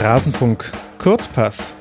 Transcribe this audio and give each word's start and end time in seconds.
Rasenfunk 0.00 0.72
Kurzpass. 0.96 1.74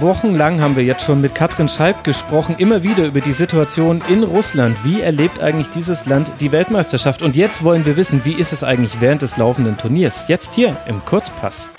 Wochenlang 0.00 0.60
haben 0.60 0.76
wir 0.76 0.84
jetzt 0.84 1.02
schon 1.02 1.22
mit 1.22 1.34
Katrin 1.34 1.66
Scheib 1.66 2.04
gesprochen, 2.04 2.56
immer 2.58 2.84
wieder 2.84 3.06
über 3.06 3.22
die 3.22 3.32
Situation 3.32 4.02
in 4.10 4.22
Russland. 4.22 4.76
Wie 4.84 5.00
erlebt 5.00 5.40
eigentlich 5.40 5.70
dieses 5.70 6.04
Land 6.04 6.30
die 6.40 6.52
Weltmeisterschaft? 6.52 7.22
Und 7.22 7.36
jetzt 7.36 7.64
wollen 7.64 7.86
wir 7.86 7.96
wissen, 7.96 8.26
wie 8.26 8.34
ist 8.34 8.52
es 8.52 8.62
eigentlich 8.62 9.00
während 9.00 9.22
des 9.22 9.38
laufenden 9.38 9.78
Turniers? 9.78 10.28
Jetzt 10.28 10.52
hier 10.52 10.76
im 10.86 11.02
Kurzpass. 11.06 11.70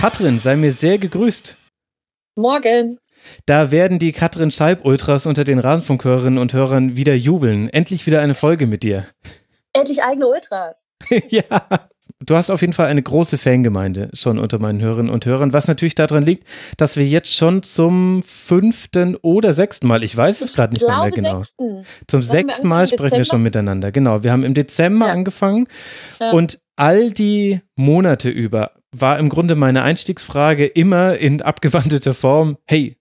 Katrin, 0.00 0.40
sei 0.40 0.56
mir 0.56 0.72
sehr 0.72 0.98
gegrüßt. 0.98 1.56
Morgen. 2.34 2.98
Da 3.46 3.70
werden 3.70 4.00
die 4.00 4.10
Katrin 4.10 4.50
Scheib-Ultras 4.50 5.26
unter 5.26 5.44
den 5.44 5.60
Rasenfunkhörerinnen 5.60 6.40
und 6.40 6.52
Hörern 6.52 6.96
wieder 6.96 7.14
jubeln. 7.14 7.68
Endlich 7.68 8.04
wieder 8.08 8.20
eine 8.20 8.34
Folge 8.34 8.66
mit 8.66 8.82
dir. 8.82 9.06
Endlich 9.72 10.02
eigene 10.02 10.26
Ultras. 10.26 10.86
ja. 11.28 11.44
Du 12.24 12.36
hast 12.36 12.50
auf 12.50 12.60
jeden 12.60 12.72
Fall 12.72 12.86
eine 12.86 13.02
große 13.02 13.38
Fangemeinde 13.38 14.08
schon 14.12 14.38
unter 14.38 14.58
meinen 14.58 14.80
Hörerinnen 14.80 15.12
und 15.12 15.26
Hörern, 15.26 15.52
was 15.52 15.68
natürlich 15.68 15.94
daran 15.94 16.22
liegt, 16.22 16.46
dass 16.76 16.96
wir 16.96 17.04
jetzt 17.04 17.34
schon 17.34 17.62
zum 17.62 18.22
fünften 18.22 19.16
oder 19.16 19.52
sechsten 19.52 19.88
Mal, 19.88 20.02
ich 20.04 20.16
weiß 20.16 20.40
es 20.40 20.54
gerade 20.54 20.72
nicht 20.72 20.86
mehr, 20.86 21.10
genau. 21.10 21.38
Sechsten. 21.38 21.84
Zum 22.06 22.22
sechsten 22.22 22.68
Mal 22.68 22.86
sprechen 22.86 23.18
wir 23.18 23.24
schon 23.24 23.42
miteinander. 23.42 23.92
Genau, 23.92 24.22
wir 24.22 24.32
haben 24.32 24.44
im 24.44 24.54
Dezember 24.54 25.06
ja. 25.06 25.12
angefangen 25.12 25.66
ja. 26.20 26.30
und 26.30 26.60
all 26.76 27.10
die 27.10 27.60
Monate 27.76 28.30
über 28.30 28.72
war 28.96 29.18
im 29.18 29.28
Grunde 29.28 29.56
meine 29.56 29.82
Einstiegsfrage 29.82 30.66
immer 30.66 31.16
in 31.18 31.42
abgewandelter 31.42 32.14
Form, 32.14 32.56
hey, 32.64 32.96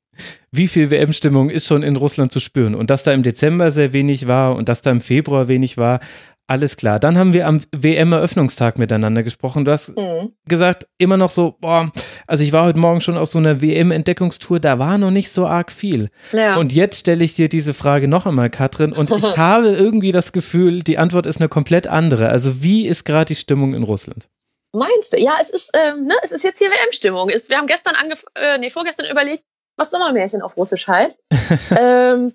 wie 0.52 0.68
viel 0.68 0.91
WM-Stimmung 0.91 1.49
ist 1.49 1.68
schon 1.68 1.82
in 1.82 1.95
Russland 1.95 2.32
zu 2.32 2.40
spüren? 2.40 2.76
Und 2.76 2.90
dass 2.90 3.04
da 3.04 3.12
im 3.12 3.23
Dezember 3.23 3.71
sehr 3.71 3.93
wenig 3.93 4.27
war 4.27 4.55
und 4.55 4.70
dass 4.70 4.82
da 4.82 4.91
im 4.91 5.02
Februar 5.02 5.48
wenig 5.48 5.77
war, 5.77 5.99
alles 6.48 6.76
klar. 6.76 6.99
Dann 6.99 7.18
haben 7.18 7.34
wir 7.34 7.48
am 7.48 7.62
WM-Eröffnungstag 7.74 8.77
miteinander 8.77 9.24
gesprochen. 9.24 9.63
Du 9.63 9.72
hast 9.72 9.98
mhm. 9.98 10.34
gesagt, 10.46 10.88
immer 10.98 11.16
noch 11.18 11.30
so, 11.30 11.55
boah, 11.60 11.91
also 12.27 12.44
ich 12.44 12.52
war 12.52 12.66
heute 12.66 12.80
Morgen 12.80 13.02
schon 13.02 13.18
auf 13.18 13.30
so 13.30 13.40
einer 13.40 13.62
WM-Entdeckungstour, 13.62 14.60
da 14.60 14.77
war 14.77 14.98
noch 14.98 15.12
nicht 15.12 15.32
so 15.32 15.48
arg 15.48 15.71
viel. 15.71 16.10
Ja. 16.32 16.58
Und 16.58 16.74
jetzt 16.74 16.99
stelle 16.99 17.24
ich 17.24 17.36
dir 17.36 17.48
diese 17.48 17.74
Frage 17.74 18.08
noch 18.08 18.26
einmal, 18.26 18.49
Katrin, 18.49 18.91
und 18.91 19.10
ich 19.12 19.38
habe 19.38 19.70
irgendwie 19.70 20.12
das 20.12 20.34
Gefühl, 20.34 20.84
die 20.84 20.98
Antwort 20.98 21.26
ist 21.26 21.40
eine 21.40 21.49
komplett 21.49 21.88
andere. 21.88 22.30
Also 22.30 22.62
wie 22.62 22.88
ist 22.88 23.05
gerade 23.05 23.26
die 23.26 23.36
Stimmung 23.36 23.74
in 23.74 23.84
Russland? 23.84 24.27
Meinst 24.74 25.14
du? 25.14 25.20
Ja, 25.20 25.38
es 25.40 25.49
ist, 25.49 25.71
ähm, 25.76 26.05
ne, 26.05 26.16
es 26.24 26.32
ist 26.32 26.44
jetzt 26.44 26.58
hier 26.58 26.70
WM-Stimmung. 26.70 27.30
Wir 27.30 27.58
haben 27.58 27.68
gestern 27.68 27.96
angef 27.96 28.26
äh, 28.36 28.58
nee, 28.58 28.70
vorgestern 28.70 29.05
überlegt, 29.10 29.44
was 29.77 29.91
Sommermärchen 29.91 30.41
auf 30.41 30.58
Russisch 30.58 30.88
heißt. 30.88 31.21
ähm, 31.77 32.34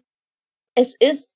es 0.74 0.94
ist 0.98 1.34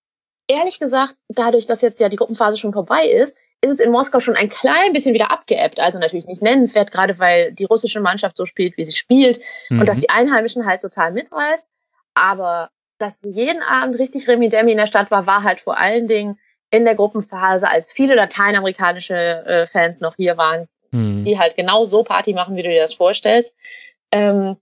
ehrlich 0.52 0.78
gesagt, 0.78 1.14
dadurch, 1.28 1.66
dass 1.66 1.82
jetzt 1.82 2.00
ja 2.00 2.08
die 2.08 2.16
Gruppenphase 2.16 2.58
schon 2.58 2.72
vorbei 2.72 3.06
ist, 3.06 3.38
ist 3.60 3.70
es 3.70 3.80
in 3.80 3.92
Moskau 3.92 4.20
schon 4.20 4.36
ein 4.36 4.48
klein 4.48 4.92
bisschen 4.92 5.14
wieder 5.14 5.30
abgeebbt. 5.30 5.80
Also 5.80 5.98
natürlich 5.98 6.26
nicht 6.26 6.42
nennenswert, 6.42 6.90
gerade 6.90 7.18
weil 7.18 7.52
die 7.52 7.64
russische 7.64 8.00
Mannschaft 8.00 8.36
so 8.36 8.44
spielt, 8.44 8.76
wie 8.76 8.84
sie 8.84 8.94
spielt 8.94 9.40
mhm. 9.70 9.80
und 9.80 9.88
dass 9.88 9.98
die 9.98 10.10
Einheimischen 10.10 10.66
halt 10.66 10.82
total 10.82 11.12
mitreißt. 11.12 11.70
Aber 12.14 12.70
dass 12.98 13.22
jeden 13.22 13.62
Abend 13.62 13.98
richtig 13.98 14.28
Remi 14.28 14.48
Demi 14.48 14.72
in 14.72 14.78
der 14.78 14.86
Stadt 14.86 15.10
war, 15.10 15.26
war 15.26 15.44
halt 15.44 15.60
vor 15.60 15.76
allen 15.76 16.08
Dingen 16.08 16.38
in 16.70 16.84
der 16.84 16.94
Gruppenphase, 16.94 17.68
als 17.68 17.92
viele 17.92 18.14
lateinamerikanische 18.14 19.14
äh, 19.14 19.66
Fans 19.66 20.00
noch 20.00 20.16
hier 20.16 20.36
waren, 20.36 20.68
mhm. 20.90 21.24
die 21.24 21.38
halt 21.38 21.56
genau 21.56 21.84
so 21.84 22.02
Party 22.02 22.32
machen, 22.32 22.56
wie 22.56 22.62
du 22.62 22.70
dir 22.70 22.80
das 22.80 22.94
vorstellst. 22.94 23.54
Ähm, 24.10 24.56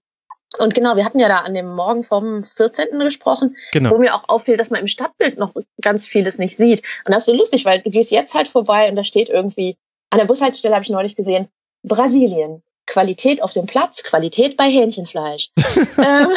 und 0.61 0.75
genau, 0.75 0.97
wir 0.97 1.05
hatten 1.05 1.19
ja 1.19 1.28
da 1.28 1.39
an 1.39 1.55
dem 1.55 1.75
Morgen 1.75 2.03
vom 2.03 2.44
14. 2.44 2.98
gesprochen, 3.00 3.56
genau. 3.72 3.91
wo 3.91 3.98
mir 3.98 4.14
auch 4.14 4.28
auffiel, 4.28 4.56
dass 4.56 4.70
man 4.70 4.80
im 4.80 4.89
Stadtbild 4.89 5.39
noch 5.39 5.55
ganz 5.80 6.06
vieles 6.06 6.39
nicht 6.39 6.56
sieht. 6.56 6.83
Und 7.05 7.14
das 7.14 7.22
ist 7.22 7.27
so 7.27 7.34
lustig, 7.34 7.64
weil 7.64 7.80
du 7.80 7.91
gehst 7.91 8.11
jetzt 8.11 8.34
halt 8.34 8.48
vorbei 8.48 8.88
und 8.88 8.97
da 8.97 9.05
steht 9.05 9.28
irgendwie, 9.28 9.77
an 10.11 10.19
der 10.19 10.27
Bushaltestelle 10.27 10.75
habe 10.75 10.82
ich 10.82 10.91
neulich 10.91 11.16
gesehen, 11.16 11.49
Brasilien. 11.82 12.62
Qualität 12.87 13.41
auf 13.43 13.53
dem 13.53 13.66
Platz, 13.66 14.03
Qualität 14.03 14.56
bei 14.56 14.65
Hähnchenfleisch. 14.65 15.50
ähm, 15.56 16.28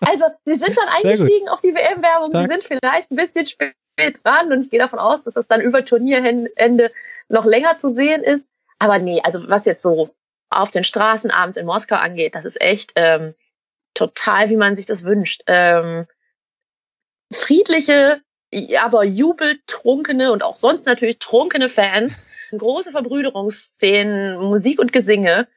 also, 0.00 0.24
sie 0.44 0.54
sind 0.54 0.76
dann 0.76 0.88
eingestiegen 0.88 1.48
auf 1.48 1.60
die 1.60 1.74
WM-Werbung, 1.74 2.30
sie 2.32 2.46
sind 2.46 2.64
vielleicht 2.64 3.10
ein 3.10 3.16
bisschen 3.16 3.44
spät 3.44 3.74
dran 4.24 4.50
und 4.50 4.60
ich 4.60 4.70
gehe 4.70 4.80
davon 4.80 4.98
aus, 4.98 5.24
dass 5.24 5.34
das 5.34 5.46
dann 5.46 5.60
über 5.60 5.84
Turnierende 5.84 6.90
noch 7.28 7.44
länger 7.44 7.76
zu 7.76 7.90
sehen 7.90 8.22
ist. 8.22 8.48
Aber 8.78 8.98
nee, 8.98 9.20
also 9.22 9.46
was 9.48 9.66
jetzt 9.66 9.82
so 9.82 10.10
auf 10.60 10.70
den 10.70 10.84
Straßen 10.84 11.30
abends 11.30 11.56
in 11.56 11.66
Moskau 11.66 11.96
angeht, 11.96 12.34
das 12.34 12.44
ist 12.44 12.60
echt 12.60 12.92
ähm, 12.96 13.34
total, 13.94 14.50
wie 14.50 14.56
man 14.56 14.76
sich 14.76 14.86
das 14.86 15.04
wünscht. 15.04 15.42
Ähm, 15.46 16.06
friedliche, 17.32 18.20
aber 18.80 19.04
jubeltrunkene 19.04 20.32
und 20.32 20.42
auch 20.42 20.56
sonst 20.56 20.86
natürlich 20.86 21.18
trunkene 21.18 21.68
Fans, 21.68 22.24
große 22.56 22.92
Verbrüderungsszenen, 22.92 24.38
Musik 24.38 24.78
und 24.78 24.92
Gesinge, 24.92 25.48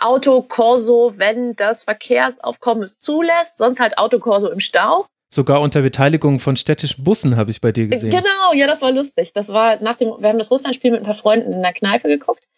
Autokorso, 0.00 1.14
wenn 1.16 1.56
das 1.56 1.84
Verkehrsaufkommen 1.84 2.84
es 2.84 2.98
zulässt, 2.98 3.58
sonst 3.58 3.80
halt 3.80 3.98
Autokorso 3.98 4.50
im 4.50 4.60
Stau. 4.60 5.06
Sogar 5.30 5.60
unter 5.60 5.82
Beteiligung 5.82 6.40
von 6.40 6.56
städtischen 6.56 7.04
Bussen 7.04 7.36
habe 7.36 7.50
ich 7.50 7.60
bei 7.60 7.72
dir 7.72 7.86
gesehen. 7.86 8.10
Genau, 8.10 8.52
ja, 8.54 8.66
das 8.66 8.80
war 8.80 8.92
lustig. 8.92 9.32
Das 9.34 9.48
war 9.50 9.82
nach 9.82 9.96
dem, 9.96 10.08
wir 10.18 10.28
haben 10.28 10.38
das 10.38 10.50
Russlandspiel 10.50 10.90
mit 10.90 11.00
ein 11.00 11.04
paar 11.06 11.14
Freunden 11.14 11.52
in 11.52 11.60
der 11.60 11.74
Kneipe 11.74 12.08
geguckt 12.08 12.48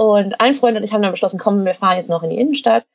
und 0.00 0.40
ein 0.40 0.54
Freund 0.54 0.78
und 0.78 0.82
ich 0.82 0.94
haben 0.94 1.02
dann 1.02 1.10
beschlossen, 1.10 1.38
komm, 1.38 1.66
wir 1.66 1.74
fahren 1.74 1.96
jetzt 1.96 2.08
noch 2.08 2.22
in 2.22 2.30
die 2.30 2.38
Innenstadt. 2.38 2.86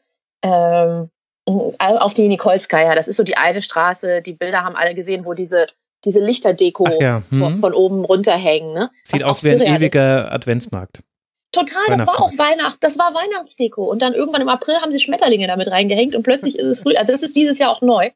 Ähm, 0.42 1.12
auf 1.46 2.16
die 2.16 2.28
Nikolskaya. 2.28 2.96
Das 2.96 3.08
ist 3.08 3.18
so 3.18 3.24
die 3.24 3.38
eine 3.38 3.62
Straße. 3.62 4.24
Die 4.24 4.34
Bilder 4.34 4.64
haben 4.64 4.76
alle 4.76 4.96
gesehen, 4.96 5.24
wo 5.24 5.36
diese, 5.36 5.68
diese 6.04 6.20
Lichterdeko 6.20 6.88
ja. 7.00 7.22
hm. 7.30 7.40
von, 7.40 7.58
von, 7.60 7.74
oben 7.76 8.06
runterhängen. 8.06 8.74
Ne? 8.74 8.90
Sieht 9.04 9.24
aus 9.24 9.44
wie 9.44 9.52
ein 9.52 9.62
ewiger 9.62 10.32
Adventsmarkt. 10.32 11.04
Total, 11.52 11.86
das 11.90 12.08
war 12.08 12.20
auch 12.20 12.32
Weihnacht, 12.40 12.84
das 12.84 12.98
war 12.98 13.14
Weihnachtsdeko. 13.14 13.84
Und 13.84 14.02
dann 14.02 14.16
irgendwann 14.16 14.42
im 14.42 14.50
April 14.50 14.78
haben 14.82 14.92
sie 14.92 15.00
Schmetterlinge 15.00 15.46
damit 15.46 15.70
reingehängt 15.70 16.16
und 16.16 16.24
plötzlich 16.24 16.58
ist 16.58 16.66
es 16.66 16.80
früh. 16.82 16.96
Also 16.96 17.14
das 17.14 17.22
ist 17.22 17.36
dieses 17.36 17.60
Jahr 17.60 17.70
auch 17.70 17.82
neu. 17.82 18.10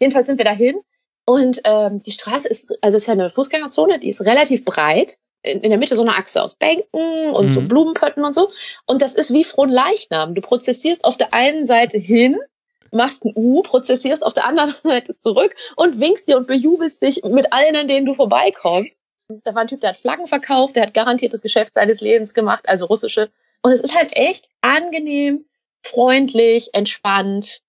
Jedenfalls 0.00 0.26
sind 0.26 0.38
wir 0.38 0.44
dahin 0.44 0.80
und 1.26 1.60
ähm, 1.62 2.00
die 2.00 2.10
Straße 2.10 2.48
ist, 2.48 2.76
also 2.82 2.96
es 2.96 3.04
ist 3.04 3.06
ja 3.06 3.12
eine 3.12 3.30
Fußgängerzone, 3.30 4.00
die 4.00 4.08
ist 4.08 4.26
relativ 4.26 4.64
breit 4.64 5.16
in, 5.42 5.60
in 5.60 5.70
der 5.70 5.78
Mitte 5.78 5.96
so 5.96 6.02
eine 6.02 6.16
Achse 6.16 6.42
aus 6.42 6.54
Bänken 6.54 7.30
und 7.30 7.48
mhm. 7.48 7.54
so 7.54 7.60
Blumenpötten 7.62 8.24
und 8.24 8.32
so. 8.32 8.50
Und 8.86 9.02
das 9.02 9.14
ist 9.14 9.32
wie 9.32 9.44
Fronleichnam. 9.44 10.34
Du 10.34 10.40
prozessierst 10.40 11.04
auf 11.04 11.16
der 11.16 11.34
einen 11.34 11.64
Seite 11.64 11.98
hin, 11.98 12.38
machst 12.90 13.24
ein 13.24 13.32
U, 13.34 13.62
prozessierst 13.62 14.24
auf 14.24 14.34
der 14.34 14.46
anderen 14.46 14.72
Seite 14.82 15.16
zurück 15.16 15.54
und 15.76 16.00
winkst 16.00 16.28
dir 16.28 16.36
und 16.36 16.46
bejubelst 16.46 17.02
dich 17.02 17.22
mit 17.24 17.52
allen, 17.52 17.76
an 17.76 17.88
denen 17.88 18.06
du 18.06 18.14
vorbeikommst. 18.14 19.00
Da 19.44 19.54
war 19.54 19.62
ein 19.62 19.68
Typ, 19.68 19.80
der 19.80 19.90
hat 19.90 19.96
Flaggen 19.96 20.26
verkauft, 20.26 20.76
der 20.76 20.84
hat 20.84 20.94
garantiert 20.94 21.32
das 21.32 21.42
Geschäft 21.42 21.74
seines 21.74 22.00
Lebens 22.00 22.34
gemacht, 22.34 22.68
also 22.68 22.86
russische. 22.86 23.30
Und 23.62 23.72
es 23.72 23.80
ist 23.80 23.96
halt 23.96 24.16
echt 24.16 24.48
angenehm, 24.60 25.46
freundlich, 25.82 26.70
entspannt. 26.74 27.62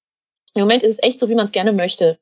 Im 0.55 0.61
Moment 0.61 0.83
ist 0.83 0.93
es 0.93 1.03
echt 1.03 1.19
so, 1.19 1.29
wie 1.29 1.35
man 1.35 1.45
es 1.45 1.51
gerne 1.51 1.71
möchte. 1.71 2.19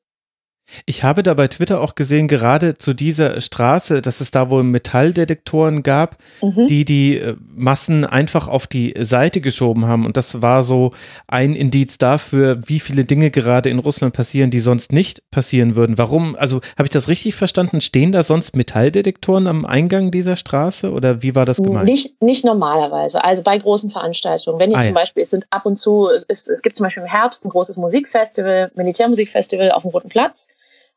Ich 0.86 1.04
habe 1.04 1.22
da 1.22 1.34
bei 1.34 1.48
Twitter 1.48 1.80
auch 1.80 1.94
gesehen, 1.94 2.28
gerade 2.28 2.78
zu 2.78 2.94
dieser 2.94 3.40
Straße, 3.40 4.00
dass 4.00 4.20
es 4.20 4.30
da 4.30 4.48
wohl 4.50 4.62
Metalldetektoren 4.62 5.82
gab, 5.82 6.16
mhm. 6.40 6.66
die 6.66 6.84
die 6.84 7.18
äh, 7.18 7.36
Massen 7.54 8.04
einfach 8.04 8.48
auf 8.48 8.66
die 8.66 8.94
Seite 8.98 9.40
geschoben 9.40 9.86
haben. 9.86 10.06
Und 10.06 10.16
das 10.16 10.40
war 10.40 10.62
so 10.62 10.92
ein 11.26 11.54
Indiz 11.54 11.98
dafür, 11.98 12.60
wie 12.66 12.80
viele 12.80 13.04
Dinge 13.04 13.30
gerade 13.30 13.68
in 13.68 13.78
Russland 13.78 14.14
passieren, 14.14 14.50
die 14.50 14.60
sonst 14.60 14.92
nicht 14.92 15.30
passieren 15.30 15.76
würden. 15.76 15.98
Warum? 15.98 16.36
Also 16.36 16.60
habe 16.78 16.84
ich 16.84 16.90
das 16.90 17.08
richtig 17.08 17.34
verstanden? 17.34 17.80
Stehen 17.80 18.12
da 18.12 18.22
sonst 18.22 18.56
Metalldetektoren 18.56 19.46
am 19.46 19.66
Eingang 19.66 20.10
dieser 20.10 20.36
Straße 20.36 20.90
oder 20.90 21.22
wie 21.22 21.34
war 21.34 21.44
das 21.44 21.58
gemeint? 21.58 21.84
Nicht, 21.84 22.22
nicht 22.22 22.44
normalerweise. 22.44 23.22
Also 23.22 23.42
bei 23.42 23.58
großen 23.58 23.90
Veranstaltungen. 23.90 24.58
Wenn 24.58 24.70
ihr 24.70 24.78
ah, 24.78 24.82
zum 24.82 24.92
ja. 24.92 25.00
Beispiel, 25.00 25.22
es 25.22 25.30
sind 25.30 25.46
ab 25.50 25.66
und 25.66 25.76
zu, 25.76 26.08
es, 26.28 26.48
es 26.48 26.62
gibt 26.62 26.76
zum 26.76 26.84
Beispiel 26.84 27.02
im 27.02 27.08
Herbst 27.08 27.44
ein 27.44 27.50
großes 27.50 27.76
Musikfestival, 27.76 28.70
Militärmusikfestival 28.74 29.72
auf 29.72 29.82
dem 29.82 29.90
Roten 29.90 30.08
Platz. 30.08 30.48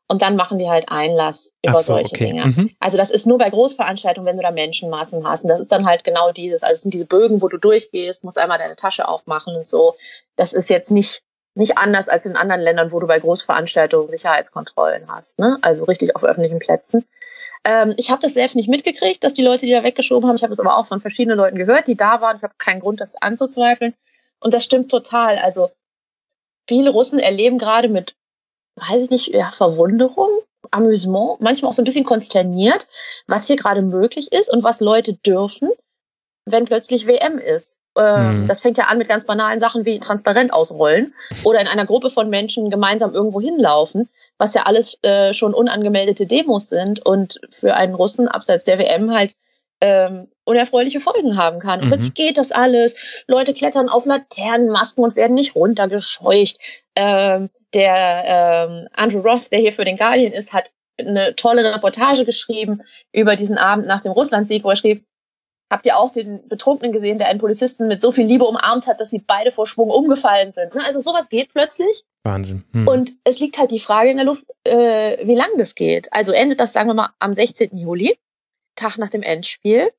Und 0.08 0.22
dann 0.22 0.36
machen 0.36 0.58
die 0.58 0.68
halt 0.68 0.88
Einlass 0.88 1.50
über 1.62 1.80
so, 1.80 1.94
solche 1.94 2.14
okay. 2.14 2.26
Dinge. 2.26 2.46
Mhm. 2.46 2.70
Also 2.78 2.96
das 2.96 3.10
ist 3.10 3.26
nur 3.26 3.38
bei 3.38 3.50
Großveranstaltungen, 3.50 4.26
wenn 4.26 4.36
du 4.36 4.42
da 4.42 4.52
Menschenmassen 4.52 5.26
hast. 5.26 5.42
Und 5.42 5.48
das 5.48 5.58
ist 5.58 5.72
dann 5.72 5.84
halt 5.84 6.04
genau 6.04 6.30
dieses. 6.30 6.62
Also 6.62 6.74
es 6.74 6.82
sind 6.82 6.94
diese 6.94 7.06
Bögen, 7.06 7.42
wo 7.42 7.48
du 7.48 7.56
durchgehst, 7.56 8.22
musst 8.22 8.38
einmal 8.38 8.58
deine 8.58 8.76
Tasche 8.76 9.08
aufmachen 9.08 9.56
und 9.56 9.66
so. 9.66 9.96
Das 10.36 10.52
ist 10.52 10.70
jetzt 10.70 10.92
nicht, 10.92 11.22
nicht 11.54 11.76
anders 11.78 12.08
als 12.08 12.24
in 12.24 12.36
anderen 12.36 12.60
Ländern, 12.60 12.92
wo 12.92 13.00
du 13.00 13.08
bei 13.08 13.18
Großveranstaltungen 13.18 14.08
Sicherheitskontrollen 14.08 15.10
hast. 15.10 15.40
Ne? 15.40 15.58
Also 15.62 15.86
richtig 15.86 16.14
auf 16.14 16.22
öffentlichen 16.22 16.60
Plätzen. 16.60 17.04
Ähm, 17.64 17.94
ich 17.96 18.10
habe 18.12 18.22
das 18.22 18.34
selbst 18.34 18.54
nicht 18.54 18.68
mitgekriegt, 18.68 19.24
dass 19.24 19.34
die 19.34 19.42
Leute, 19.42 19.66
die 19.66 19.72
da 19.72 19.82
weggeschoben 19.82 20.28
haben, 20.28 20.36
ich 20.36 20.44
habe 20.44 20.52
es 20.52 20.60
aber 20.60 20.78
auch 20.78 20.86
von 20.86 21.00
verschiedenen 21.00 21.36
Leuten 21.36 21.56
gehört, 21.56 21.88
die 21.88 21.96
da 21.96 22.20
waren. 22.20 22.36
Ich 22.36 22.44
habe 22.44 22.54
keinen 22.58 22.78
Grund, 22.78 23.00
das 23.00 23.20
anzuzweifeln. 23.20 23.94
Und 24.38 24.54
das 24.54 24.62
stimmt 24.62 24.88
total. 24.88 25.38
Also 25.38 25.70
viele 26.68 26.90
Russen 26.90 27.18
erleben 27.18 27.58
gerade 27.58 27.88
mit 27.88 28.14
weiß 28.76 29.02
ich 29.02 29.10
nicht, 29.10 29.28
ja, 29.28 29.50
Verwunderung, 29.50 30.30
Amüsement, 30.70 31.40
manchmal 31.40 31.70
auch 31.70 31.74
so 31.74 31.82
ein 31.82 31.86
bisschen 31.86 32.04
konsterniert, 32.04 32.86
was 33.26 33.46
hier 33.46 33.56
gerade 33.56 33.82
möglich 33.82 34.32
ist 34.32 34.52
und 34.52 34.64
was 34.64 34.80
Leute 34.80 35.14
dürfen, 35.14 35.70
wenn 36.44 36.64
plötzlich 36.64 37.06
WM 37.06 37.38
ist. 37.38 37.78
Mhm. 37.96 38.46
Das 38.46 38.60
fängt 38.60 38.76
ja 38.76 38.84
an 38.84 38.98
mit 38.98 39.08
ganz 39.08 39.24
banalen 39.24 39.58
Sachen 39.58 39.86
wie 39.86 39.98
transparent 39.98 40.52
ausrollen 40.52 41.14
oder 41.44 41.60
in 41.60 41.66
einer 41.66 41.86
Gruppe 41.86 42.10
von 42.10 42.28
Menschen 42.28 42.68
gemeinsam 42.68 43.14
irgendwo 43.14 43.40
hinlaufen, 43.40 44.10
was 44.36 44.52
ja 44.52 44.64
alles 44.64 44.98
äh, 45.02 45.32
schon 45.32 45.54
unangemeldete 45.54 46.26
Demos 46.26 46.68
sind 46.68 47.04
und 47.06 47.40
für 47.50 47.74
einen 47.74 47.94
Russen 47.94 48.28
abseits 48.28 48.64
der 48.64 48.78
WM 48.78 49.14
halt 49.14 49.32
ähm, 49.80 50.28
unerfreuliche 50.44 51.00
Folgen 51.00 51.36
haben 51.36 51.58
kann. 51.58 51.80
Und 51.80 51.86
mhm. 51.86 51.90
plötzlich 51.90 52.14
geht 52.14 52.38
das 52.38 52.52
alles. 52.52 53.24
Leute 53.26 53.54
klettern 53.54 53.88
auf 53.88 54.06
Laternenmasken 54.06 55.04
und 55.04 55.16
werden 55.16 55.34
nicht 55.34 55.54
runtergescheucht. 55.54 56.58
Ähm, 56.94 57.50
der 57.74 58.24
ähm, 58.70 58.88
Andrew 58.92 59.20
Roth, 59.20 59.52
der 59.52 59.58
hier 59.58 59.72
für 59.72 59.84
den 59.84 59.96
Guardian 59.96 60.32
ist, 60.32 60.52
hat 60.52 60.70
eine 60.98 61.34
tolle 61.36 61.74
Reportage 61.74 62.24
geschrieben 62.24 62.78
über 63.12 63.36
diesen 63.36 63.58
Abend 63.58 63.86
nach 63.86 64.00
dem 64.00 64.12
Russlandsieg, 64.12 64.64
wo 64.64 64.70
er 64.70 64.76
schrieb, 64.76 65.04
habt 65.70 65.84
ihr 65.84 65.98
auch 65.98 66.12
den 66.12 66.46
Betrunkenen 66.48 66.92
gesehen, 66.92 67.18
der 67.18 67.28
einen 67.28 67.40
Polizisten 67.40 67.88
mit 67.88 68.00
so 68.00 68.12
viel 68.12 68.26
Liebe 68.26 68.44
umarmt 68.44 68.86
hat, 68.86 69.00
dass 69.00 69.10
sie 69.10 69.18
beide 69.18 69.50
vor 69.50 69.66
Schwung 69.66 69.90
umgefallen 69.90 70.52
sind. 70.52 70.74
Ne? 70.74 70.84
Also 70.84 71.00
sowas 71.00 71.28
geht 71.28 71.52
plötzlich. 71.52 72.04
Wahnsinn. 72.24 72.64
Hm. 72.72 72.86
Und 72.88 73.14
es 73.24 73.40
liegt 73.40 73.58
halt 73.58 73.72
die 73.72 73.80
Frage 73.80 74.10
in 74.10 74.16
der 74.16 74.26
Luft, 74.26 74.44
äh, 74.64 75.26
wie 75.26 75.34
lang 75.34 75.50
das 75.58 75.74
geht. 75.74 76.12
Also 76.12 76.32
endet 76.32 76.60
das, 76.60 76.72
sagen 76.72 76.88
wir 76.88 76.94
mal, 76.94 77.10
am 77.18 77.34
16. 77.34 77.76
Juli, 77.76 78.16
Tag 78.76 78.98
nach 78.98 79.10
dem 79.10 79.22
Endspiel. 79.22 79.90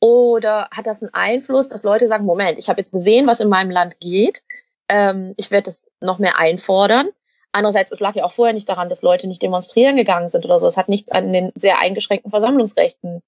Oder 0.00 0.68
hat 0.74 0.86
das 0.86 1.02
einen 1.02 1.14
Einfluss, 1.14 1.68
dass 1.68 1.82
Leute 1.82 2.06
sagen, 2.06 2.24
Moment, 2.24 2.58
ich 2.58 2.68
habe 2.68 2.80
jetzt 2.80 2.92
gesehen, 2.92 3.26
was 3.26 3.40
in 3.40 3.48
meinem 3.48 3.70
Land 3.70 3.98
geht. 4.00 4.42
Ähm, 4.88 5.34
ich 5.36 5.50
werde 5.50 5.64
das 5.64 5.88
noch 6.00 6.18
mehr 6.18 6.38
einfordern. 6.38 7.08
Andererseits, 7.52 7.90
es 7.90 8.00
lag 8.00 8.14
ja 8.14 8.24
auch 8.24 8.32
vorher 8.32 8.52
nicht 8.52 8.68
daran, 8.68 8.90
dass 8.90 9.02
Leute 9.02 9.26
nicht 9.26 9.42
demonstrieren 9.42 9.96
gegangen 9.96 10.28
sind 10.28 10.44
oder 10.44 10.58
so. 10.58 10.66
Es 10.66 10.76
hat 10.76 10.90
nichts 10.90 11.10
an 11.10 11.32
den 11.32 11.52
sehr 11.54 11.80
eingeschränkten 11.80 12.30
Versammlungsrechten 12.30 13.22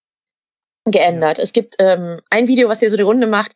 geändert. 0.84 1.38
Ja. 1.38 1.44
Es 1.44 1.52
gibt 1.52 1.76
ähm, 1.78 2.20
ein 2.31 2.49
Video, 2.49 2.69
was 2.69 2.81
hier 2.81 2.90
so 2.90 2.96
die 2.96 3.02
Runde 3.02 3.26
macht, 3.26 3.52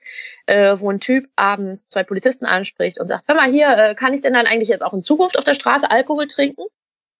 äh, 0.46 0.74
wo 0.78 0.90
ein 0.90 1.00
Typ 1.00 1.28
abends 1.36 1.88
zwei 1.88 2.04
Polizisten 2.04 2.46
anspricht 2.46 2.98
und 2.98 3.08
sagt, 3.08 3.24
hör 3.28 3.34
mal 3.34 3.50
hier, 3.50 3.68
äh, 3.68 3.94
kann 3.94 4.14
ich 4.14 4.22
denn 4.22 4.32
dann 4.32 4.46
eigentlich 4.46 4.68
jetzt 4.68 4.82
auch 4.82 4.94
in 4.94 5.02
Zukunft 5.02 5.38
auf 5.38 5.44
der 5.44 5.54
Straße 5.54 5.90
Alkohol 5.90 6.26
trinken? 6.26 6.62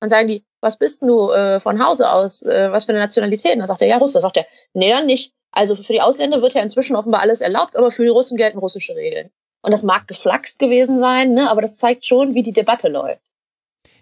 Dann 0.03 0.11
sagen 0.11 0.27
die, 0.27 0.45
was 0.61 0.79
bist 0.79 1.03
du 1.03 1.31
äh, 1.31 1.61
von 1.61 1.81
Hause 1.81 2.11
aus? 2.11 2.43
Äh, 2.43 2.73
was 2.73 2.87
für 2.87 2.89
eine 2.91 2.99
Nationalität? 2.99 3.53
Und 3.53 3.61
dann 3.61 3.69
sagt 3.69 3.83
er, 3.83 3.87
ja, 3.87 3.99
Russe. 3.99 4.15
Dann 4.15 4.23
sagt 4.23 4.37
er, 4.37 4.47
nee, 4.75 4.91
dann 4.91 5.07
nicht. 5.07 5.33
Also 5.53 5.77
für 5.77 5.93
die 5.93 6.01
Ausländer 6.01 6.43
wird 6.43 6.55
ja 6.55 6.61
inzwischen 6.61 6.97
offenbar 6.97 7.21
alles 7.21 7.41
erlaubt, 7.41 7.77
aber 7.77 7.93
für 7.93 8.03
die 8.03 8.09
Russen 8.09 8.37
gelten 8.37 8.59
russische 8.59 8.97
Regeln. 8.97 9.31
Und 9.61 9.71
das 9.71 9.85
mag 9.85 10.09
geflaxt 10.09 10.59
gewesen 10.59 10.99
sein, 10.99 11.35
ne, 11.35 11.49
aber 11.49 11.63
das 11.63 11.77
zeigt 11.77 12.05
schon, 12.05 12.35
wie 12.35 12.43
die 12.43 12.53
Debatte 12.53 12.89
läuft. 12.89 13.21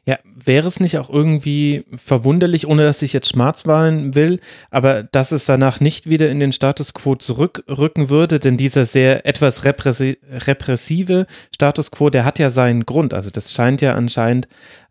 Ja, 0.06 0.19
wäre 0.25 0.67
es 0.67 0.81
nicht 0.81 0.97
auch 0.97 1.11
irgendwie 1.11 1.85
verwunderlich, 1.94 2.67
ohne 2.67 2.85
dass 2.85 3.02
ich 3.02 3.12
jetzt 3.12 3.29
schwarzwahlen 3.29 4.14
will, 4.14 4.41
aber 4.70 5.02
dass 5.02 5.32
es 5.32 5.44
danach 5.44 5.81
nicht 5.81 6.08
wieder 6.08 6.31
in 6.31 6.41
den 6.41 6.52
Status 6.52 6.94
quo 6.94 7.17
zurückrücken 7.17 8.08
würde, 8.08 8.41
denn 8.41 8.56
dieser 8.56 8.87
sehr 8.87 9.26
etwas 9.26 9.67
repressive 9.67 11.26
Status 11.55 11.91
quo, 11.91 12.08
der 12.08 12.25
hat 12.25 12.38
ja 12.38 12.49
seinen 12.49 12.87
Grund. 12.87 13.12
Also 13.12 13.29
das 13.29 13.52
scheint 13.52 13.82
ja 13.82 13.94
anscheinend 13.94 14.49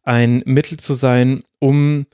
ein 0.10 0.42
Mittel 0.46 0.80
zu 0.80 0.96
sein, 0.96 1.44
um 1.60 2.08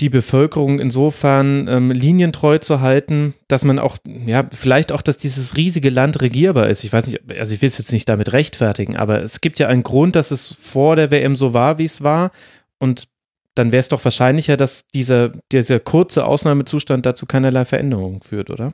die 0.00 0.08
Bevölkerung 0.08 0.80
insofern 0.80 1.68
ähm, 1.68 1.90
linientreu 1.90 2.58
zu 2.58 2.80
halten, 2.80 3.34
dass 3.48 3.64
man 3.64 3.78
auch, 3.78 3.98
ja, 4.06 4.48
vielleicht 4.50 4.92
auch, 4.92 5.02
dass 5.02 5.18
dieses 5.18 5.56
riesige 5.56 5.90
Land 5.90 6.20
regierbar 6.20 6.68
ist. 6.68 6.82
Ich 6.84 6.92
weiß 6.92 7.06
nicht, 7.06 7.20
also 7.38 7.54
ich 7.54 7.62
will 7.62 7.68
es 7.68 7.78
jetzt 7.78 7.92
nicht 7.92 8.08
damit 8.08 8.32
rechtfertigen, 8.32 8.96
aber 8.96 9.22
es 9.22 9.40
gibt 9.40 9.58
ja 9.58 9.68
einen 9.68 9.82
Grund, 9.82 10.16
dass 10.16 10.30
es 10.30 10.52
vor 10.60 10.96
der 10.96 11.10
WM 11.10 11.36
so 11.36 11.52
war, 11.52 11.78
wie 11.78 11.84
es 11.84 12.02
war. 12.02 12.32
Und 12.78 13.08
dann 13.54 13.72
wäre 13.72 13.80
es 13.80 13.88
doch 13.88 14.04
wahrscheinlicher, 14.04 14.56
dass 14.56 14.88
dieser, 14.88 15.32
dieser 15.52 15.80
kurze 15.80 16.24
Ausnahmezustand 16.24 17.04
dazu 17.04 17.26
keinerlei 17.26 17.64
Veränderungen 17.64 18.22
führt, 18.22 18.50
oder? 18.50 18.72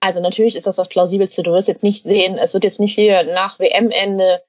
Also 0.00 0.20
natürlich 0.20 0.54
ist 0.54 0.66
das 0.66 0.76
das 0.76 0.88
Plausibelste. 0.88 1.42
Du 1.42 1.52
wirst 1.52 1.68
jetzt 1.68 1.82
nicht 1.82 2.02
sehen, 2.02 2.36
es 2.36 2.52
wird 2.52 2.64
jetzt 2.64 2.78
nicht 2.78 2.94
hier 2.94 3.24
nach 3.24 3.58
WM-Ende 3.58 4.42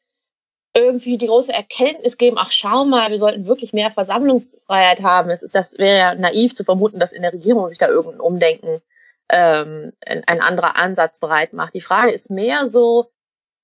irgendwie 0.78 1.18
die 1.18 1.28
große 1.28 1.52
Erkenntnis 1.52 2.18
geben, 2.18 2.38
ach 2.40 2.52
schau 2.52 2.86
mal, 2.86 3.10
wir 3.10 3.18
sollten 3.18 3.48
wirklich 3.48 3.74
mehr 3.74 3.90
Versammlungsfreiheit 3.90 5.02
haben. 5.02 5.30
Es 5.32 5.42
ist, 5.42 5.56
das 5.56 5.78
wäre 5.78 5.98
ja 5.98 6.16
naiv 6.16 6.54
zu 6.54 6.64
vermuten, 6.64 7.00
dass 7.00 7.14
in 7.14 7.24
der 7.24 7.34
Regierung 7.34 7.68
sich 7.68 7.80
da 7.80 7.88
irgendein 7.88 8.22
Umdenken, 8.22 8.82
ähm, 9.30 9.92
ein 10.06 10.40
anderer 10.40 10.78
Ansatz 10.78 11.20
bereit 11.20 11.52
macht. 11.54 11.74
Die 11.74 11.82
Frage 11.82 12.12
ist 12.12 12.30
mehr 12.30 12.68
so, 12.68 13.12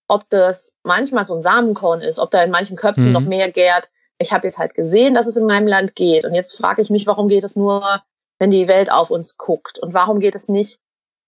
ob 0.08 0.28
das 0.30 0.76
manchmal 0.84 1.24
so 1.24 1.36
ein 1.36 1.42
Samenkorn 1.42 2.02
ist, 2.02 2.20
ob 2.20 2.32
da 2.32 2.44
in 2.44 2.52
manchen 2.52 2.76
Köpfen 2.76 3.08
mhm. 3.08 3.12
noch 3.14 3.22
mehr 3.22 3.50
gärt. 3.52 3.90
Ich 4.18 4.34
habe 4.34 4.48
jetzt 4.48 4.58
halt 4.58 4.74
gesehen, 4.74 5.14
dass 5.14 5.28
es 5.28 5.38
in 5.38 5.46
meinem 5.46 5.68
Land 5.68 5.96
geht. 5.96 6.26
Und 6.26 6.34
jetzt 6.34 6.58
frage 6.58 6.82
ich 6.82 6.90
mich, 6.90 7.08
warum 7.08 7.28
geht 7.28 7.44
es 7.44 7.56
nur, 7.56 8.04
wenn 8.40 8.50
die 8.50 8.68
Welt 8.68 8.92
auf 8.92 9.12
uns 9.12 9.38
guckt? 9.38 9.80
Und 9.80 9.94
warum 9.94 10.20
geht 10.20 10.36
es 10.36 10.50
nicht, 10.50 10.80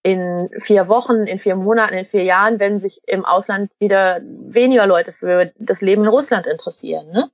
in 0.05 0.51
vier 0.59 0.87
Wochen, 0.87 1.25
in 1.25 1.39
vier 1.39 1.55
Monaten, 1.55 1.95
in 1.95 2.05
vier 2.05 2.21
Jahren, 2.21 2.59
wenn 2.59 2.77
sich 2.77 3.01
im 3.07 3.25
Ausland 3.25 3.71
wieder 3.79 4.21
weniger 4.23 4.85
Leute 4.85 5.11
für 5.11 5.51
das 5.57 5.81
Leben 5.81 6.03
in 6.03 6.09
Russland 6.09 6.45
interessieren. 6.45 7.09
Ne? 7.09 7.31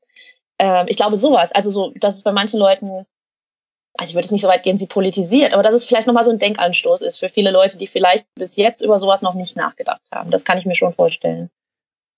Ähm, 0.57 0.85
ich 0.87 0.95
glaube 0.95 1.17
sowas. 1.17 1.51
Also 1.51 1.69
so, 1.69 1.91
dass 1.97 2.15
es 2.15 2.23
bei 2.23 2.31
manchen 2.31 2.61
Leuten, 2.61 3.05
also 3.97 4.09
ich 4.09 4.13
würde 4.15 4.25
es 4.25 4.31
nicht 4.31 4.41
so 4.41 4.47
weit 4.47 4.63
gehen, 4.63 4.77
sie 4.77 4.87
politisiert, 4.87 5.53
aber 5.53 5.63
dass 5.63 5.73
es 5.73 5.83
vielleicht 5.83 6.07
nochmal 6.07 6.23
so 6.23 6.31
ein 6.31 6.39
Denkanstoß 6.39 7.01
ist 7.01 7.17
für 7.17 7.27
viele 7.27 7.51
Leute, 7.51 7.77
die 7.77 7.87
vielleicht 7.87 8.25
bis 8.35 8.55
jetzt 8.55 8.81
über 8.81 8.97
sowas 8.99 9.21
noch 9.21 9.33
nicht 9.33 9.57
nachgedacht 9.57 9.99
haben. 10.09 10.31
Das 10.31 10.45
kann 10.45 10.57
ich 10.57 10.65
mir 10.65 10.75
schon 10.75 10.93
vorstellen. 10.93 11.49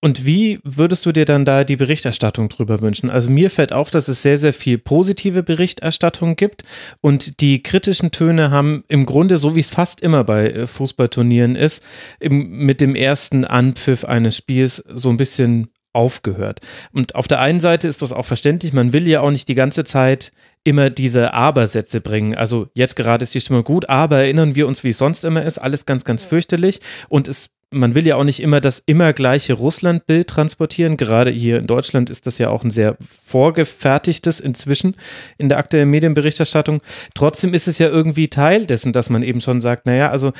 Und 0.04 0.26
wie 0.26 0.60
würdest 0.64 1.06
du 1.06 1.12
dir 1.12 1.24
dann 1.24 1.46
da 1.46 1.64
die 1.64 1.76
Berichterstattung 1.76 2.50
drüber 2.50 2.82
wünschen? 2.82 3.08
Also 3.08 3.30
mir 3.30 3.48
fällt 3.48 3.72
auf, 3.72 3.90
dass 3.90 4.06
es 4.08 4.20
sehr, 4.20 4.36
sehr 4.36 4.52
viel 4.52 4.76
positive 4.76 5.42
Berichterstattung 5.42 6.36
gibt 6.36 6.62
und 7.00 7.40
die 7.40 7.62
kritischen 7.62 8.10
Töne 8.10 8.50
haben 8.50 8.84
im 8.88 9.06
Grunde, 9.06 9.38
so 9.38 9.56
wie 9.56 9.60
es 9.60 9.70
fast 9.70 10.02
immer 10.02 10.22
bei 10.22 10.50
äh, 10.50 10.66
Fußballturnieren 10.66 11.56
ist, 11.56 11.82
im, 12.20 12.66
mit 12.66 12.82
dem 12.82 12.96
ersten 12.96 13.46
Anpfiff 13.46 14.04
eines 14.04 14.36
Spiels 14.36 14.84
so 14.92 15.08
ein 15.08 15.16
bisschen 15.16 15.70
aufgehört. 15.94 16.60
Und 16.92 17.14
auf 17.14 17.26
der 17.26 17.40
einen 17.40 17.60
Seite 17.60 17.88
ist 17.88 18.02
das 18.02 18.12
auch 18.12 18.26
verständlich, 18.26 18.74
man 18.74 18.92
will 18.92 19.08
ja 19.08 19.22
auch 19.22 19.30
nicht 19.30 19.48
die 19.48 19.54
ganze 19.54 19.84
Zeit 19.84 20.32
immer 20.64 20.90
diese 20.90 21.32
Aber-Sätze 21.32 22.02
bringen. 22.02 22.34
Also 22.34 22.68
jetzt 22.74 22.96
gerade 22.96 23.22
ist 23.22 23.34
die 23.34 23.40
Stimme 23.40 23.62
gut, 23.62 23.88
aber 23.88 24.18
erinnern 24.18 24.54
wir 24.54 24.66
uns, 24.66 24.84
wie 24.84 24.90
es 24.90 24.98
sonst 24.98 25.24
immer 25.24 25.44
ist, 25.44 25.56
alles 25.56 25.86
ganz, 25.86 26.04
ganz 26.04 26.22
fürchterlich. 26.22 26.80
Und 27.08 27.26
es 27.26 27.53
man 27.70 27.94
will 27.94 28.06
ja 28.06 28.16
auch 28.16 28.24
nicht 28.24 28.40
immer 28.40 28.60
das 28.60 28.82
immer 28.86 29.12
gleiche 29.12 29.54
Russland-Bild 29.54 30.28
transportieren. 30.28 30.96
Gerade 30.96 31.30
hier 31.30 31.58
in 31.58 31.66
Deutschland 31.66 32.10
ist 32.10 32.26
das 32.26 32.38
ja 32.38 32.50
auch 32.50 32.64
ein 32.64 32.70
sehr 32.70 32.96
vorgefertigtes 33.24 34.40
inzwischen 34.40 34.96
in 35.38 35.48
der 35.48 35.58
aktuellen 35.58 35.90
Medienberichterstattung. 35.90 36.80
Trotzdem 37.14 37.54
ist 37.54 37.68
es 37.68 37.78
ja 37.78 37.88
irgendwie 37.88 38.28
Teil 38.28 38.66
dessen, 38.66 38.92
dass 38.92 39.10
man 39.10 39.22
eben 39.22 39.40
schon 39.40 39.60
sagt, 39.60 39.86
naja, 39.86 40.10
also 40.10 40.32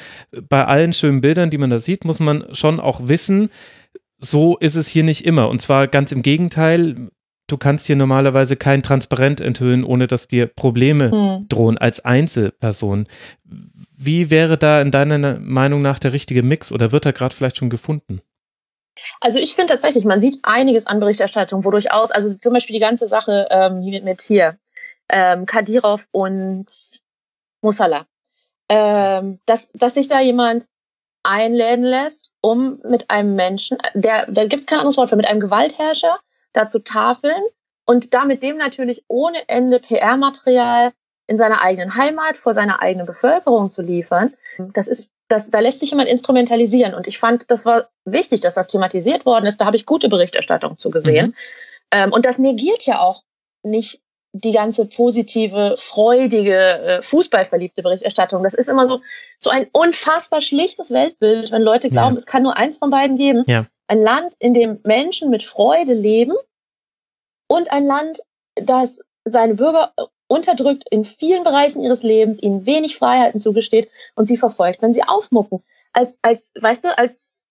bei 0.49 0.65
allen 0.65 0.93
schönen 0.93 1.21
Bildern, 1.21 1.51
die 1.51 1.59
man 1.59 1.71
da 1.71 1.79
sieht, 1.79 2.05
muss 2.05 2.21
man 2.21 2.47
schon 2.53 2.81
auch 2.81 3.09
wissen, 3.09 3.51
so 4.19 4.57
ist 4.57 4.77
es 4.77 4.89
hier 4.89 5.05
nicht 5.05 5.25
immer. 5.25 5.49
Und 5.49 5.61
zwar 5.61 5.87
ganz 5.89 6.13
im 6.13 6.23
Gegenteil. 6.23 7.11
Du 7.47 7.59
kannst 7.59 7.87
hier 7.87 7.97
normalerweise 7.97 8.57
kein 8.57 8.83
Transparent 8.83 9.41
enthüllen, 9.41 9.85
ohne 9.85 10.07
dass 10.07 10.29
dir 10.29 10.47
Probleme 10.47 11.11
hm. 11.11 11.47
drohen 11.49 11.77
als 11.77 12.03
Einzelperson. 12.03 13.07
Wie 14.05 14.31
wäre 14.31 14.59
da 14.59 14.81
in 14.81 14.91
deiner 14.91 15.39
Meinung 15.39 15.83
nach 15.83 15.99
der 15.99 16.13
richtige 16.13 16.43
Mix 16.43 16.73
oder 16.73 16.93
wird 16.93 17.07
er 17.07 17.13
gerade 17.13 17.35
vielleicht 17.35 17.57
schon 17.57 17.71
gefunden? 17.71 18.21
Also 19.21 19.39
ich 19.39 19.55
finde 19.55 19.73
tatsächlich, 19.73 20.05
man 20.05 20.21
sieht 20.21 20.39
einiges 20.43 20.87
an 20.87 21.01
Berichterstattung, 21.01 21.65
wo 21.65 21.71
durchaus, 21.71 22.11
also 22.11 22.35
zum 22.35 22.53
Beispiel 22.53 22.75
die 22.75 22.81
ganze 22.81 23.09
Sache 23.09 23.49
ähm, 23.51 23.85
mit, 23.85 24.05
mit 24.05 24.21
hier, 24.21 24.59
ähm, 25.09 25.47
Kadirov 25.47 26.07
und 26.13 26.67
Musala, 27.61 28.07
ähm, 28.69 29.41
dass, 29.47 29.73
dass 29.73 29.95
sich 29.95 30.09
da 30.09 30.21
jemand 30.21 30.69
einladen 31.23 31.85
lässt, 31.85 32.35
um 32.41 32.81
mit 32.85 33.11
einem 33.11 33.35
Menschen, 33.35 33.79
der, 33.95 34.31
da 34.31 34.47
gibt 34.47 34.61
es 34.61 34.67
kein 34.67 34.79
anderes 34.79 34.97
Wort 34.97 35.11
für, 35.11 35.17
mit 35.17 35.29
einem 35.29 35.41
Gewaltherrscher 35.41 36.19
da 36.53 36.67
zu 36.67 36.85
tafeln 36.85 37.43
und 37.87 38.15
da 38.15 38.25
mit 38.25 38.43
dem 38.43 38.59
natürlich 38.59 39.05
ohne 39.09 39.49
Ende 39.49 39.81
PR-Material 39.81 40.93
in 41.27 41.39
seiner 41.39 41.63
eigenen 41.63 41.97
Heimat 41.97 42.37
vor 42.37 42.53
seiner 42.53 42.83
eigenen 42.83 43.07
Bevölkerung 43.07 43.69
zu 43.69 43.83
liefern, 43.83 44.35
das 44.59 44.89
ist, 44.89 45.11
das, 45.29 45.51
da 45.51 45.61
lässt 45.61 45.81
sich 45.81 45.91
jemand 45.91 46.09
instrumentalisieren. 46.09 46.95
Und 46.95 47.07
ich 47.07 47.19
fand, 47.19 47.51
das 47.51 47.65
war 47.65 47.89
wichtig, 48.05 48.41
dass 48.41 48.55
das 48.55 48.67
thematisiert 48.67 49.25
worden 49.25 49.47
ist. 49.47 49.61
Da 49.61 49.65
habe 49.67 49.77
ich 49.77 49.87
gute 49.87 50.09
Berichterstattung 50.09 50.77
zu 50.77 50.91
gesehen. 50.91 51.29
Mhm. 51.29 51.35
Ähm, 51.93 52.13
und 52.13 52.27
das 52.27 52.39
negiert 52.39 52.85
ja 52.87 53.01
auch 53.01 53.23
nicht 53.63 54.01
die 54.33 54.53
ganze 54.53 54.87
positive, 54.87 55.77
freudige, 55.79 56.59
äh, 56.59 57.03
fußballverliebte 57.03 57.83
Berichterstattung. 57.83 58.43
Das 58.43 58.53
ist 58.53 58.69
immer 58.69 58.87
so, 58.87 59.01
so 59.39 59.49
ein 59.49 59.69
unfassbar 59.73 60.41
schlichtes 60.41 60.91
Weltbild, 60.91 61.53
wenn 61.53 61.63
Leute 61.63 61.89
glauben, 61.89 62.17
ja. 62.17 62.19
es 62.19 62.27
kann 62.27 62.43
nur 62.43 62.57
eins 62.57 62.79
von 62.79 62.91
beiden 62.91 63.17
geben. 63.17 63.45
Ja. 63.47 63.67
Ein 63.87 64.03
Land, 64.03 64.35
in 64.41 64.53
dem 64.53 64.81
Menschen 64.83 65.31
mit 65.31 65.45
Freude 65.45 65.95
leben 65.95 66.35
und 67.47 67.71
ein 67.71 67.85
Land, 67.85 68.21
das 68.57 69.05
seine 69.25 69.55
Bürger 69.55 69.93
unterdrückt 70.35 70.85
in 70.91 71.05
vielen 71.05 71.45
Bereichen 71.45 71.83
ihres 71.83 72.03
Lebens, 72.03 72.43
ihnen 72.43 72.67
wenig 72.67 72.97
Freiheiten 72.97 73.39
zugesteht 73.39 73.89
und 74.17 74.27
sie 74.27 74.37
verfolgt, 74.37 74.83
wenn 74.83 74.93
sie 74.93 75.05
aufmucken. 75.05 75.63
Als, 75.93 76.19
als, 76.23 76.51
weißt 76.61 76.85
du, 76.85 76.99
als, 76.99 77.45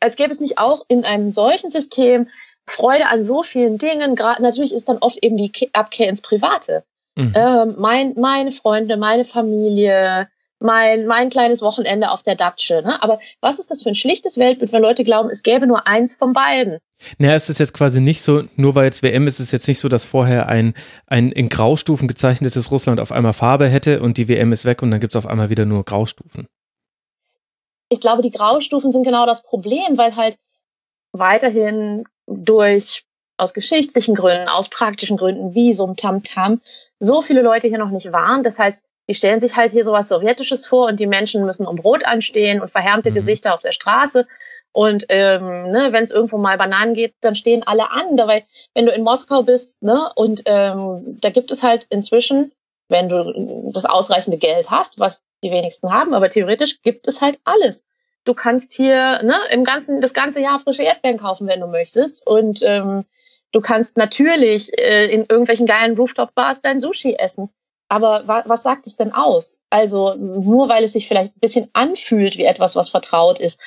als 0.00 0.16
gäbe 0.16 0.32
es 0.32 0.40
nicht 0.40 0.58
auch 0.58 0.84
in 0.88 1.04
einem 1.04 1.30
solchen 1.30 1.70
System 1.70 2.28
Freude 2.66 3.06
an 3.06 3.22
so 3.22 3.42
vielen 3.42 3.78
Dingen. 3.78 4.16
Gerade 4.16 4.42
natürlich 4.42 4.72
ist 4.72 4.88
dann 4.88 4.98
oft 4.98 5.22
eben 5.22 5.36
die 5.36 5.52
Abkehr 5.72 6.08
ins 6.08 6.22
Private. 6.22 6.84
Mhm. 7.16 7.32
Ähm, 7.34 7.74
mein, 7.78 8.14
meine 8.16 8.50
Freunde, 8.50 8.96
meine 8.96 9.24
Familie, 9.24 10.28
mein, 10.58 11.06
mein 11.06 11.30
kleines 11.30 11.62
Wochenende 11.62 12.10
auf 12.10 12.22
der 12.22 12.34
Datsche. 12.34 12.82
Ne? 12.82 13.02
Aber 13.02 13.20
was 13.40 13.58
ist 13.58 13.70
das 13.70 13.82
für 13.82 13.90
ein 13.90 13.94
schlichtes 13.94 14.38
Weltbild, 14.38 14.72
wenn 14.72 14.82
Leute 14.82 15.04
glauben, 15.04 15.28
es 15.28 15.42
gäbe 15.42 15.66
nur 15.66 15.86
eins 15.86 16.14
von 16.14 16.32
beiden? 16.32 16.78
Naja, 17.18 17.34
es 17.34 17.48
ist 17.48 17.58
jetzt 17.58 17.74
quasi 17.74 18.00
nicht 18.00 18.22
so, 18.22 18.44
nur 18.56 18.74
weil 18.74 18.86
jetzt 18.86 19.02
WM 19.02 19.26
ist, 19.26 19.34
ist 19.34 19.46
es 19.46 19.52
jetzt 19.52 19.68
nicht 19.68 19.78
so, 19.78 19.88
dass 19.88 20.04
vorher 20.04 20.48
ein, 20.48 20.74
ein 21.06 21.30
in 21.30 21.48
Graustufen 21.48 22.08
gezeichnetes 22.08 22.70
Russland 22.70 23.00
auf 23.00 23.12
einmal 23.12 23.34
Farbe 23.34 23.68
hätte 23.68 24.00
und 24.00 24.16
die 24.16 24.28
WM 24.28 24.52
ist 24.52 24.64
weg 24.64 24.82
und 24.82 24.90
dann 24.90 25.00
gibt 25.00 25.14
es 25.14 25.16
auf 25.16 25.26
einmal 25.26 25.50
wieder 25.50 25.66
nur 25.66 25.84
Graustufen. 25.84 26.46
Ich 27.88 28.00
glaube, 28.00 28.22
die 28.22 28.30
Graustufen 28.30 28.90
sind 28.90 29.04
genau 29.04 29.26
das 29.26 29.42
Problem, 29.42 29.98
weil 29.98 30.16
halt 30.16 30.36
weiterhin 31.12 32.04
durch 32.26 33.04
aus 33.36 33.52
geschichtlichen 33.52 34.14
Gründen, 34.14 34.48
aus 34.48 34.70
praktischen 34.70 35.18
Gründen, 35.18 35.54
Visum, 35.54 35.96
Tamtam, 35.96 36.60
so 36.98 37.20
viele 37.20 37.42
Leute 37.42 37.68
hier 37.68 37.78
noch 37.78 37.90
nicht 37.90 38.12
waren. 38.12 38.42
Das 38.42 38.58
heißt, 38.58 38.84
die 39.08 39.14
stellen 39.14 39.40
sich 39.40 39.56
halt 39.56 39.70
hier 39.70 39.84
sowas 39.84 40.08
Sowjetisches 40.08 40.66
vor 40.66 40.88
und 40.88 40.98
die 40.98 41.06
Menschen 41.06 41.44
müssen 41.44 41.66
um 41.66 41.76
Brot 41.76 42.04
anstehen 42.04 42.60
und 42.60 42.70
verhärmte 42.70 43.10
mhm. 43.10 43.14
Gesichter 43.14 43.54
auf 43.54 43.60
der 43.60 43.72
Straße. 43.72 44.26
Und 44.72 45.06
ähm, 45.08 45.70
ne, 45.70 45.88
wenn 45.92 46.04
es 46.04 46.10
irgendwo 46.10 46.36
mal 46.36 46.58
Bananen 46.58 46.94
geht, 46.94 47.14
dann 47.22 47.34
stehen 47.34 47.62
alle 47.66 47.90
an. 47.90 48.16
Dabei, 48.16 48.44
wenn 48.74 48.84
du 48.84 48.92
in 48.92 49.04
Moskau 49.04 49.42
bist, 49.42 49.82
ne, 49.82 50.10
und 50.16 50.42
ähm, 50.44 51.18
da 51.20 51.30
gibt 51.30 51.50
es 51.50 51.62
halt 51.62 51.86
inzwischen, 51.88 52.52
wenn 52.88 53.08
du 53.08 53.70
das 53.72 53.86
ausreichende 53.86 54.36
Geld 54.36 54.70
hast, 54.70 55.00
was 55.00 55.24
die 55.42 55.50
wenigsten 55.50 55.92
haben, 55.92 56.12
aber 56.12 56.28
theoretisch 56.28 56.82
gibt 56.82 57.08
es 57.08 57.22
halt 57.22 57.38
alles. 57.44 57.86
Du 58.24 58.34
kannst 58.34 58.72
hier 58.72 59.22
ne, 59.22 59.36
im 59.50 59.64
ganzen, 59.64 60.00
das 60.00 60.12
ganze 60.12 60.40
Jahr 60.40 60.58
frische 60.58 60.82
Erdbeeren 60.82 61.18
kaufen, 61.18 61.46
wenn 61.46 61.60
du 61.60 61.68
möchtest. 61.68 62.26
Und 62.26 62.60
ähm, 62.62 63.04
du 63.52 63.60
kannst 63.60 63.96
natürlich 63.96 64.76
äh, 64.78 65.06
in 65.06 65.20
irgendwelchen 65.20 65.66
geilen 65.66 65.96
Rooftop-Bars 65.96 66.60
dein 66.60 66.80
Sushi 66.80 67.14
essen. 67.14 67.48
Aber 67.88 68.26
wa 68.26 68.42
was 68.46 68.64
sagt 68.64 68.86
es 68.86 68.96
denn 68.96 69.12
aus? 69.12 69.60
Also 69.70 70.14
nur 70.14 70.68
weil 70.68 70.82
es 70.82 70.94
sich 70.94 71.06
vielleicht 71.06 71.36
ein 71.36 71.40
bisschen 71.40 71.68
anfühlt 71.72 72.36
wie 72.36 72.44
etwas, 72.44 72.74
was 72.74 72.90
vertraut 72.90 73.38
ist, 73.38 73.60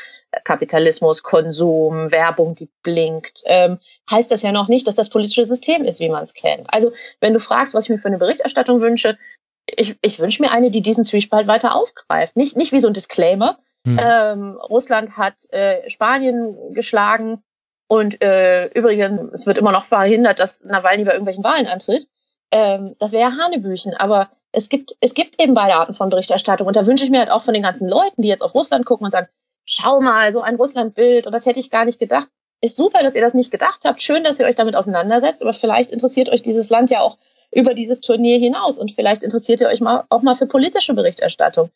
Kapitalismus, 0.43 1.23
Konsum, 1.23 2.11
Werbung, 2.11 2.55
die 2.55 2.69
blinkt, 2.83 3.41
ähm, 3.45 3.79
heißt 4.11 4.29
das 4.29 4.41
ja 4.41 4.51
noch 4.51 4.67
nicht, 4.67 4.87
dass 4.87 4.95
das 4.95 5.09
politische 5.09 5.45
System 5.45 5.85
ist, 5.85 6.01
wie 6.01 6.09
man 6.09 6.23
es 6.23 6.33
kennt. 6.33 6.71
Also 6.73 6.91
wenn 7.21 7.33
du 7.33 7.39
fragst, 7.39 7.73
was 7.73 7.85
ich 7.85 7.89
mir 7.91 7.97
für 7.97 8.09
eine 8.09 8.17
Berichterstattung 8.17 8.81
wünsche, 8.81 9.17
ich, 9.65 9.95
ich 10.01 10.19
wünsche 10.19 10.41
mir 10.41 10.51
eine, 10.51 10.71
die 10.71 10.81
diesen 10.81 11.05
Zwiespalt 11.05 11.47
weiter 11.47 11.75
aufgreift. 11.75 12.35
Nicht, 12.35 12.57
nicht 12.57 12.73
wie 12.73 12.79
so 12.79 12.87
ein 12.87 12.93
Disclaimer. 12.93 13.59
Hm. 13.85 13.99
Ähm, 14.01 14.57
Russland 14.57 15.17
hat 15.17 15.35
äh, 15.51 15.89
Spanien 15.89 16.73
geschlagen 16.73 17.41
und 17.87 18.21
äh, 18.21 18.67
übrigens, 18.67 19.33
es 19.33 19.47
wird 19.47 19.57
immer 19.57 19.71
noch 19.71 19.85
verhindert, 19.85 20.39
dass 20.39 20.63
Nawalny 20.63 21.05
bei 21.05 21.11
irgendwelchen 21.11 21.43
Wahlen 21.43 21.67
antritt 21.67 22.07
ähm, 22.51 22.95
das 22.99 23.11
wäre 23.11 23.35
Hanebüchen. 23.37 23.93
Aber 23.93 24.29
es 24.51 24.69
gibt, 24.69 24.95
es 25.01 25.13
gibt 25.13 25.41
eben 25.41 25.53
beide 25.53 25.75
Arten 25.75 25.93
von 25.93 26.09
Berichterstattung. 26.09 26.67
Und 26.67 26.75
da 26.75 26.85
wünsche 26.85 27.03
ich 27.03 27.11
mir 27.11 27.19
halt 27.19 27.31
auch 27.31 27.43
von 27.43 27.53
den 27.53 27.63
ganzen 27.63 27.87
Leuten, 27.87 28.21
die 28.21 28.27
jetzt 28.27 28.41
auf 28.41 28.55
Russland 28.55 28.85
gucken 28.85 29.05
und 29.05 29.11
sagen, 29.11 29.27
schau 29.65 30.01
mal, 30.01 30.31
so 30.31 30.41
ein 30.41 30.55
Russlandbild 30.55 31.27
und 31.27 31.33
das 31.33 31.45
hätte 31.45 31.59
ich 31.59 31.69
gar 31.69 31.85
nicht 31.85 31.99
gedacht. 31.99 32.27
Ist 32.61 32.75
super, 32.75 33.03
dass 33.03 33.15
ihr 33.15 33.21
das 33.21 33.35
nicht 33.35 33.51
gedacht 33.51 33.81
habt. 33.85 34.01
Schön, 34.01 34.23
dass 34.23 34.39
ihr 34.39 34.45
euch 34.45 34.55
damit 34.55 34.75
auseinandersetzt. 34.75 35.43
Aber 35.43 35.53
vielleicht 35.53 35.91
interessiert 35.91 36.29
euch 36.29 36.41
dieses 36.41 36.69
Land 36.69 36.89
ja 36.89 37.01
auch 37.01 37.17
über 37.51 37.73
dieses 37.73 38.01
Turnier 38.01 38.37
hinaus 38.37 38.77
und 38.77 38.91
vielleicht 38.91 39.23
interessiert 39.23 39.61
ihr 39.61 39.67
euch 39.67 39.81
mal 39.81 40.03
auch 40.09 40.21
mal 40.21 40.35
für 40.35 40.45
politische 40.45 40.93
Berichterstattung. 40.93 41.69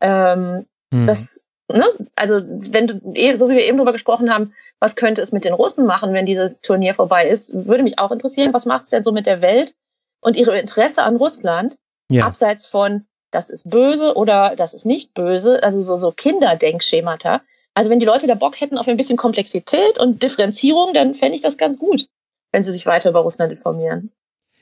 Ähm, 0.00 0.66
mhm. 0.90 1.06
Das, 1.06 1.46
ne? 1.68 1.84
Also 2.16 2.40
wenn 2.44 2.86
du, 2.86 3.00
eh, 3.14 3.34
so 3.34 3.48
wie 3.48 3.54
wir 3.54 3.64
eben 3.64 3.78
drüber 3.78 3.92
gesprochen 3.92 4.32
haben, 4.32 4.54
was 4.80 4.96
könnte 4.96 5.20
es 5.22 5.30
mit 5.30 5.44
den 5.44 5.52
Russen 5.52 5.86
machen, 5.86 6.12
wenn 6.14 6.26
dieses 6.26 6.62
Turnier 6.62 6.94
vorbei 6.94 7.28
ist, 7.28 7.66
würde 7.66 7.82
mich 7.82 7.98
auch 7.98 8.10
interessieren. 8.10 8.54
Was 8.54 8.66
macht 8.66 8.84
es 8.84 8.90
denn 8.90 9.02
so 9.02 9.12
mit 9.12 9.26
der 9.26 9.42
Welt? 9.42 9.74
Und 10.20 10.36
ihre 10.36 10.58
Interesse 10.58 11.02
an 11.02 11.16
Russland, 11.16 11.76
ja. 12.08 12.26
abseits 12.26 12.66
von 12.66 13.06
das 13.30 13.48
ist 13.48 13.70
böse 13.70 14.16
oder 14.16 14.54
das 14.56 14.74
ist 14.74 14.86
nicht 14.86 15.14
böse, 15.14 15.62
also 15.62 15.82
so, 15.82 15.96
so 15.96 16.10
Kinderdenkschemata. 16.10 17.42
Also 17.74 17.90
wenn 17.90 18.00
die 18.00 18.06
Leute 18.06 18.26
da 18.26 18.34
Bock 18.34 18.60
hätten 18.60 18.76
auf 18.76 18.88
ein 18.88 18.96
bisschen 18.96 19.16
Komplexität 19.16 19.98
und 19.98 20.22
Differenzierung, 20.22 20.92
dann 20.92 21.14
fände 21.14 21.36
ich 21.36 21.40
das 21.40 21.56
ganz 21.56 21.78
gut, 21.78 22.08
wenn 22.52 22.62
sie 22.62 22.72
sich 22.72 22.86
weiter 22.86 23.10
über 23.10 23.20
Russland 23.20 23.52
informieren. 23.52 24.10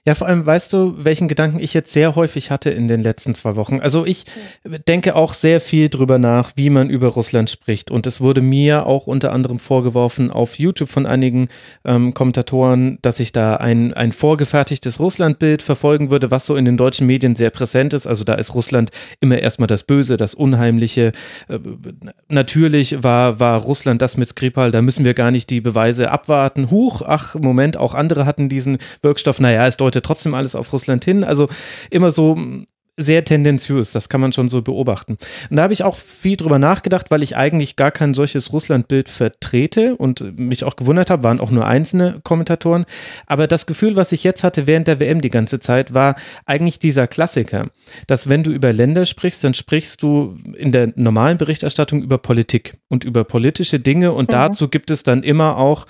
Ja, 0.09 0.15
vor 0.15 0.27
allem 0.27 0.47
weißt 0.47 0.73
du, 0.73 0.95
welchen 0.97 1.29
Gedanken 1.29 1.59
ich 1.61 1.75
jetzt 1.75 1.93
sehr 1.93 2.15
häufig 2.17 2.51
hatte 2.51 2.71
in 2.71 2.89
den 2.89 3.03
letzten 3.03 3.35
zwei 3.35 3.57
Wochen. 3.57 3.81
Also 3.81 4.07
ich 4.07 4.25
denke 4.65 5.15
auch 5.15 5.35
sehr 5.35 5.61
viel 5.61 5.91
drüber 5.91 6.19
nach, 6.19 6.53
wie 6.57 6.71
man 6.71 6.89
über 6.89 7.09
Russland 7.09 7.51
spricht. 7.51 7.91
Und 7.91 8.07
es 8.07 8.23
wurde 8.23 8.41
mir 8.41 8.87
auch 8.87 9.07
unter 9.07 9.35
anderem 9.35 9.59
vorgeworfen 9.59 10.31
auf 10.31 10.59
YouTube 10.59 10.89
von 10.89 11.05
einigen 11.05 11.51
ähm, 11.85 12.15
Kommentatoren, 12.15 12.99
dass 13.03 13.21
ich 13.21 13.33
da 13.33 13.57
ein, 13.57 13.93
ein 13.93 14.13
vorgefertigtes 14.13 14.99
Russlandbild 14.99 15.61
verfolgen 15.61 16.09
würde, 16.09 16.31
was 16.31 16.47
so 16.47 16.57
in 16.57 16.65
den 16.65 16.79
deutschen 16.79 17.07
Medien 17.07 17.37
sehr 17.37 17.51
präsent 17.51 17.93
ist. 17.93 18.07
Also 18.07 18.25
da 18.25 18.33
ist 18.33 18.55
Russland 18.55 18.89
immer 19.21 19.37
erstmal 19.37 19.67
das 19.67 19.83
Böse, 19.83 20.17
das 20.17 20.35
Unheimliche. 20.35 21.13
Äh, 21.51 21.59
natürlich 22.31 23.03
war, 23.03 23.41
war 23.41 23.61
Russland 23.61 24.01
das 24.01 24.17
mit 24.17 24.31
Skripal, 24.31 24.71
da 24.71 24.81
müssen 24.81 25.05
wir 25.05 25.13
gar 25.13 25.31
nicht 25.31 25.51
die 25.51 25.61
Beweise 25.61 26.11
abwarten. 26.11 26.71
Huch, 26.71 27.03
ach, 27.05 27.35
Moment, 27.35 27.77
auch 27.77 27.93
andere 27.93 28.25
hatten 28.25 28.49
diesen 28.49 28.79
Wirkstoff. 29.03 29.39
Naja, 29.39 29.67
es 29.67 29.77
deutet 29.77 29.98
trotzdem 30.03 30.35
alles 30.35 30.55
auf 30.55 30.73
Russland 30.73 31.05
hin. 31.05 31.25
Also 31.25 31.49
immer 31.91 32.11
so 32.11 32.37
sehr 32.99 33.25
tendenziös, 33.25 33.93
das 33.93 34.09
kann 34.09 34.21
man 34.21 34.33
schon 34.33 34.49
so 34.49 34.61
beobachten. 34.61 35.17
Und 35.49 35.57
da 35.57 35.63
habe 35.63 35.73
ich 35.73 35.85
auch 35.85 35.97
viel 35.97 36.37
drüber 36.37 36.59
nachgedacht, 36.59 37.13
weil 37.13 37.23
ich 37.23 37.37
eigentlich 37.37 37.77
gar 37.77 37.93
kein 37.93 38.13
solches 38.13 38.53
Russlandbild 38.53 39.09
vertrete 39.09 39.95
und 39.95 40.37
mich 40.37 40.65
auch 40.65 40.75
gewundert 40.75 41.09
habe, 41.09 41.23
waren 41.23 41.39
auch 41.39 41.53
nur 41.53 41.65
einzelne 41.65 42.21
Kommentatoren. 42.25 42.87
Aber 43.27 43.47
das 43.47 43.67
Gefühl, 43.67 43.95
was 43.95 44.11
ich 44.11 44.25
jetzt 44.25 44.43
hatte 44.43 44.67
während 44.67 44.89
der 44.89 44.99
WM 44.99 45.21
die 45.21 45.31
ganze 45.31 45.61
Zeit, 45.61 45.95
war 45.95 46.17
eigentlich 46.45 46.81
dieser 46.81 47.07
Klassiker, 47.07 47.69
dass 48.09 48.29
wenn 48.29 48.43
du 48.43 48.51
über 48.51 48.73
Länder 48.73 49.07
sprichst, 49.07 49.45
dann 49.45 49.55
sprichst 49.55 50.03
du 50.03 50.37
in 50.57 50.73
der 50.73 50.93
normalen 50.97 51.39
Berichterstattung 51.39 52.03
über 52.03 52.19
Politik 52.19 52.79
und 52.89 53.05
über 53.05 53.23
politische 53.23 53.79
Dinge 53.79 54.11
und 54.11 54.29
mhm. 54.29 54.33
dazu 54.33 54.69
gibt 54.69 54.91
es 54.91 55.05
dann 55.05 55.23
immer 55.23 55.57
auch 55.57 55.87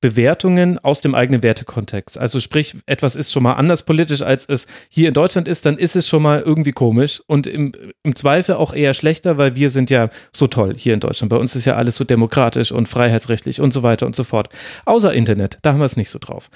Bewertungen 0.00 0.78
aus 0.78 1.00
dem 1.00 1.14
eigenen 1.14 1.42
Wertekontext. 1.42 2.18
Also 2.18 2.38
sprich, 2.40 2.76
etwas 2.86 3.16
ist 3.16 3.32
schon 3.32 3.42
mal 3.42 3.54
anders 3.54 3.84
politisch, 3.84 4.22
als 4.22 4.46
es 4.46 4.66
hier 4.88 5.08
in 5.08 5.14
Deutschland 5.14 5.48
ist, 5.48 5.64
dann 5.64 5.78
ist 5.78 5.96
es 5.96 6.06
schon 6.06 6.22
mal 6.22 6.42
irgendwie 6.42 6.72
komisch 6.72 7.22
und 7.26 7.46
im, 7.46 7.72
im 8.02 8.14
Zweifel 8.14 8.56
auch 8.56 8.74
eher 8.74 8.94
schlechter, 8.94 9.38
weil 9.38 9.56
wir 9.56 9.70
sind 9.70 9.88
ja 9.90 10.10
so 10.34 10.46
toll 10.46 10.74
hier 10.76 10.94
in 10.94 11.00
Deutschland. 11.00 11.30
Bei 11.30 11.38
uns 11.38 11.56
ist 11.56 11.64
ja 11.64 11.76
alles 11.76 11.96
so 11.96 12.04
demokratisch 12.04 12.72
und 12.72 12.88
freiheitsrechtlich 12.88 13.60
und 13.60 13.72
so 13.72 13.82
weiter 13.82 14.06
und 14.06 14.14
so 14.14 14.24
fort. 14.24 14.48
Außer 14.84 15.12
Internet, 15.12 15.58
da 15.62 15.72
haben 15.72 15.80
wir 15.80 15.86
es 15.86 15.96
nicht 15.96 16.10
so 16.10 16.18
drauf. 16.18 16.50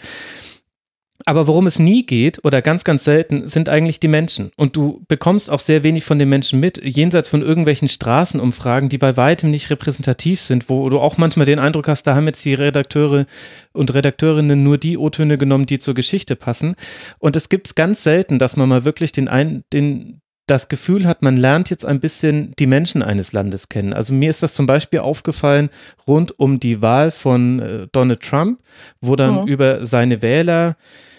Aber 1.27 1.47
worum 1.47 1.67
es 1.67 1.79
nie 1.79 2.05
geht 2.05 2.45
oder 2.45 2.63
ganz, 2.63 2.85
ganz 2.85 3.05
selten, 3.05 3.49
sind 3.49 3.69
eigentlich 3.69 4.01
die 4.01 4.09
Menschen. 4.09 4.51
Und 4.57 4.77
du 4.77 5.03
bekommst 5.09 5.51
auch 5.51 5.59
sehr 5.59 5.83
wenig 5.83 6.05
von 6.05 6.19
den 6.19 6.29
Menschen 6.29 6.61
mit, 6.61 6.83
jenseits 6.83 7.29
von 7.29 7.43
irgendwelchen 7.43 7.89
Straßenumfragen, 7.89 8.89
die 8.89 8.99
bei 8.99 9.17
weitem 9.17 9.51
nicht 9.51 9.71
repräsentativ 9.71 10.41
sind, 10.41 10.69
wo 10.69 10.89
du 10.89 10.99
auch 10.99 11.19
manchmal 11.19 11.47
den 11.47 11.59
Eindruck 11.59 11.89
hast, 11.89 12.07
da 12.07 12.15
haben 12.15 12.27
jetzt 12.27 12.45
die 12.45 12.55
Redakteure 12.55 13.27
und 13.73 13.95
Redakteurinnen 13.95 14.63
nur 14.63 14.79
die 14.79 14.99
O-Töne 14.99 15.39
genommen, 15.39 15.67
die 15.67 15.79
zur 15.79 15.95
Geschichte 15.95 16.37
passen. 16.37 16.75
Und 17.19 17.37
es 17.37 17.49
gibt 17.49 17.67
es 17.67 17.75
ganz 17.75 18.03
selten, 18.03 18.39
dass 18.39 18.57
man 18.57 18.69
mal 18.69 18.85
wirklich 18.85 19.13
den, 19.13 19.29
ein, 19.29 19.65
den, 19.73 20.21
das 20.47 20.69
Gefühl 20.69 21.07
hat, 21.07 21.23
man 21.23 21.37
lernt 21.37 21.71
jetzt 21.71 21.85
ein 21.85 22.01
bisschen 22.01 22.55
die 22.59 22.67
Menschen 22.67 23.03
eines 23.03 23.33
Landes 23.33 23.69
kennen. 23.69 23.93
Also 23.93 24.15
mir 24.15 24.31
ist 24.31 24.43
das 24.43 24.55
zum 24.55 24.67
Beispiel 24.67 25.01
aufgefallen 25.01 25.71
rund 26.07 26.39
um 26.39 26.59
die 26.59 26.83
Wahl 26.83 27.11
von 27.11 27.61
äh, 27.61 27.87
Donald 27.93 28.21
Trump, 28.23 28.61
wo 29.01 29.17
dann 29.17 29.43
mhm. 29.43 29.47
über 29.47 29.85
seine 29.85 30.23
Wähler 30.23 30.71
äh, 30.71 31.10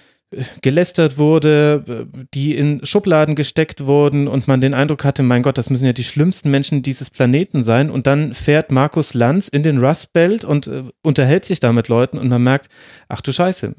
gelästert 0.62 1.18
wurde, 1.18 2.08
die 2.34 2.56
in 2.56 2.86
Schubladen 2.86 3.36
gesteckt 3.36 3.86
wurden 3.86 4.28
und 4.28 4.48
man 4.48 4.62
den 4.62 4.74
Eindruck 4.74 5.04
hatte, 5.04 5.24
mein 5.24 5.44
Gott, 5.44 5.58
das 5.58 5.70
müssen 5.70 5.86
ja 5.86 5.94
die 5.94 6.06
schlimmsten 6.06 6.50
Menschen 6.50 6.84
dieses 6.84 7.10
Planeten 7.10 7.64
sein. 7.64 7.90
Und 7.90 8.08
dann 8.08 8.34
fährt 8.34 8.72
Markus 8.72 9.14
Lanz 9.14 9.50
in 9.50 9.64
den 9.64 9.78
Rust 9.78 10.14
Belt 10.14 10.46
und 10.46 10.68
äh, 10.68 10.84
unterhält 11.04 11.46
sich 11.46 11.60
da 11.60 11.74
mit 11.74 11.90
Leuten 11.90 12.18
und 12.18 12.30
man 12.30 12.44
merkt, 12.44 12.70
ach 13.10 13.22
du 13.22 13.34
Scheiße, 13.34 13.76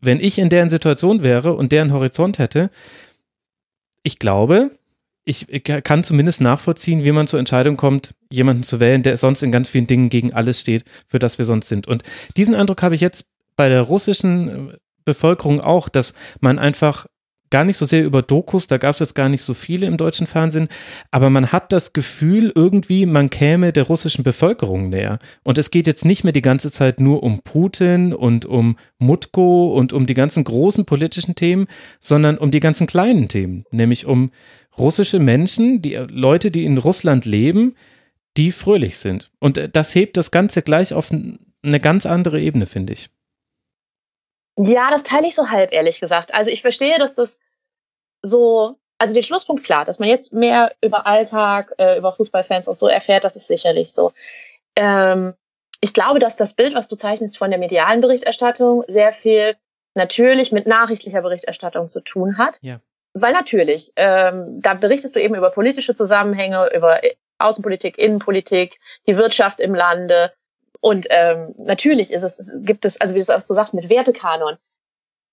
wenn 0.00 0.20
ich 0.20 0.38
in 0.38 0.48
deren 0.48 0.70
Situation 0.70 1.22
wäre 1.22 1.54
und 1.54 1.72
deren 1.72 1.92
Horizont 1.92 2.38
hätte, 2.38 2.70
ich 4.04 4.18
glaube, 4.18 4.70
ich 5.24 5.48
kann 5.64 6.04
zumindest 6.04 6.40
nachvollziehen, 6.40 7.02
wie 7.02 7.10
man 7.10 7.26
zur 7.26 7.40
Entscheidung 7.40 7.76
kommt, 7.76 8.14
jemanden 8.30 8.62
zu 8.62 8.78
wählen, 8.78 9.02
der 9.02 9.16
sonst 9.16 9.42
in 9.42 9.50
ganz 9.50 9.68
vielen 9.68 9.88
Dingen 9.88 10.08
gegen 10.08 10.32
alles 10.32 10.60
steht, 10.60 10.84
für 11.08 11.18
das 11.18 11.38
wir 11.38 11.44
sonst 11.44 11.66
sind. 11.66 11.88
Und 11.88 12.04
diesen 12.36 12.54
Eindruck 12.54 12.82
habe 12.82 12.94
ich 12.94 13.00
jetzt 13.00 13.28
bei 13.56 13.68
der 13.68 13.82
russischen 13.82 14.70
äh, 14.70 14.76
Bevölkerung 15.06 15.62
auch, 15.62 15.88
dass 15.88 16.12
man 16.40 16.58
einfach 16.58 17.06
gar 17.50 17.64
nicht 17.64 17.76
so 17.76 17.86
sehr 17.86 18.04
über 18.04 18.22
Dokus, 18.22 18.66
da 18.66 18.76
gab 18.76 18.94
es 18.94 19.00
jetzt 19.00 19.14
gar 19.14 19.28
nicht 19.28 19.42
so 19.42 19.54
viele 19.54 19.86
im 19.86 19.96
deutschen 19.96 20.26
Fernsehen, 20.26 20.68
aber 21.10 21.30
man 21.30 21.52
hat 21.52 21.72
das 21.72 21.92
Gefühl 21.92 22.52
irgendwie, 22.54 23.06
man 23.06 23.30
käme 23.30 23.72
der 23.72 23.84
russischen 23.84 24.24
Bevölkerung 24.24 24.88
näher. 24.88 25.18
Und 25.44 25.58
es 25.58 25.70
geht 25.70 25.86
jetzt 25.86 26.04
nicht 26.04 26.24
mehr 26.24 26.32
die 26.32 26.42
ganze 26.42 26.70
Zeit 26.70 27.00
nur 27.00 27.22
um 27.22 27.42
Putin 27.42 28.12
und 28.12 28.46
um 28.46 28.76
Mutko 28.98 29.72
und 29.74 29.92
um 29.92 30.06
die 30.06 30.14
ganzen 30.14 30.44
großen 30.44 30.84
politischen 30.84 31.34
Themen, 31.34 31.66
sondern 32.00 32.38
um 32.38 32.50
die 32.50 32.60
ganzen 32.60 32.86
kleinen 32.86 33.28
Themen, 33.28 33.64
nämlich 33.70 34.06
um 34.06 34.32
russische 34.76 35.18
Menschen, 35.18 35.80
die 35.82 35.94
Leute, 35.94 36.50
die 36.50 36.64
in 36.64 36.78
Russland 36.78 37.24
leben, 37.24 37.74
die 38.36 38.52
fröhlich 38.52 38.98
sind. 38.98 39.30
Und 39.38 39.56
äh, 39.56 39.68
das 39.68 39.94
hebt 39.94 40.16
das 40.16 40.30
Ganze 40.30 40.62
gleich 40.62 40.92
auf 40.92 41.10
eine 41.10 41.80
ganz 41.80 42.06
andere 42.06 42.40
Ebene, 42.40 42.66
finde 42.66 42.92
ich. 42.92 43.08
Ja, 44.56 44.90
das 44.90 45.02
teile 45.02 45.26
ich 45.26 45.34
so 45.34 45.50
halb, 45.50 45.72
ehrlich 45.72 46.00
gesagt. 46.00 46.32
Also 46.32 46.50
ich 46.50 46.62
verstehe, 46.62 46.98
dass 46.98 47.14
das 47.14 47.38
so 48.22 48.78
also 48.98 49.14
den 49.14 49.22
Schlusspunkt 49.22 49.64
klar, 49.64 49.84
dass 49.84 49.98
man 49.98 50.08
jetzt 50.08 50.32
mehr 50.32 50.72
über 50.80 51.06
Alltag, 51.06 51.74
äh, 51.78 51.98
über 51.98 52.12
Fußballfans 52.12 52.68
und 52.68 52.76
so 52.76 52.88
erfährt, 52.88 53.24
das 53.24 53.36
ist 53.36 53.46
sicherlich 53.46 53.92
so. 53.92 54.12
Ähm, 54.74 55.34
ich 55.80 55.92
glaube, 55.92 56.18
dass 56.18 56.36
das 56.36 56.54
Bild, 56.54 56.74
was 56.74 56.88
du 56.88 56.96
zeichnest 56.96 57.36
von 57.36 57.50
der 57.50 57.58
medialen 57.58 58.00
Berichterstattung, 58.00 58.84
sehr 58.88 59.12
viel 59.12 59.56
natürlich 59.94 60.52
mit 60.52 60.66
nachrichtlicher 60.66 61.22
Berichterstattung 61.22 61.88
zu 61.88 62.00
tun 62.00 62.38
hat. 62.38 62.58
Ja. 62.62 62.80
Weil 63.12 63.32
natürlich, 63.32 63.92
ähm, 63.96 64.60
da 64.60 64.74
berichtest 64.74 65.14
du 65.14 65.20
eben 65.20 65.34
über 65.34 65.50
politische 65.50 65.94
Zusammenhänge, 65.94 66.70
über 66.74 67.00
Außenpolitik, 67.38 67.98
Innenpolitik, 67.98 68.78
die 69.06 69.16
Wirtschaft 69.16 69.60
im 69.60 69.74
Lande. 69.74 70.32
Und 70.80 71.06
ähm, 71.10 71.54
natürlich 71.58 72.12
ist 72.12 72.22
es, 72.22 72.54
gibt 72.62 72.84
es, 72.84 73.00
also 73.00 73.14
wie 73.14 73.22
du 73.22 73.32
es 73.32 73.46
so 73.46 73.54
sagst, 73.54 73.74
mit 73.74 73.88
Wertekanon. 73.88 74.56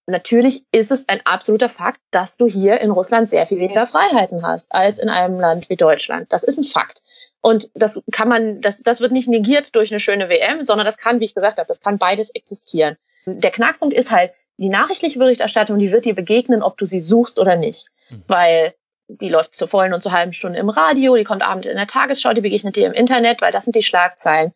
Natürlich 0.05 0.65
ist 0.71 0.91
es 0.91 1.07
ein 1.07 1.21
absoluter 1.25 1.69
Fakt, 1.69 1.99
dass 2.11 2.35
du 2.35 2.45
hier 2.45 2.81
in 2.81 2.91
Russland 2.91 3.29
sehr 3.29 3.45
viel 3.45 3.59
weniger 3.59 3.85
Freiheiten 3.85 4.45
hast 4.45 4.73
als 4.73 4.99
in 4.99 5.07
einem 5.07 5.39
Land 5.39 5.69
wie 5.69 5.77
Deutschland. 5.77 6.33
Das 6.33 6.43
ist 6.43 6.57
ein 6.57 6.65
Fakt. 6.65 7.01
Und 7.39 7.69
das 7.73 8.01
kann 8.11 8.27
man, 8.27 8.59
das, 8.59 8.83
das 8.83 8.99
wird 8.99 9.13
nicht 9.13 9.29
negiert 9.29 9.75
durch 9.75 9.91
eine 9.91 10.01
schöne 10.01 10.27
WM, 10.27 10.65
sondern 10.65 10.85
das 10.85 10.97
kann, 10.97 11.19
wie 11.19 11.25
ich 11.25 11.35
gesagt 11.35 11.57
habe, 11.57 11.67
das 11.67 11.79
kann 11.79 11.97
beides 11.97 12.31
existieren. 12.31 12.97
Der 13.25 13.51
Knackpunkt 13.51 13.95
ist 13.95 14.11
halt, 14.11 14.33
die 14.57 14.69
nachrichtliche 14.69 15.19
Berichterstattung, 15.19 15.79
die 15.79 15.91
wird 15.91 16.05
dir 16.05 16.15
begegnen, 16.15 16.61
ob 16.61 16.77
du 16.77 16.85
sie 16.85 16.99
suchst 16.99 17.39
oder 17.39 17.55
nicht. 17.55 17.89
Mhm. 18.09 18.23
Weil 18.27 18.73
die 19.07 19.29
läuft 19.29 19.55
zur 19.55 19.67
vollen 19.67 19.93
und 19.93 20.01
zur 20.01 20.11
halben 20.11 20.33
Stunde 20.33 20.59
im 20.59 20.69
Radio, 20.69 21.15
die 21.15 21.23
kommt 21.23 21.41
abends 21.41 21.67
in 21.67 21.75
der 21.75 21.87
Tagesschau, 21.87 22.33
die 22.33 22.41
begegnet 22.41 22.75
dir 22.75 22.87
im 22.87 22.93
Internet, 22.93 23.41
weil 23.41 23.51
das 23.51 23.65
sind 23.65 23.75
die 23.75 23.83
Schlagzeilen. 23.83 24.53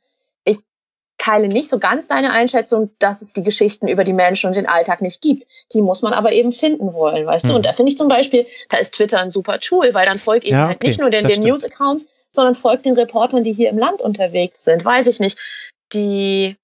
Ich 1.28 1.34
teile 1.34 1.50
nicht 1.50 1.68
so 1.68 1.78
ganz 1.78 2.08
deine 2.08 2.32
Einschätzung, 2.32 2.90
dass 3.00 3.22
es 3.22 3.34
die 3.34 3.44
Geschichten 3.44 3.90
über 3.90 4.06
die 4.06 4.14
Menschen 4.14 4.48
und 4.48 4.56
den 4.56 4.66
Alltag 4.66 5.02
nicht 5.02 5.22
gibt. 5.22 5.46
Die 5.74 5.82
muss 5.82 6.02
man 6.02 6.14
aber 6.14 6.32
eben 6.32 6.54
finden 6.54 6.94
wollen, 6.94 7.26
weißt 7.26 7.44
mhm. 7.44 7.50
du? 7.50 7.56
Und 7.58 7.66
da 7.66 7.74
finde 7.74 7.92
ich 7.92 7.98
zum 7.98 8.08
Beispiel, 8.08 8.48
da 8.70 8.78
ist 8.78 8.94
Twitter 8.94 9.20
ein 9.20 9.30
super 9.30 9.60
Tool, 9.60 9.94
weil 9.94 10.06
dann 10.06 10.20
folgt 10.20 10.46
eben 10.46 10.56
ja, 10.56 10.68
halt 10.70 10.82
nicht 10.84 11.02
nur 11.02 11.10
den, 11.10 11.28
den 11.28 11.42
News-Accounts, 11.42 12.10
sondern 12.32 12.56
folgt 12.56 12.86
den 12.86 12.94
Reportern, 12.94 13.44
die 13.44 13.52
hier 13.52 13.70
im 13.70 13.78
Land 13.78 14.02
unterwegs 14.02 14.64
sind. 14.64 14.86
Weiß 14.86 15.08
ich 15.08 15.20
nicht. 15.20 15.38
Die 15.92 16.56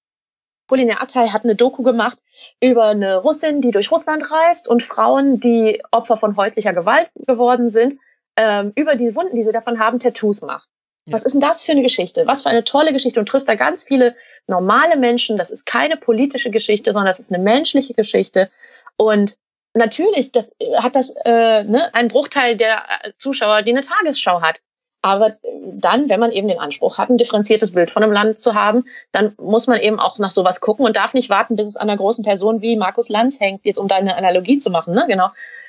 Kuline 0.66 0.98
Atay 0.98 1.28
hat 1.28 1.44
eine 1.44 1.56
Doku 1.56 1.82
gemacht 1.82 2.16
über 2.58 2.86
eine 2.86 3.18
Russin, 3.18 3.60
die 3.60 3.70
durch 3.70 3.90
Russland 3.90 4.30
reist 4.30 4.66
und 4.66 4.82
Frauen, 4.82 5.40
die 5.40 5.82
Opfer 5.90 6.16
von 6.16 6.38
häuslicher 6.38 6.72
Gewalt 6.72 7.10
geworden 7.26 7.68
sind, 7.68 7.96
ähm, 8.36 8.72
über 8.76 8.94
die 8.94 9.14
Wunden, 9.14 9.36
die 9.36 9.42
sie 9.42 9.52
davon 9.52 9.78
haben, 9.78 9.98
Tattoos 9.98 10.40
macht. 10.40 10.68
Ja. 11.06 11.14
Was 11.14 11.24
ist 11.24 11.32
denn 11.32 11.40
das 11.40 11.62
für 11.62 11.72
eine 11.72 11.82
Geschichte? 11.82 12.26
Was 12.26 12.42
für 12.42 12.48
eine 12.48 12.64
tolle 12.64 12.92
Geschichte 12.92 13.20
und 13.20 13.28
trifft 13.28 13.48
da 13.48 13.54
ganz 13.56 13.84
viele 13.84 14.14
normale 14.46 14.96
Menschen. 14.96 15.36
Das 15.36 15.50
ist 15.50 15.66
keine 15.66 15.96
politische 15.96 16.50
Geschichte, 16.50 16.92
sondern 16.92 17.08
das 17.08 17.20
ist 17.20 17.32
eine 17.32 17.42
menschliche 17.42 17.94
Geschichte. 17.94 18.50
Und 18.96 19.36
natürlich, 19.74 20.32
das 20.32 20.54
äh, 20.58 20.76
hat 20.76 20.96
das 20.96 21.10
äh, 21.24 21.64
ne, 21.64 21.94
ein 21.94 22.08
Bruchteil 22.08 22.56
der 22.56 22.84
äh, 23.02 23.12
Zuschauer, 23.16 23.62
die 23.62 23.72
eine 23.72 23.82
Tagesschau 23.82 24.40
hat. 24.40 24.60
Aber 25.02 25.36
dann, 25.66 26.08
wenn 26.08 26.20
man 26.20 26.32
eben 26.32 26.48
den 26.48 26.58
Anspruch 26.58 26.96
hat, 26.96 27.10
ein 27.10 27.18
differenziertes 27.18 27.72
Bild 27.72 27.90
von 27.90 28.02
einem 28.02 28.12
Land 28.12 28.38
zu 28.38 28.54
haben, 28.54 28.86
dann 29.12 29.34
muss 29.36 29.66
man 29.66 29.78
eben 29.78 30.00
auch 30.00 30.18
nach 30.18 30.30
sowas 30.30 30.62
gucken 30.62 30.86
und 30.86 30.96
darf 30.96 31.12
nicht 31.12 31.28
warten, 31.28 31.56
bis 31.56 31.66
es 31.66 31.76
an 31.76 31.90
einer 31.90 31.98
großen 31.98 32.24
Person 32.24 32.62
wie 32.62 32.76
Markus 32.76 33.10
Lanz 33.10 33.38
hängt, 33.38 33.66
jetzt 33.66 33.76
um 33.76 33.86
da 33.86 33.96
eine 33.96 34.16
Analogie 34.16 34.56
zu 34.56 34.70
machen, 34.70 34.94
ne? 34.94 35.04
genau, 35.06 35.28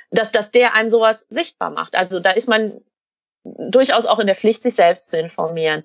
dass, 0.09 0.31
dass 0.31 0.51
der 0.51 0.73
einem 0.73 0.89
sowas 0.89 1.25
sichtbar 1.27 1.69
macht. 1.69 1.95
Also 1.95 2.21
da 2.21 2.31
ist 2.31 2.47
man 2.47 2.79
durchaus 3.69 4.05
auch 4.05 4.19
in 4.19 4.27
der 4.27 4.35
Pflicht, 4.35 4.63
sich 4.63 4.75
selbst 4.75 5.09
zu 5.09 5.19
informieren. 5.19 5.83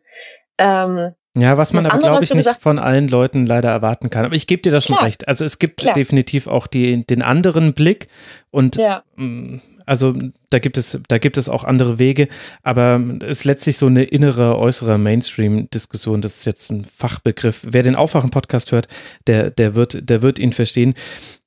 Ähm, 0.59 1.14
ja, 1.37 1.57
was 1.57 1.73
man 1.73 1.87
aber, 1.87 1.99
glaube 1.99 2.25
ich, 2.25 2.35
nicht 2.35 2.50
von 2.61 2.79
allen 2.79 3.07
Leuten 3.07 3.47
leider 3.47 3.71
erwarten 3.71 4.11
kann. 4.11 4.25
Aber 4.25 4.35
ich 4.35 4.49
gebe 4.49 4.62
dir 4.62 4.73
das 4.73 4.87
schon 4.87 4.97
Klar. 4.97 5.07
recht. 5.07 5.29
Also 5.29 5.45
es 5.45 5.59
gibt 5.59 5.81
Klar. 5.81 5.95
definitiv 5.95 6.49
auch 6.49 6.67
die, 6.67 7.07
den 7.07 7.23
anderen 7.23 7.73
Blick 7.73 8.09
und 8.50 8.76
ja. 8.76 9.05
mm, 9.14 9.59
also 9.87 10.14
da 10.50 10.61
gibt 10.61 10.79
es, 10.79 11.00
da 11.09 11.19
gibt 11.19 11.37
es 11.37 11.49
auch 11.49 11.64
andere 11.64 11.99
Wege, 11.99 12.29
aber 12.62 13.00
es 13.23 13.38
ist 13.38 13.45
letztlich 13.45 13.76
so 13.76 13.87
eine 13.87 14.05
innere, 14.05 14.57
äußere 14.57 14.99
Mainstream-Diskussion. 14.99 16.21
Das 16.21 16.37
ist 16.37 16.45
jetzt 16.45 16.71
ein 16.71 16.85
Fachbegriff. 16.85 17.62
Wer 17.64 17.83
den 17.83 17.97
Aufwachen-Podcast 17.97 18.71
hört, 18.71 18.87
der, 19.26 19.50
der 19.50 19.75
wird, 19.75 20.09
der 20.09 20.23
wird 20.23 20.38
ihn 20.38 20.52
verstehen. 20.52 20.95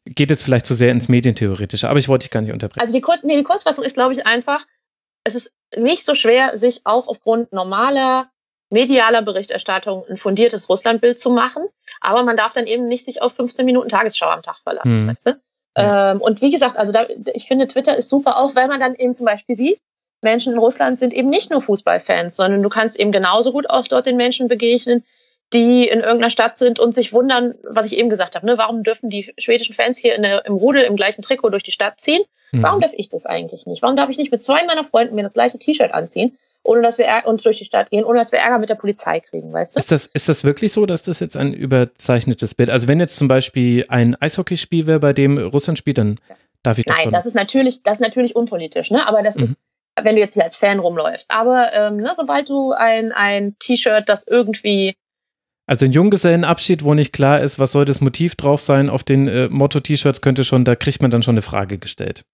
Geht 0.05 0.29
jetzt 0.29 0.43
vielleicht 0.43 0.65
zu 0.65 0.73
sehr 0.73 0.91
ins 0.91 1.07
Medientheoretische, 1.07 1.89
aber 1.89 1.99
ich 1.99 2.09
wollte 2.09 2.25
dich 2.25 2.31
gar 2.31 2.41
nicht 2.41 2.51
unterbrechen. 2.51 2.81
Also 2.81 2.93
die, 2.93 3.01
Kurz, 3.01 3.23
nee, 3.23 3.37
die 3.37 3.43
Kurzfassung 3.43 3.85
ist, 3.85 3.93
glaube 3.93 4.11
ich, 4.11 4.25
einfach, 4.25 4.65
es 5.23 5.35
ist 5.35 5.53
nicht 5.75 6.05
so 6.05 6.15
schwer, 6.15 6.57
sich 6.57 6.81
auch 6.83 7.07
aufgrund 7.07 7.53
normaler 7.53 8.29
medialer 8.69 9.21
Berichterstattung 9.21 10.03
ein 10.09 10.17
fundiertes 10.17 10.67
Russlandbild 10.67 11.19
zu 11.19 11.29
machen, 11.29 11.67
aber 12.01 12.23
man 12.23 12.35
darf 12.35 12.53
dann 12.53 12.65
eben 12.65 12.87
nicht 12.87 13.05
sich 13.05 13.21
auf 13.21 13.33
15 13.33 13.65
Minuten 13.65 13.89
Tagesschau 13.89 14.27
am 14.27 14.41
Tag 14.41 14.57
verlassen, 14.63 14.89
hm. 14.89 15.07
weißt 15.07 15.27
du? 15.27 15.39
Ähm, 15.75 16.21
und 16.21 16.41
wie 16.41 16.49
gesagt, 16.49 16.77
also 16.77 16.91
da, 16.91 17.05
ich 17.33 17.47
finde, 17.47 17.67
Twitter 17.67 17.95
ist 17.95 18.09
super, 18.09 18.37
auch 18.37 18.55
weil 18.55 18.67
man 18.67 18.79
dann 18.79 18.95
eben 18.95 19.13
zum 19.13 19.25
Beispiel 19.25 19.55
sieht, 19.55 19.79
Menschen 20.21 20.53
in 20.53 20.59
Russland 20.59 20.97
sind 20.97 21.13
eben 21.13 21.29
nicht 21.29 21.51
nur 21.51 21.61
Fußballfans, 21.61 22.35
sondern 22.35 22.63
du 22.63 22.69
kannst 22.69 22.99
eben 22.99 23.11
genauso 23.11 23.51
gut 23.51 23.69
auch 23.69 23.87
dort 23.87 24.05
den 24.05 24.17
Menschen 24.17 24.47
begegnen, 24.47 25.03
die 25.51 25.87
in 25.87 25.99
irgendeiner 25.99 26.29
Stadt 26.29 26.57
sind 26.57 26.79
und 26.79 26.93
sich 26.93 27.13
wundern, 27.13 27.55
was 27.63 27.85
ich 27.85 27.97
eben 27.97 28.09
gesagt 28.09 28.35
habe, 28.35 28.45
ne, 28.45 28.57
warum 28.57 28.83
dürfen 28.83 29.09
die 29.09 29.33
schwedischen 29.37 29.73
Fans 29.73 29.97
hier 29.97 30.19
der, 30.19 30.45
im 30.45 30.55
Rudel 30.55 30.83
im 30.83 30.95
gleichen 30.95 31.21
Trikot 31.21 31.49
durch 31.49 31.63
die 31.63 31.71
Stadt 31.71 31.99
ziehen? 31.99 32.23
Mhm. 32.53 32.63
Warum 32.63 32.79
darf 32.79 32.93
ich 32.95 33.09
das 33.09 33.25
eigentlich 33.25 33.65
nicht? 33.65 33.81
Warum 33.81 33.97
darf 33.97 34.09
ich 34.09 34.17
nicht 34.17 34.31
mit 34.31 34.41
zwei 34.41 34.65
meiner 34.65 34.83
Freunden 34.83 35.15
mir 35.15 35.23
das 35.23 35.33
gleiche 35.33 35.59
T-Shirt 35.59 35.93
anziehen 35.93 36.37
ohne 36.63 36.81
dass 36.81 36.97
wir 36.97 37.07
uns 37.25 37.43
durch 37.43 37.59
die 37.59 37.65
Stadt 37.65 37.89
gehen, 37.89 38.05
ohne 38.05 38.19
dass 38.19 38.31
wir 38.31 38.39
Ärger 38.39 38.57
mit 38.57 38.69
der 38.69 38.75
Polizei 38.75 39.19
kriegen, 39.19 39.51
weißt 39.51 39.75
du? 39.75 39.79
Ist 39.79 39.91
das, 39.91 40.05
ist 40.07 40.29
das 40.29 40.43
wirklich 40.43 40.71
so, 40.71 40.85
dass 40.85 41.03
das 41.03 41.19
jetzt 41.19 41.35
ein 41.35 41.53
überzeichnetes 41.53 42.55
Bild? 42.55 42.69
Also 42.69 42.87
wenn 42.87 42.99
jetzt 42.99 43.17
zum 43.17 43.27
Beispiel 43.27 43.85
ein 43.89 44.15
Eishockeyspiel 44.15 44.87
wäre, 44.87 44.99
bei 44.99 45.13
dem 45.13 45.37
Russland 45.37 45.77
spielt, 45.77 45.97
dann 45.97 46.19
ja. 46.29 46.35
darf 46.63 46.77
ich 46.77 46.85
das 46.85 46.95
Nein, 46.95 47.03
schon. 47.03 47.13
das 47.13 47.25
ist 47.25 47.35
natürlich, 47.35 47.83
das 47.83 47.97
ist 47.97 48.01
natürlich 48.01 48.35
unpolitisch, 48.35 48.91
ne? 48.91 49.05
Aber 49.07 49.21
das 49.21 49.35
mhm. 49.35 49.43
ist, 49.43 49.59
wenn 50.01 50.15
du 50.15 50.21
jetzt 50.21 50.35
hier 50.35 50.43
als 50.43 50.55
Fan 50.55 50.79
rumläufst. 50.79 51.29
Aber 51.31 51.73
ähm, 51.73 51.97
ne, 51.97 52.11
sobald 52.15 52.49
du 52.49 52.71
ein, 52.71 53.11
ein 53.11 53.57
T-Shirt, 53.59 54.07
das 54.07 54.25
irgendwie 54.25 54.95
also 55.65 55.85
ein 55.85 55.93
Junggesellenabschied, 55.93 56.83
wo 56.83 56.93
nicht 56.93 57.13
klar 57.13 57.39
ist, 57.39 57.57
was 57.57 57.71
soll 57.71 57.85
das 57.85 58.01
Motiv 58.01 58.35
drauf 58.35 58.59
sein 58.59 58.89
auf 58.89 59.05
den 59.05 59.29
äh, 59.29 59.47
Motto-T-Shirts, 59.47 60.19
könnte 60.19 60.43
schon, 60.43 60.65
da 60.65 60.75
kriegt 60.75 61.01
man 61.01 61.09
dann 61.09 61.23
schon 61.23 61.35
eine 61.35 61.41
Frage 61.41 61.77
gestellt. 61.77 62.25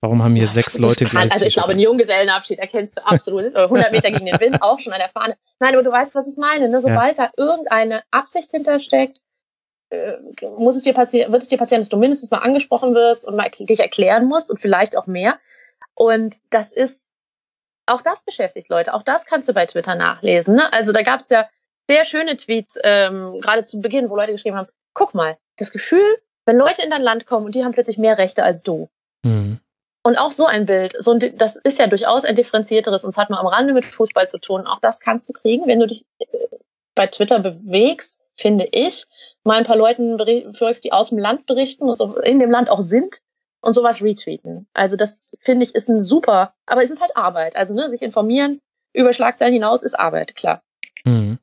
Warum 0.00 0.22
haben 0.22 0.36
hier 0.36 0.46
sechs 0.46 0.78
Leute 0.78 1.04
ich 1.04 1.10
kann, 1.10 1.30
Also 1.30 1.44
ich 1.44 1.54
glaube, 1.54 1.70
einen 1.70 1.80
Junggesellenabschied 1.80 2.60
erkennst 2.60 2.98
du 2.98 3.06
absolut. 3.06 3.54
100 3.56 3.90
Meter 3.90 4.10
gegen 4.12 4.26
den 4.26 4.38
Wind, 4.38 4.58
auch 4.62 4.78
schon 4.78 4.92
an 4.92 5.00
der 5.00 5.08
Fahne. 5.08 5.36
Nein, 5.58 5.74
aber 5.74 5.82
du 5.82 5.90
weißt, 5.90 6.14
was 6.14 6.28
ich 6.28 6.36
meine. 6.36 6.68
Ne? 6.68 6.80
Sobald 6.80 7.18
ja. 7.18 7.26
da 7.26 7.42
irgendeine 7.42 8.02
Absicht 8.12 8.52
hintersteckt, 8.52 9.18
äh, 9.90 10.18
muss 10.56 10.76
es 10.76 10.84
dir 10.84 10.94
passieren, 10.94 11.32
wird 11.32 11.42
es 11.42 11.48
dir 11.48 11.58
passieren, 11.58 11.80
dass 11.80 11.88
du 11.88 11.96
mindestens 11.96 12.30
mal 12.30 12.38
angesprochen 12.38 12.94
wirst 12.94 13.26
und 13.26 13.34
mal 13.34 13.50
dich 13.50 13.80
erklären 13.80 14.26
musst 14.26 14.50
und 14.50 14.58
vielleicht 14.58 14.96
auch 14.96 15.08
mehr. 15.08 15.38
Und 15.94 16.38
das 16.50 16.72
ist, 16.72 17.12
auch 17.86 18.02
das 18.02 18.22
beschäftigt 18.22 18.68
Leute. 18.68 18.94
Auch 18.94 19.02
das 19.02 19.26
kannst 19.26 19.48
du 19.48 19.52
bei 19.52 19.66
Twitter 19.66 19.96
nachlesen. 19.96 20.54
Ne? 20.54 20.72
Also 20.72 20.92
da 20.92 21.02
gab 21.02 21.20
es 21.20 21.28
ja 21.30 21.48
sehr 21.90 22.04
schöne 22.04 22.36
Tweets, 22.36 22.78
ähm, 22.84 23.40
gerade 23.40 23.64
zu 23.64 23.80
Beginn, 23.80 24.10
wo 24.10 24.16
Leute 24.16 24.32
geschrieben 24.32 24.56
haben, 24.56 24.68
guck 24.94 25.14
mal, 25.14 25.38
das 25.56 25.72
Gefühl, 25.72 26.18
wenn 26.44 26.56
Leute 26.56 26.82
in 26.82 26.90
dein 26.90 27.02
Land 27.02 27.26
kommen 27.26 27.46
und 27.46 27.54
die 27.54 27.64
haben 27.64 27.72
plötzlich 27.72 27.98
mehr 27.98 28.18
Rechte 28.18 28.44
als 28.44 28.62
du. 28.62 28.88
Mhm. 29.24 29.58
Und 30.08 30.16
auch 30.16 30.32
so 30.32 30.46
ein 30.46 30.64
Bild, 30.64 30.94
so 30.98 31.12
ein, 31.12 31.36
das 31.36 31.56
ist 31.56 31.78
ja 31.78 31.86
durchaus 31.86 32.24
ein 32.24 32.34
differenzierteres 32.34 33.04
und 33.04 33.10
es 33.10 33.18
hat 33.18 33.28
nur 33.28 33.38
am 33.38 33.46
Rande 33.46 33.74
mit 33.74 33.84
Fußball 33.84 34.26
zu 34.26 34.38
tun. 34.38 34.66
Auch 34.66 34.80
das 34.80 35.00
kannst 35.00 35.28
du 35.28 35.34
kriegen, 35.34 35.66
wenn 35.66 35.80
du 35.80 35.86
dich 35.86 36.06
äh, 36.18 36.26
bei 36.94 37.08
Twitter 37.08 37.40
bewegst, 37.40 38.18
finde 38.34 38.66
ich. 38.72 39.04
Mal 39.44 39.58
ein 39.58 39.64
paar 39.64 39.76
Leuten 39.76 40.18
folgst, 40.54 40.84
die 40.84 40.94
aus 40.94 41.10
dem 41.10 41.18
Land 41.18 41.44
berichten 41.44 41.86
und 41.86 41.94
so 41.94 42.16
in 42.16 42.38
dem 42.38 42.50
Land 42.50 42.70
auch 42.70 42.80
sind 42.80 43.18
und 43.60 43.74
sowas 43.74 44.00
retweeten. 44.00 44.66
Also 44.72 44.96
das 44.96 45.36
finde 45.40 45.66
ich 45.66 45.74
ist 45.74 45.90
ein 45.90 46.00
super, 46.00 46.54
aber 46.64 46.82
es 46.82 46.90
ist 46.90 47.02
halt 47.02 47.14
Arbeit. 47.14 47.54
Also 47.56 47.74
ne, 47.74 47.90
sich 47.90 48.00
informieren 48.00 48.62
über 48.94 49.12
Schlagzeilen 49.12 49.52
hinaus 49.52 49.82
ist 49.82 49.92
Arbeit, 49.92 50.34
klar. 50.36 50.62
Mhm. 51.04 51.38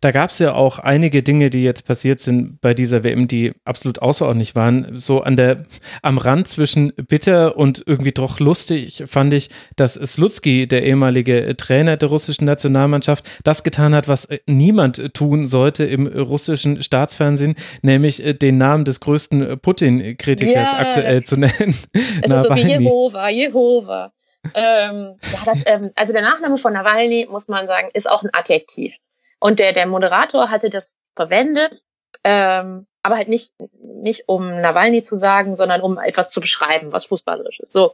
Da 0.00 0.10
gab 0.10 0.30
es 0.30 0.38
ja 0.38 0.54
auch 0.54 0.78
einige 0.78 1.22
Dinge, 1.22 1.50
die 1.50 1.62
jetzt 1.62 1.86
passiert 1.86 2.20
sind 2.20 2.60
bei 2.60 2.74
dieser 2.74 3.04
WM, 3.04 3.28
die 3.28 3.52
absolut 3.64 4.00
außerordentlich 4.00 4.54
waren. 4.54 4.98
So 4.98 5.22
an 5.22 5.36
der, 5.36 5.64
am 6.02 6.18
Rand 6.18 6.48
zwischen 6.48 6.92
bitter 7.08 7.56
und 7.56 7.82
irgendwie 7.86 8.12
doch 8.12 8.40
lustig 8.40 9.04
fand 9.06 9.32
ich, 9.34 9.50
dass 9.76 9.94
Slutsky, 9.94 10.66
der 10.66 10.84
ehemalige 10.84 11.56
Trainer 11.56 11.96
der 11.96 12.08
russischen 12.08 12.44
Nationalmannschaft, 12.44 13.28
das 13.44 13.64
getan 13.64 13.94
hat, 13.94 14.08
was 14.08 14.28
niemand 14.46 15.14
tun 15.14 15.46
sollte 15.46 15.84
im 15.84 16.06
russischen 16.06 16.82
Staatsfernsehen, 16.82 17.54
nämlich 17.82 18.24
äh, 18.24 18.34
den 18.34 18.58
Namen 18.58 18.84
des 18.84 19.00
größten 19.00 19.60
Putin-Kritikers 19.60 20.54
ja, 20.54 20.78
aktuell 20.78 21.22
zu 21.22 21.36
nennen. 21.36 21.52
Es 22.22 22.30
ist 22.30 22.44
so 22.44 22.54
wie 22.54 22.60
Jehova, 22.60 23.28
Jehova. 23.28 24.12
ähm, 24.54 25.16
ja, 25.32 25.38
das, 25.44 25.58
ähm, 25.66 25.90
also 25.94 26.12
der 26.12 26.22
Nachname 26.22 26.58
von 26.58 26.72
Nawalny, 26.72 27.28
muss 27.30 27.48
man 27.48 27.66
sagen, 27.66 27.88
ist 27.94 28.10
auch 28.10 28.22
ein 28.22 28.30
Adjektiv. 28.32 28.96
Und 29.42 29.58
der, 29.58 29.72
der 29.72 29.86
Moderator 29.86 30.50
hatte 30.50 30.70
das 30.70 30.94
verwendet, 31.16 31.82
ähm, 32.22 32.86
aber 33.02 33.16
halt 33.16 33.26
nicht, 33.26 33.52
nicht 33.82 34.28
um 34.28 34.54
Nawalny 34.60 35.02
zu 35.02 35.16
sagen, 35.16 35.56
sondern 35.56 35.80
um 35.80 35.98
etwas 35.98 36.30
zu 36.30 36.40
beschreiben, 36.40 36.92
was 36.92 37.06
fußballerisch 37.06 37.58
ist. 37.58 37.72
So. 37.72 37.92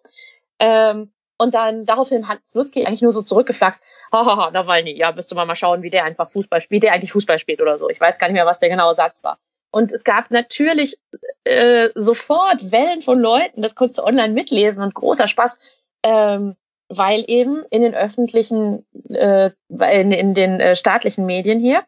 Ähm, 0.59 1.11
und 1.39 1.55
dann 1.55 1.87
daraufhin 1.87 2.29
hat 2.29 2.47
Slutsky 2.47 2.85
eigentlich 2.85 3.01
nur 3.01 3.13
so 3.13 3.23
zurückgeflaxt, 3.23 3.83
hahaha, 4.13 4.51
Nawalny, 4.51 4.95
ja, 4.95 5.13
müsste 5.13 5.35
man 5.37 5.49
mal 5.49 5.57
schauen, 5.57 5.83
wie 5.83 5.89
der 5.89 6.05
einfach 6.05 6.29
Fußball 6.29 6.61
spielt, 6.61 6.83
der 6.83 6.93
eigentlich 6.93 7.13
Fußball 7.13 7.39
spielt 7.39 7.63
oder 7.63 7.79
so. 7.79 7.89
Ich 7.89 7.99
weiß 7.99 8.19
gar 8.19 8.27
nicht 8.27 8.35
mehr, 8.35 8.45
was 8.45 8.59
der 8.59 8.69
genaue 8.69 8.95
Satz 8.95 9.25
war. 9.25 9.39
Und 9.71 9.91
es 9.91 10.05
gab 10.05 10.31
natürlich 10.31 10.99
äh, 11.45 11.89
sofort 11.95 12.73
Wellen 12.73 13.01
von 13.01 13.19
Leuten, 13.19 13.63
das 13.63 13.75
konntest 13.75 14.01
du 14.01 14.03
online 14.03 14.35
mitlesen 14.35 14.83
und 14.83 14.93
großer 14.93 15.29
Spaß. 15.29 15.59
ähm, 16.03 16.57
weil 16.89 17.25
eben 17.27 17.65
in 17.71 17.83
den 17.83 17.95
öffentlichen, 17.95 18.85
äh, 19.11 19.51
in, 19.69 20.13
in 20.13 20.35
den 20.35 20.61
äh, 20.61 20.77
staatlichen 20.77 21.27
Medien 21.27 21.61
hier 21.61 21.85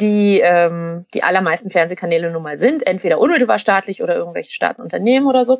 die 0.00 0.40
ähm, 0.40 1.06
die 1.12 1.24
allermeisten 1.24 1.70
Fernsehkanäle 1.70 2.30
nun 2.30 2.42
mal 2.42 2.56
sind, 2.56 2.86
entweder 2.86 3.18
unmittelbar 3.18 3.58
staatlich 3.58 4.00
oder 4.00 4.14
irgendwelche 4.14 4.52
Staatenunternehmen 4.52 5.28
oder 5.28 5.44
so. 5.44 5.58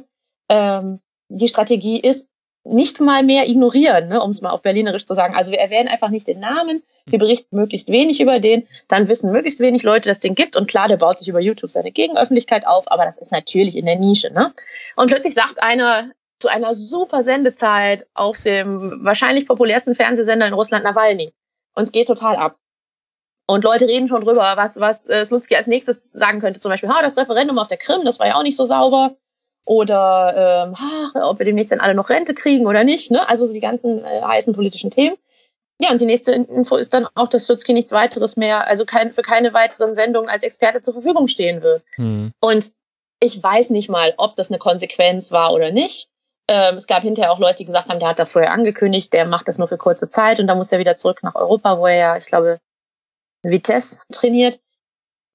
Ähm, 0.49 1.01
die 1.29 1.49
Strategie 1.49 1.99
ist, 1.99 2.29
nicht 2.65 3.01
mal 3.01 3.23
mehr 3.23 3.49
ignorieren, 3.49 4.09
ne, 4.09 4.21
um 4.21 4.31
es 4.31 4.41
mal 4.41 4.51
auf 4.51 4.63
Berlinerisch 4.63 5.07
zu 5.07 5.15
sagen. 5.15 5.35
Also 5.35 5.53
wir 5.53 5.59
erwähnen 5.59 5.89
einfach 5.89 6.11
nicht 6.11 6.29
den 6.29 6.41
Namen, 6.41 6.83
wir 7.07 7.19
berichten 7.19 7.57
möglichst 7.57 7.89
wenig 7.89 8.21
über 8.21 8.41
den, 8.41 8.67
dann 8.89 9.09
wissen 9.09 9.33
möglichst 9.33 9.61
wenig 9.61 9.83
Leute, 9.83 10.09
dass 10.09 10.21
den 10.21 10.35
gibt 10.35 10.57
und 10.57 10.69
klar, 10.69 10.89
der 10.89 10.97
baut 10.97 11.19
sich 11.19 11.29
über 11.29 11.41
YouTube 11.41 11.71
seine 11.71 11.93
Gegenöffentlichkeit 11.93 12.67
auf, 12.67 12.91
aber 12.91 13.05
das 13.05 13.17
ist 13.17 13.33
natürlich 13.33 13.77
in 13.77 13.87
der 13.87 13.97
Nische. 13.97 14.33
Ne? 14.33 14.53
Und 14.97 15.09
plötzlich 15.09 15.35
sagt 15.35 15.63
einer 15.63 16.11
zu 16.39 16.49
einer 16.49 16.75
super 16.75 17.23
Sendezeit 17.23 18.07
auf 18.15 18.41
dem 18.43 19.05
wahrscheinlich 19.05 19.47
populärsten 19.47 19.95
Fernsehsender 19.95 20.47
in 20.47 20.55
Russland, 20.55 20.85
Nawalny. 20.85 21.33
Und 21.75 21.83
es 21.85 21.93
geht 21.93 22.07
total 22.07 22.37
ab. 22.37 22.57
Und 23.47 23.65
Leute 23.65 23.87
reden 23.87 24.09
schon 24.09 24.23
drüber, 24.23 24.55
was, 24.57 24.79
was 24.79 25.09
äh, 25.09 25.25
Slutsky 25.25 25.57
als 25.57 25.67
nächstes 25.67 26.13
sagen 26.13 26.41
könnte. 26.41 26.61
Zum 26.61 26.71
Beispiel, 26.71 26.91
ha, 26.91 27.03
das 27.03 27.17
Referendum 27.17 27.59
auf 27.59 27.69
der 27.69 27.79
Krim, 27.79 28.05
das 28.05 28.19
war 28.19 28.27
ja 28.27 28.37
auch 28.37 28.43
nicht 28.43 28.57
so 28.57 28.65
sauber 28.65 29.17
oder 29.65 30.67
ähm, 30.69 30.75
ach, 30.77 31.31
ob 31.31 31.39
wir 31.39 31.47
demnächst 31.47 31.73
dann 31.73 31.81
alle 31.81 31.95
noch 31.95 32.11
Rente 32.11 32.35
kriegen 32.35 32.67
oder 32.67 32.85
nicht. 32.85 33.11
Ne? 33.11 33.29
Also 33.29 33.53
die 33.53 33.61
ganzen 33.61 34.05
äh, 34.05 34.23
heißen 34.23 34.55
politischen 34.55 34.91
Themen. 34.91 35.17
Ja, 35.81 35.93
und 35.93 36.01
die 36.01 36.07
nächste 36.07 36.33
Info 36.33 36.77
ist 36.77 36.93
dann 36.93 37.07
auch, 37.15 37.29
dass 37.29 37.47
Schutzki 37.47 37.73
nichts 37.73 37.93
weiteres 37.93 38.37
mehr, 38.37 38.67
also 38.67 38.85
kein, 38.85 39.13
für 39.13 39.23
keine 39.23 39.55
weiteren 39.55 39.95
Sendungen 39.95 40.29
als 40.29 40.43
Experte 40.43 40.81
zur 40.81 40.95
Verfügung 40.95 41.29
stehen 41.29 41.63
wird. 41.63 41.85
Mhm. 41.97 42.33
Und 42.41 42.73
ich 43.21 43.43
weiß 43.43 43.71
nicht 43.71 43.89
mal, 43.89 44.15
ob 44.17 44.37
das 44.37 44.51
eine 44.51 44.59
Konsequenz 44.59 45.31
war 45.31 45.53
oder 45.53 45.71
nicht. 45.71 46.09
Ähm, 46.49 46.77
es 46.77 46.87
gab 46.87 47.03
hinterher 47.03 47.31
auch 47.31 47.39
Leute, 47.39 47.59
die 47.59 47.67
gesagt 47.67 47.91
haben, 47.91 48.01
der 48.01 48.09
hat 48.09 48.19
da 48.19 48.25
vorher 48.27 48.53
angekündigt, 48.53 49.13
der 49.13 49.27
macht 49.27 49.49
das 49.49 49.59
nur 49.59 49.69
für 49.69 49.77
kurze 49.77 50.09
Zeit 50.09 50.41
und 50.41 50.47
dann 50.47 50.57
muss 50.57 50.73
er 50.73 50.79
wieder 50.79 50.97
zurück 50.97 51.23
nach 51.23 51.35
Europa, 51.35 51.79
wo 51.79 51.87
er 51.87 51.97
ja, 51.97 52.17
ich 52.17 52.27
glaube, 52.27 52.59
Vitesse 53.43 54.03
trainiert. 54.11 54.61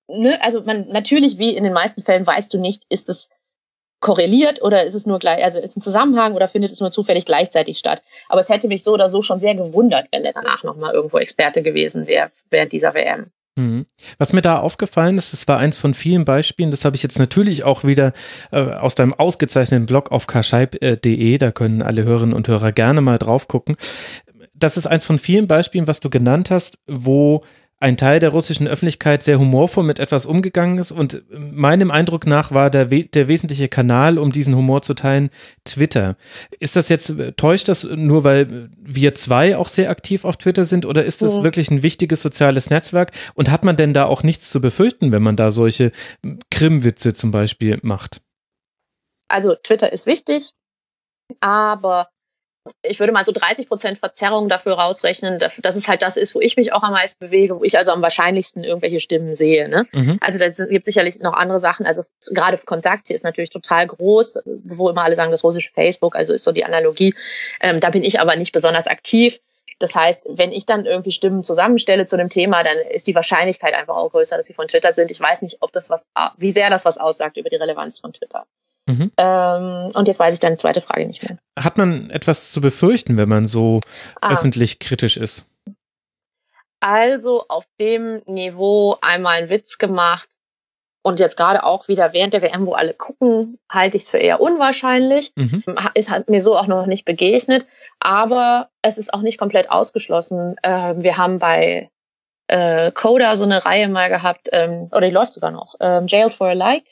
Ne? 0.07 0.41
Also 0.41 0.61
man 0.63 0.87
natürlich, 0.89 1.37
wie 1.37 1.55
in 1.55 1.63
den 1.63 1.73
meisten 1.73 2.01
Fällen, 2.01 2.25
weißt 2.25 2.53
du 2.53 2.57
nicht, 2.57 2.83
ist 2.89 3.09
es 3.09 3.29
korreliert 3.99 4.61
oder 4.61 4.83
ist 4.83 4.95
es 4.95 5.05
nur 5.05 5.19
gleich, 5.19 5.43
also 5.43 5.59
ist 5.59 5.77
ein 5.77 5.81
Zusammenhang 5.81 6.33
oder 6.33 6.47
findet 6.47 6.71
es 6.71 6.81
nur 6.81 6.91
zufällig 6.91 7.25
gleichzeitig 7.25 7.77
statt? 7.77 8.01
Aber 8.27 8.41
es 8.41 8.49
hätte 8.49 8.67
mich 8.67 8.83
so 8.83 8.93
oder 8.93 9.07
so 9.07 9.21
schon 9.21 9.39
sehr 9.39 9.55
gewundert, 9.55 10.07
wenn 10.11 10.25
er 10.25 10.33
danach 10.33 10.63
nochmal 10.63 10.93
irgendwo 10.93 11.19
Experte 11.19 11.61
gewesen 11.61 12.07
wäre 12.07 12.31
während 12.49 12.73
dieser 12.73 12.93
WM. 12.95 13.31
Mhm. 13.55 13.85
Was 14.17 14.33
mir 14.33 14.41
da 14.41 14.59
aufgefallen 14.59 15.17
ist, 15.17 15.31
das 15.31 15.47
war 15.47 15.59
eins 15.59 15.77
von 15.77 15.93
vielen 15.93 16.25
Beispielen, 16.25 16.71
das 16.71 16.85
habe 16.85 16.95
ich 16.95 17.03
jetzt 17.03 17.19
natürlich 17.19 17.63
auch 17.63 17.83
wieder 17.83 18.13
äh, 18.51 18.61
aus 18.61 18.95
deinem 18.95 19.13
ausgezeichneten 19.13 19.85
Blog 19.85 20.11
auf 20.11 20.25
karscheib.de, 20.25 21.37
da 21.37 21.51
können 21.51 21.83
alle 21.83 22.03
Hörerinnen 22.03 22.33
und 22.33 22.47
Hörer 22.47 22.71
gerne 22.71 23.01
mal 23.01 23.19
drauf 23.19 23.47
gucken. 23.47 23.75
Das 24.55 24.77
ist 24.77 24.87
eins 24.87 25.05
von 25.05 25.19
vielen 25.19 25.47
Beispielen, 25.47 25.87
was 25.87 25.99
du 25.99 26.09
genannt 26.09 26.49
hast, 26.49 26.79
wo 26.87 27.43
ein 27.83 27.97
Teil 27.97 28.21
der 28.21 28.29
russischen 28.29 28.65
Öffentlichkeit 28.65 29.23
sehr 29.23 29.39
humorvoll 29.39 29.83
mit 29.83 29.99
etwas 29.99 30.25
umgegangen 30.25 30.77
ist. 30.77 30.93
Und 30.93 31.21
meinem 31.29 31.91
Eindruck 31.91 32.25
nach 32.25 32.51
war 32.51 32.69
der, 32.69 32.85
der 32.85 33.27
wesentliche 33.27 33.67
Kanal, 33.67 34.17
um 34.17 34.31
diesen 34.31 34.55
Humor 34.55 34.83
zu 34.83 34.93
teilen, 34.93 35.29
Twitter. 35.65 36.15
Ist 36.61 36.77
das 36.77 36.87
jetzt, 36.87 37.13
täuscht 37.35 37.67
das 37.67 37.83
nur, 37.83 38.23
weil 38.23 38.69
wir 38.77 39.15
zwei 39.15 39.57
auch 39.57 39.67
sehr 39.67 39.89
aktiv 39.89 40.23
auf 40.23 40.37
Twitter 40.37 40.63
sind 40.63 40.85
oder 40.85 41.03
ist 41.03 41.21
das 41.21 41.35
ja. 41.35 41.43
wirklich 41.43 41.71
ein 41.71 41.83
wichtiges 41.83 42.21
soziales 42.21 42.69
Netzwerk? 42.69 43.11
Und 43.33 43.51
hat 43.51 43.65
man 43.65 43.75
denn 43.75 43.93
da 43.93 44.05
auch 44.05 44.23
nichts 44.23 44.49
zu 44.49 44.61
befürchten, 44.61 45.11
wenn 45.11 45.21
man 45.21 45.35
da 45.35 45.51
solche 45.51 45.91
Krimwitze 46.51 47.13
zum 47.13 47.31
Beispiel 47.31 47.79
macht? 47.83 48.21
Also 49.27 49.55
Twitter 49.61 49.91
ist 49.91 50.05
wichtig, 50.05 50.51
aber 51.41 52.07
ich 52.81 52.99
würde 52.99 53.11
mal 53.11 53.25
so 53.25 53.31
30 53.31 53.67
Prozent 53.67 53.99
Verzerrung 53.99 54.47
dafür 54.47 54.73
rausrechnen, 54.73 55.39
dass 55.39 55.75
es 55.75 55.87
halt 55.87 56.01
das 56.01 56.17
ist, 56.17 56.33
wo 56.35 56.39
ich 56.39 56.55
mich 56.55 56.73
auch 56.73 56.83
am 56.83 56.93
meisten 56.93 57.19
bewege, 57.19 57.59
wo 57.59 57.63
ich 57.63 57.77
also 57.77 57.91
am 57.91 58.01
wahrscheinlichsten 58.01 58.63
irgendwelche 58.63 59.01
Stimmen 59.01 59.35
sehe. 59.35 59.67
Ne? 59.69 59.85
Mhm. 59.91 60.17
Also 60.21 60.39
da 60.39 60.47
gibt 60.65 60.85
sicherlich 60.85 61.19
noch 61.19 61.33
andere 61.33 61.59
Sachen. 61.59 61.85
Also 61.85 62.03
gerade 62.31 62.57
Kontakt 62.65 63.07
hier 63.07 63.15
ist 63.15 63.23
natürlich 63.23 63.49
total 63.49 63.87
groß, 63.87 64.39
wo 64.45 64.89
immer 64.89 65.03
alle 65.03 65.15
sagen, 65.15 65.31
das 65.31 65.43
russische 65.43 65.71
Facebook, 65.71 66.15
also 66.15 66.33
ist 66.33 66.43
so 66.43 66.51
die 66.51 66.63
Analogie. 66.63 67.13
Ähm, 67.61 67.79
da 67.79 67.89
bin 67.89 68.03
ich 68.03 68.19
aber 68.19 68.35
nicht 68.35 68.53
besonders 68.53 68.87
aktiv. 68.87 69.39
Das 69.79 69.95
heißt, 69.95 70.27
wenn 70.29 70.51
ich 70.51 70.65
dann 70.65 70.85
irgendwie 70.85 71.11
Stimmen 71.11 71.43
zusammenstelle 71.43 72.05
zu 72.05 72.15
einem 72.15 72.29
Thema, 72.29 72.63
dann 72.63 72.77
ist 72.91 73.07
die 73.07 73.15
Wahrscheinlichkeit 73.15 73.73
einfach 73.73 73.95
auch 73.95 74.11
größer, 74.11 74.37
dass 74.37 74.45
sie 74.45 74.53
von 74.53 74.67
Twitter 74.67 74.93
sind. 74.93 75.11
Ich 75.11 75.19
weiß 75.19 75.41
nicht, 75.41 75.57
ob 75.61 75.71
das 75.71 75.89
was, 75.89 76.07
wie 76.37 76.51
sehr 76.51 76.69
das 76.69 76.85
was 76.85 76.97
aussagt 76.97 77.37
über 77.37 77.49
die 77.49 77.57
Relevanz 77.57 77.99
von 77.99 78.13
Twitter. 78.13 78.45
Mhm. 78.85 79.11
Ähm, 79.17 79.91
und 79.93 80.07
jetzt 80.07 80.19
weiß 80.19 80.33
ich 80.33 80.39
deine 80.39 80.57
zweite 80.57 80.81
Frage 80.81 81.05
nicht 81.07 81.23
mehr. 81.23 81.37
Hat 81.57 81.77
man 81.77 82.09
etwas 82.09 82.51
zu 82.51 82.61
befürchten, 82.61 83.17
wenn 83.17 83.29
man 83.29 83.47
so 83.47 83.81
ah. 84.21 84.33
öffentlich 84.33 84.79
kritisch 84.79 85.17
ist? 85.17 85.45
Also 86.81 87.45
auf 87.47 87.65
dem 87.79 88.21
Niveau 88.25 88.97
einmal 89.01 89.37
einen 89.37 89.49
Witz 89.49 89.77
gemacht 89.77 90.27
und 91.01 91.19
jetzt 91.19 91.37
gerade 91.37 91.63
auch 91.63 91.87
wieder 91.87 92.13
während 92.13 92.33
der 92.33 92.41
WM, 92.41 92.65
wo 92.65 92.73
alle 92.73 92.93
gucken, 92.93 93.57
halte 93.71 93.97
ich 93.97 94.03
es 94.03 94.09
für 94.09 94.17
eher 94.17 94.41
unwahrscheinlich. 94.41 95.31
Mhm. 95.35 95.63
Es 95.93 96.09
hat 96.09 96.29
mir 96.29 96.41
so 96.41 96.57
auch 96.57 96.67
noch 96.67 96.85
nicht 96.85 97.05
begegnet, 97.05 97.67
aber 97.99 98.69
es 98.81 98.97
ist 98.97 99.13
auch 99.13 99.21
nicht 99.21 99.37
komplett 99.37 99.71
ausgeschlossen. 99.71 100.55
Äh, 100.61 100.95
wir 100.97 101.17
haben 101.17 101.39
bei 101.39 101.89
äh, 102.47 102.91
Coda 102.91 103.35
so 103.35 103.45
eine 103.45 103.65
Reihe 103.65 103.87
mal 103.87 104.09
gehabt, 104.09 104.49
ähm, 104.51 104.89
oder 104.91 105.07
die 105.07 105.13
läuft 105.13 105.33
sogar 105.33 105.51
noch, 105.51 105.75
ähm, 105.79 106.07
Jailed 106.07 106.33
for 106.33 106.47
a 106.47 106.53
Like 106.53 106.85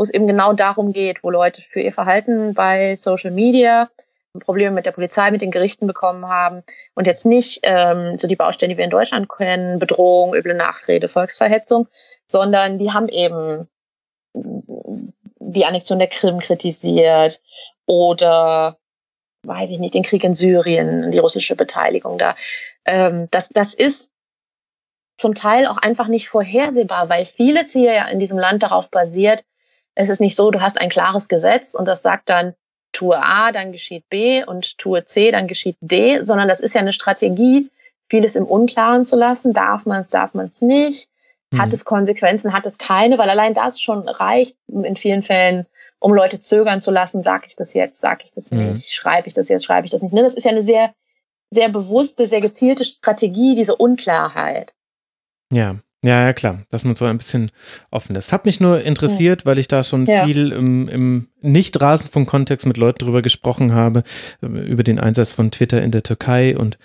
wo 0.00 0.02
es 0.02 0.14
eben 0.14 0.26
genau 0.26 0.54
darum 0.54 0.94
geht, 0.94 1.22
wo 1.22 1.28
Leute 1.28 1.60
für 1.60 1.82
ihr 1.82 1.92
Verhalten 1.92 2.54
bei 2.54 2.96
Social 2.96 3.30
Media 3.32 3.90
Probleme 4.32 4.74
mit 4.74 4.86
der 4.86 4.92
Polizei, 4.92 5.30
mit 5.30 5.42
den 5.42 5.50
Gerichten 5.50 5.86
bekommen 5.86 6.26
haben 6.26 6.62
und 6.94 7.06
jetzt 7.06 7.26
nicht 7.26 7.60
ähm, 7.64 8.16
so 8.18 8.26
die 8.26 8.36
Baustellen, 8.36 8.70
die 8.70 8.78
wir 8.78 8.84
in 8.84 8.90
Deutschland 8.90 9.28
kennen, 9.28 9.78
Bedrohung, 9.78 10.34
üble 10.34 10.54
Nachrede, 10.54 11.06
Volksverhetzung, 11.06 11.86
sondern 12.26 12.78
die 12.78 12.92
haben 12.92 13.10
eben 13.10 13.68
die 14.32 15.66
Annexion 15.66 15.98
der 15.98 16.08
Krim 16.08 16.38
kritisiert 16.38 17.42
oder 17.84 18.78
weiß 19.46 19.68
ich 19.68 19.80
nicht, 19.80 19.92
den 19.92 20.02
Krieg 20.02 20.24
in 20.24 20.32
Syrien, 20.32 21.10
die 21.10 21.18
russische 21.18 21.56
Beteiligung 21.56 22.16
da. 22.16 22.36
Ähm, 22.86 23.28
das, 23.30 23.50
das 23.50 23.74
ist 23.74 24.14
zum 25.18 25.34
Teil 25.34 25.66
auch 25.66 25.76
einfach 25.76 26.08
nicht 26.08 26.30
vorhersehbar, 26.30 27.10
weil 27.10 27.26
vieles 27.26 27.72
hier 27.72 27.92
ja 27.92 28.08
in 28.08 28.18
diesem 28.18 28.38
Land 28.38 28.62
darauf 28.62 28.90
basiert, 28.90 29.44
es 30.00 30.08
ist 30.08 30.20
nicht 30.20 30.36
so, 30.36 30.50
du 30.50 30.60
hast 30.60 30.80
ein 30.80 30.88
klares 30.88 31.28
Gesetz 31.28 31.74
und 31.74 31.86
das 31.86 32.02
sagt 32.02 32.28
dann, 32.28 32.54
tue 32.92 33.16
A, 33.16 33.52
dann 33.52 33.72
geschieht 33.72 34.08
B 34.08 34.44
und 34.44 34.78
tue 34.78 35.04
C, 35.04 35.30
dann 35.30 35.46
geschieht 35.46 35.76
D, 35.80 36.22
sondern 36.22 36.48
das 36.48 36.60
ist 36.60 36.74
ja 36.74 36.80
eine 36.80 36.92
Strategie, 36.92 37.70
vieles 38.08 38.34
im 38.34 38.46
Unklaren 38.46 39.04
zu 39.04 39.16
lassen. 39.16 39.52
Darf 39.52 39.86
man 39.86 40.00
es, 40.00 40.10
darf 40.10 40.34
man 40.34 40.46
es 40.46 40.62
nicht? 40.62 41.08
Hat 41.56 41.66
mhm. 41.66 41.74
es 41.74 41.84
Konsequenzen, 41.84 42.52
hat 42.52 42.66
es 42.66 42.78
keine? 42.78 43.18
Weil 43.18 43.28
allein 43.28 43.54
das 43.54 43.80
schon 43.80 44.08
reicht 44.08 44.56
in 44.68 44.96
vielen 44.96 45.22
Fällen, 45.22 45.66
um 45.98 46.14
Leute 46.14 46.38
zögern 46.38 46.80
zu 46.80 46.90
lassen, 46.90 47.22
sage 47.22 47.46
ich 47.46 47.56
das 47.56 47.74
jetzt, 47.74 48.00
sage 48.00 48.22
ich 48.24 48.30
das 48.30 48.50
mhm. 48.50 48.70
nicht, 48.70 48.92
schreibe 48.92 49.28
ich 49.28 49.34
das 49.34 49.48
jetzt, 49.48 49.64
schreibe 49.64 49.86
ich 49.86 49.92
das 49.92 50.02
nicht. 50.02 50.12
Ne, 50.12 50.22
das 50.22 50.34
ist 50.34 50.44
ja 50.44 50.50
eine 50.50 50.62
sehr, 50.62 50.94
sehr 51.50 51.68
bewusste, 51.68 52.26
sehr 52.26 52.40
gezielte 52.40 52.84
Strategie, 52.84 53.54
diese 53.54 53.76
Unklarheit. 53.76 54.72
Ja, 55.52 55.76
ja, 56.02 56.24
ja, 56.24 56.32
klar, 56.32 56.62
dass 56.70 56.84
man 56.84 56.94
so 56.94 57.04
ein 57.04 57.18
bisschen 57.18 57.52
offen 57.90 58.16
ist. 58.16 58.32
Hat 58.32 58.46
mich 58.46 58.58
nur 58.58 58.80
interessiert, 58.80 59.44
weil 59.44 59.58
ich 59.58 59.68
da 59.68 59.82
schon 59.82 60.06
ja. 60.06 60.24
viel 60.24 60.50
im, 60.50 60.88
im 60.88 61.28
Nicht-Rasenfunk-Kontext 61.42 62.66
mit 62.66 62.78
Leuten 62.78 63.00
drüber 63.04 63.20
gesprochen 63.20 63.74
habe, 63.74 64.02
ähm, 64.42 64.56
über 64.56 64.82
den 64.82 64.98
Einsatz 64.98 65.30
von 65.30 65.50
Twitter 65.50 65.82
in 65.82 65.90
der 65.90 66.02
Türkei 66.02 66.56
und 66.56 66.78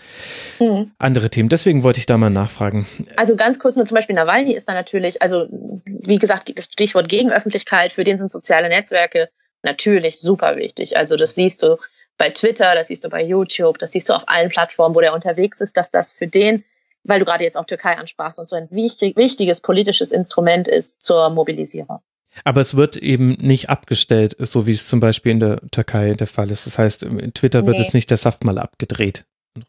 mhm. 0.59 0.91
andere 0.99 1.29
Themen. 1.29 1.47
Deswegen 1.47 1.83
wollte 1.83 1.99
ich 1.99 2.05
da 2.05 2.17
mal 2.17 2.29
nachfragen. 2.29 2.85
Also 3.15 3.37
ganz 3.37 3.57
kurz 3.57 3.77
nur 3.77 3.85
zum 3.85 3.95
Beispiel 3.95 4.15
Nawalny 4.15 4.53
ist 4.53 4.67
da 4.67 4.73
natürlich, 4.73 5.21
also 5.21 5.47
wie 5.85 6.17
gesagt, 6.17 6.51
das 6.57 6.65
Stichwort 6.65 7.07
Gegenöffentlichkeit, 7.07 7.93
für 7.93 8.03
den 8.03 8.17
sind 8.17 8.31
soziale 8.31 8.67
Netzwerke 8.67 9.29
natürlich 9.63 10.19
super 10.19 10.57
wichtig. 10.57 10.97
Also 10.97 11.15
das 11.15 11.35
siehst 11.35 11.63
du 11.63 11.77
bei 12.17 12.31
Twitter, 12.31 12.75
das 12.75 12.87
siehst 12.87 13.05
du 13.05 13.09
bei 13.09 13.23
YouTube, 13.23 13.79
das 13.79 13.91
siehst 13.91 14.09
du 14.09 14.13
auf 14.13 14.27
allen 14.27 14.49
Plattformen, 14.49 14.93
wo 14.93 14.99
der 14.99 15.13
unterwegs 15.13 15.61
ist, 15.61 15.77
dass 15.77 15.89
das 15.89 16.11
für 16.11 16.27
den 16.27 16.65
weil 17.05 17.19
du 17.19 17.25
gerade 17.25 17.43
jetzt 17.43 17.57
auch 17.57 17.65
Türkei 17.65 17.97
ansprachst 17.97 18.39
und 18.39 18.49
so 18.49 18.55
ein 18.55 18.67
wichtig, 18.71 19.15
wichtiges 19.17 19.61
politisches 19.61 20.11
Instrument 20.11 20.67
ist 20.67 21.01
zur 21.01 21.29
Mobilisierung. 21.29 21.99
Aber 22.43 22.59
es 22.59 22.75
wird 22.75 22.97
eben 22.97 23.37
nicht 23.39 23.69
abgestellt, 23.69 24.35
so 24.39 24.67
wie 24.67 24.73
es 24.73 24.89
zum 24.89 24.99
Beispiel 24.99 25.31
in 25.31 25.39
der 25.39 25.61
Türkei 25.71 26.13
der 26.13 26.27
Fall 26.27 26.51
ist. 26.51 26.65
Das 26.65 26.77
heißt, 26.77 27.03
in 27.03 27.33
Twitter 27.33 27.65
wird 27.65 27.77
nee. 27.77 27.83
jetzt 27.83 27.93
nicht 27.93 28.09
der 28.09 28.17
Saft 28.17 28.43
mal 28.43 28.57
abgedreht. 28.57 29.23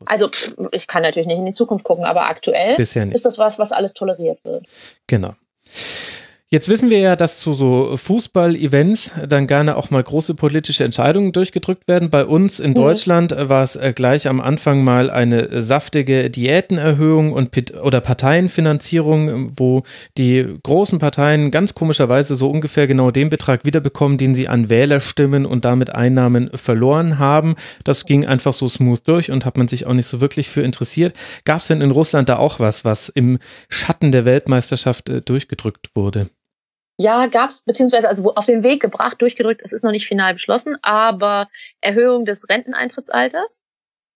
Also 0.04 0.28
ich 0.72 0.88
kann 0.88 1.02
natürlich 1.02 1.28
nicht 1.28 1.38
in 1.38 1.46
die 1.46 1.52
Zukunft 1.52 1.84
gucken, 1.84 2.04
aber 2.04 2.28
aktuell 2.28 2.74
ist 2.80 3.24
das 3.24 3.38
was, 3.38 3.60
was 3.60 3.70
alles 3.70 3.94
toleriert 3.94 4.44
wird. 4.44 4.66
Genau. 5.06 5.34
Jetzt 6.48 6.68
wissen 6.68 6.90
wir 6.90 7.00
ja, 7.00 7.16
dass 7.16 7.40
zu 7.40 7.54
so 7.54 7.96
Fußball-Events 7.96 9.14
dann 9.28 9.48
gerne 9.48 9.76
auch 9.76 9.90
mal 9.90 10.00
große 10.00 10.34
politische 10.34 10.84
Entscheidungen 10.84 11.32
durchgedrückt 11.32 11.88
werden. 11.88 12.08
Bei 12.08 12.24
uns 12.24 12.60
in 12.60 12.70
mhm. 12.70 12.74
Deutschland 12.76 13.34
war 13.36 13.64
es 13.64 13.74
äh, 13.74 13.92
gleich 13.92 14.28
am 14.28 14.40
Anfang 14.40 14.84
mal 14.84 15.10
eine 15.10 15.60
saftige 15.60 16.30
Diätenerhöhung 16.30 17.32
und 17.32 17.74
oder 17.82 18.00
Parteienfinanzierung, 18.00 19.58
wo 19.58 19.82
die 20.18 20.46
großen 20.62 21.00
Parteien 21.00 21.50
ganz 21.50 21.74
komischerweise 21.74 22.36
so 22.36 22.48
ungefähr 22.48 22.86
genau 22.86 23.10
den 23.10 23.28
Betrag 23.28 23.64
wiederbekommen, 23.64 24.16
den 24.16 24.36
sie 24.36 24.46
an 24.46 24.68
Wählerstimmen 24.68 25.46
und 25.46 25.64
damit 25.64 25.96
Einnahmen 25.96 26.50
verloren 26.54 27.18
haben. 27.18 27.56
Das 27.82 28.06
ging 28.06 28.24
einfach 28.24 28.52
so 28.52 28.68
smooth 28.68 29.00
durch 29.08 29.32
und 29.32 29.46
hat 29.46 29.56
man 29.58 29.66
sich 29.66 29.84
auch 29.86 29.94
nicht 29.94 30.06
so 30.06 30.20
wirklich 30.20 30.48
für 30.48 30.62
interessiert. 30.62 31.12
Gab 31.44 31.62
es 31.62 31.66
denn 31.66 31.80
in 31.80 31.90
Russland 31.90 32.28
da 32.28 32.36
auch 32.36 32.60
was, 32.60 32.84
was 32.84 33.08
im 33.08 33.40
Schatten 33.68 34.12
der 34.12 34.24
Weltmeisterschaft 34.24 35.08
äh, 35.08 35.22
durchgedrückt 35.22 35.88
wurde? 35.96 36.28
Ja, 36.98 37.26
gab's 37.26 37.62
beziehungsweise 37.62 38.08
also 38.08 38.34
auf 38.34 38.46
den 38.46 38.62
Weg 38.62 38.80
gebracht, 38.80 39.20
durchgedrückt, 39.20 39.60
es 39.62 39.72
ist 39.72 39.84
noch 39.84 39.90
nicht 39.90 40.06
final 40.06 40.32
beschlossen, 40.32 40.76
aber 40.82 41.48
Erhöhung 41.80 42.24
des 42.24 42.48
Renteneintrittsalters, 42.48 43.60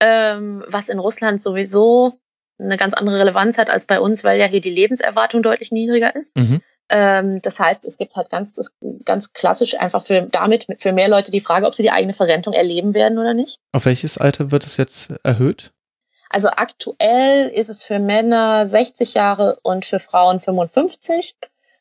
ähm, 0.00 0.64
was 0.66 0.88
in 0.88 0.98
Russland 0.98 1.40
sowieso 1.40 2.18
eine 2.58 2.76
ganz 2.76 2.94
andere 2.94 3.18
Relevanz 3.18 3.58
hat 3.58 3.70
als 3.70 3.86
bei 3.86 4.00
uns, 4.00 4.24
weil 4.24 4.38
ja 4.38 4.46
hier 4.46 4.60
die 4.60 4.70
Lebenserwartung 4.70 5.42
deutlich 5.42 5.72
niedriger 5.72 6.14
ist. 6.14 6.36
Mhm. 6.36 6.62
Ähm, 6.88 7.40
das 7.42 7.60
heißt, 7.60 7.86
es 7.86 7.96
gibt 7.98 8.16
halt 8.16 8.30
ganz, 8.30 8.72
ganz 9.04 9.32
klassisch 9.32 9.78
einfach 9.78 10.02
für 10.02 10.22
damit 10.22 10.66
für 10.78 10.92
mehr 10.92 11.08
Leute 11.08 11.30
die 11.30 11.40
Frage, 11.40 11.66
ob 11.66 11.74
sie 11.74 11.82
die 11.82 11.92
eigene 11.92 12.12
Verrentung 12.12 12.52
erleben 12.52 12.94
werden 12.94 13.18
oder 13.18 13.32
nicht. 13.34 13.58
Auf 13.72 13.84
welches 13.84 14.18
Alter 14.18 14.50
wird 14.50 14.66
es 14.66 14.76
jetzt 14.76 15.14
erhöht? 15.22 15.72
Also 16.28 16.48
aktuell 16.48 17.48
ist 17.48 17.70
es 17.70 17.82
für 17.82 17.98
Männer 17.98 18.66
60 18.66 19.14
Jahre 19.14 19.58
und 19.62 19.84
für 19.84 19.98
Frauen 19.98 20.40
55. 20.40 21.34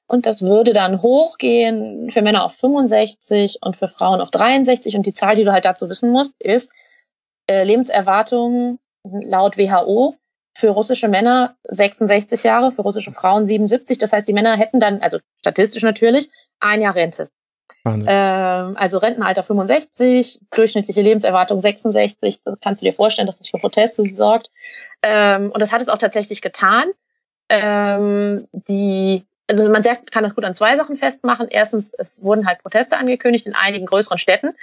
Und 0.09 0.25
das 0.25 0.41
würde 0.41 0.73
dann 0.73 1.03
hochgehen 1.03 2.09
für 2.09 2.23
Männer 2.23 2.43
auf 2.43 2.55
65 2.55 3.59
und 3.61 3.77
für 3.77 3.87
Frauen 3.87 4.21
auf 4.21 4.31
63. 4.31 4.95
Und 4.95 5.05
die 5.05 5.13
Zahl, 5.13 5.35
die 5.35 5.43
du 5.43 5.51
halt 5.51 5.65
dazu 5.65 5.87
wissen 5.87 6.09
musst, 6.09 6.33
ist 6.39 6.73
äh, 7.47 7.63
Lebenserwartung 7.63 8.79
laut 9.03 9.59
WHO 9.59 10.15
für 10.57 10.69
russische 10.69 11.07
Männer 11.09 11.55
66 11.67 12.41
Jahre, 12.41 12.71
für 12.71 12.81
russische 12.81 13.11
Frauen 13.11 13.45
77. 13.45 13.99
Das 13.99 14.11
heißt, 14.11 14.27
die 14.27 14.33
Männer 14.33 14.57
hätten 14.57 14.79
dann, 14.79 14.99
also 14.99 15.19
statistisch 15.41 15.83
natürlich, 15.83 16.27
ein 16.59 16.81
Jahr 16.81 16.95
Rente. 16.95 17.29
Ähm, 17.85 18.75
also 18.77 18.97
Rentenalter 18.97 19.43
65, 19.43 20.39
durchschnittliche 20.49 21.03
Lebenserwartung 21.03 21.61
66. 21.61 22.41
Das 22.43 22.55
kannst 22.61 22.81
du 22.81 22.87
dir 22.87 22.93
vorstellen, 22.93 23.27
dass 23.27 23.37
das 23.37 23.49
für 23.49 23.59
Proteste 23.59 24.03
sorgt. 24.05 24.49
Ähm, 25.03 25.51
und 25.51 25.59
das 25.59 25.71
hat 25.71 25.81
es 25.81 25.87
auch 25.89 25.99
tatsächlich 25.99 26.41
getan. 26.41 26.87
Ähm, 27.47 28.47
die 28.51 29.25
also 29.49 29.69
man 29.69 29.81
kann 29.81 30.23
das 30.23 30.35
gut 30.35 30.43
an 30.43 30.53
zwei 30.53 30.77
Sachen 30.77 30.95
festmachen. 30.95 31.47
Erstens, 31.49 31.93
es 31.97 32.23
wurden 32.23 32.47
halt 32.47 32.61
Proteste 32.61 32.97
angekündigt 32.97 33.47
in 33.47 33.55
einigen 33.55 33.85
größeren 33.85 34.19
Städten. 34.19 34.53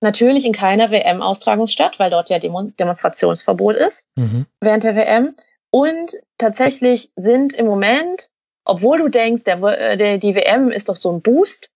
Natürlich 0.00 0.44
in 0.44 0.52
keiner 0.52 0.90
WM-Austragungsstadt, 0.90 1.98
weil 1.98 2.10
dort 2.10 2.28
ja 2.28 2.38
Demonstrationsverbot 2.38 3.76
ist 3.76 4.06
mhm. 4.14 4.46
während 4.60 4.84
der 4.84 4.94
WM. 4.94 5.34
Und 5.70 6.12
tatsächlich 6.38 7.10
sind 7.16 7.54
im 7.54 7.66
Moment, 7.66 8.28
obwohl 8.64 8.98
du 8.98 9.08
denkst, 9.08 9.44
der, 9.44 9.62
äh, 9.62 9.96
der, 9.96 10.18
die 10.18 10.34
WM 10.34 10.70
ist 10.70 10.90
doch 10.90 10.96
so 10.96 11.12
ein 11.12 11.22
Boost, 11.22 11.70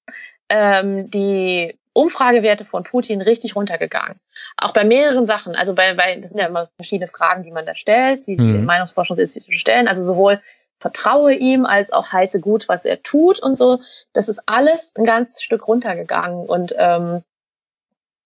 ähm, 0.51 1.11
die 1.11 1.79
Umfragewerte 1.93 2.65
von 2.65 2.85
Putin 2.85 3.21
richtig 3.23 3.57
runtergegangen. 3.57 4.21
Auch 4.57 4.73
bei 4.73 4.85
mehreren 4.85 5.27
Sachen. 5.27 5.55
Also 5.55 5.75
bei, 5.75 5.95
bei 5.95 6.17
das 6.17 6.31
sind 6.31 6.41
ja 6.41 6.47
immer 6.47 6.69
verschiedene 6.77 7.09
Fragen, 7.09 7.43
die 7.43 7.51
man 7.51 7.67
da 7.67 7.75
stellt, 7.75 8.27
die, 8.27 8.37
mhm. 8.37 8.53
die 8.53 8.63
Meinungsforschungsinstitute 8.63 9.59
stellen. 9.59 9.89
Also 9.89 10.03
sowohl 10.03 10.41
vertraue 10.81 11.35
ihm 11.35 11.67
als 11.67 11.93
auch 11.93 12.13
heiße 12.13 12.41
gut, 12.41 12.69
was 12.69 12.85
er 12.85 13.03
tut 13.03 13.41
und 13.41 13.55
so. 13.55 13.81
Das 14.13 14.29
ist 14.29 14.43
alles 14.47 14.93
ein 14.97 15.05
ganzes 15.05 15.43
Stück 15.43 15.69
runtergegangen. 15.69 16.47
Und 16.47 16.75
ähm, 16.77 17.23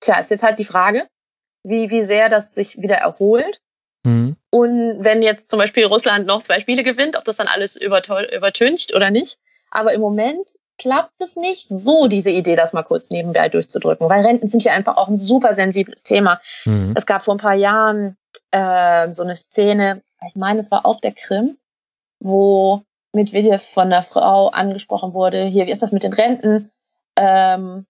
tja, 0.00 0.18
ist 0.18 0.30
jetzt 0.30 0.44
halt 0.44 0.58
die 0.58 0.64
Frage, 0.64 1.06
wie, 1.64 1.90
wie 1.90 2.02
sehr 2.02 2.28
das 2.28 2.54
sich 2.54 2.80
wieder 2.80 2.96
erholt. 2.96 3.58
Mhm. 4.04 4.36
Und 4.50 5.04
wenn 5.04 5.22
jetzt 5.22 5.50
zum 5.50 5.58
Beispiel 5.58 5.84
Russland 5.84 6.26
noch 6.26 6.42
zwei 6.42 6.60
Spiele 6.60 6.84
gewinnt, 6.84 7.18
ob 7.18 7.24
das 7.24 7.36
dann 7.36 7.48
alles 7.48 7.76
übertüncht 7.76 8.94
oder 8.94 9.10
nicht. 9.10 9.38
Aber 9.70 9.92
im 9.92 10.00
Moment 10.00 10.54
klappt 10.78 11.20
es 11.20 11.36
nicht 11.36 11.66
so, 11.66 12.06
diese 12.06 12.30
Idee, 12.30 12.56
das 12.56 12.72
mal 12.72 12.82
kurz 12.82 13.10
nebenbei 13.10 13.48
durchzudrücken, 13.48 14.08
weil 14.08 14.24
Renten 14.24 14.48
sind 14.48 14.64
ja 14.64 14.72
einfach 14.72 14.96
auch 14.96 15.08
ein 15.08 15.16
super 15.16 15.54
sensibles 15.54 16.02
Thema. 16.02 16.40
Mhm. 16.64 16.94
Es 16.96 17.06
gab 17.06 17.22
vor 17.24 17.34
ein 17.34 17.38
paar 17.38 17.54
Jahren 17.54 18.16
äh, 18.50 19.12
so 19.12 19.22
eine 19.22 19.36
Szene, 19.36 20.02
ich 20.28 20.36
meine, 20.36 20.60
es 20.60 20.70
war 20.70 20.86
auf 20.86 21.00
der 21.00 21.12
Krim, 21.12 21.58
wo 22.24 22.82
Medvedev 23.12 23.62
von 23.62 23.84
einer 23.84 24.02
Frau 24.02 24.48
angesprochen 24.48 25.14
wurde, 25.14 25.44
hier, 25.44 25.66
wie 25.66 25.70
ist 25.70 25.82
das 25.82 25.92
mit 25.92 26.02
den 26.02 26.12
Renten? 26.12 26.70
Ähm, 27.16 27.86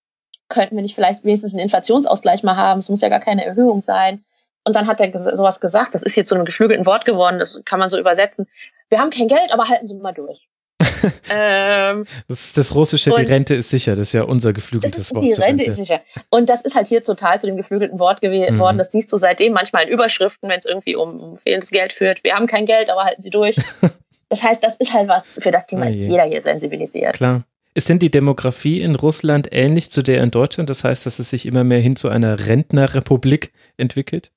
könnten 0.49 0.77
wir 0.77 0.83
nicht 0.83 0.94
vielleicht 0.94 1.25
wenigstens 1.25 1.55
einen 1.55 1.62
Inflationsausgleich 1.62 2.42
mal 2.42 2.57
haben? 2.57 2.81
Es 2.81 2.90
muss 2.90 3.01
ja 3.01 3.09
gar 3.09 3.20
keine 3.20 3.44
Erhöhung 3.44 3.81
sein. 3.81 4.25
Und 4.66 4.77
dann 4.77 4.87
hat 4.87 5.01
er 5.01 5.37
sowas 5.37 5.61
gesagt, 5.61 5.94
das 5.94 6.03
ist 6.03 6.16
jetzt 6.16 6.29
so 6.29 6.35
ein 6.35 6.44
geflügelten 6.44 6.85
Wort 6.85 7.05
geworden, 7.05 7.38
das 7.38 7.61
kann 7.64 7.79
man 7.79 7.88
so 7.88 7.99
übersetzen. 7.99 8.47
Wir 8.88 8.99
haben 8.99 9.11
kein 9.11 9.29
Geld, 9.29 9.53
aber 9.53 9.68
halten 9.68 9.87
Sie 9.87 9.94
mal 9.94 10.12
durch. 10.12 10.49
ähm, 11.31 12.07
das, 12.29 12.55
das 12.55 12.75
russische, 12.75 13.11
die 13.11 13.23
Rente 13.23 13.55
ist 13.55 13.70
sicher, 13.70 13.94
das 13.94 14.09
ist 14.09 14.12
ja 14.14 14.23
unser 14.23 14.53
geflügeltes 14.53 14.99
ist, 14.99 15.14
Wort. 15.14 15.23
Die 15.23 15.29
Rente, 15.29 15.42
Rente, 15.42 15.64
ist 15.64 15.77
sicher. 15.77 16.01
Und 16.31 16.49
das 16.49 16.62
ist 16.62 16.75
halt 16.75 16.87
hier 16.87 17.03
total 17.03 17.38
zu 17.38 17.47
dem 17.47 17.57
geflügelten 17.57 17.99
Wort 17.99 18.20
geworden. 18.20 18.77
Mhm. 18.77 18.79
Das 18.79 18.90
siehst 18.90 19.12
du 19.12 19.16
seitdem 19.16 19.53
manchmal 19.53 19.85
in 19.85 19.90
Überschriften, 19.90 20.49
wenn 20.49 20.59
es 20.59 20.64
irgendwie 20.64 20.97
um, 20.97 21.20
um 21.20 21.38
fehlendes 21.38 21.70
Geld 21.70 21.92
führt. 21.92 22.25
Wir 22.25 22.35
haben 22.35 22.47
kein 22.47 22.66
Geld, 22.66 22.90
aber 22.90 23.05
halten 23.05 23.20
Sie 23.20 23.31
durch. 23.31 23.57
Das 24.28 24.42
heißt, 24.42 24.62
das 24.64 24.76
ist 24.76 24.92
halt 24.92 25.08
was, 25.08 25.26
für 25.26 25.50
das 25.50 25.66
Thema 25.66 25.87
oh 25.87 25.88
ist 25.90 26.00
jeder 26.00 26.24
hier 26.24 26.40
sensibilisiert. 26.40 27.14
Klar. 27.14 27.44
Ist 27.74 27.88
denn 27.88 27.98
die 27.98 28.10
Demografie 28.10 28.80
in 28.82 28.94
Russland 28.94 29.48
ähnlich 29.50 29.90
zu 29.90 30.02
der 30.02 30.22
in 30.22 30.30
Deutschland? 30.30 30.70
Das 30.70 30.84
heißt, 30.84 31.06
dass 31.06 31.18
es 31.18 31.30
sich 31.30 31.44
immer 31.44 31.64
mehr 31.64 31.80
hin 31.80 31.96
zu 31.96 32.08
einer 32.08 32.46
Rentnerrepublik 32.46 33.52
entwickelt? 33.76 34.30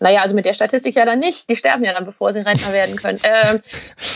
Naja, 0.00 0.20
also 0.22 0.34
mit 0.34 0.44
der 0.44 0.52
Statistik 0.52 0.96
ja 0.96 1.04
dann 1.04 1.20
nicht. 1.20 1.48
Die 1.48 1.54
sterben 1.54 1.84
ja 1.84 1.92
dann, 1.92 2.04
bevor 2.04 2.32
sie 2.32 2.40
Rentner 2.40 2.72
werden 2.72 2.96
können. 2.96 3.20
Ähm, 3.22 3.60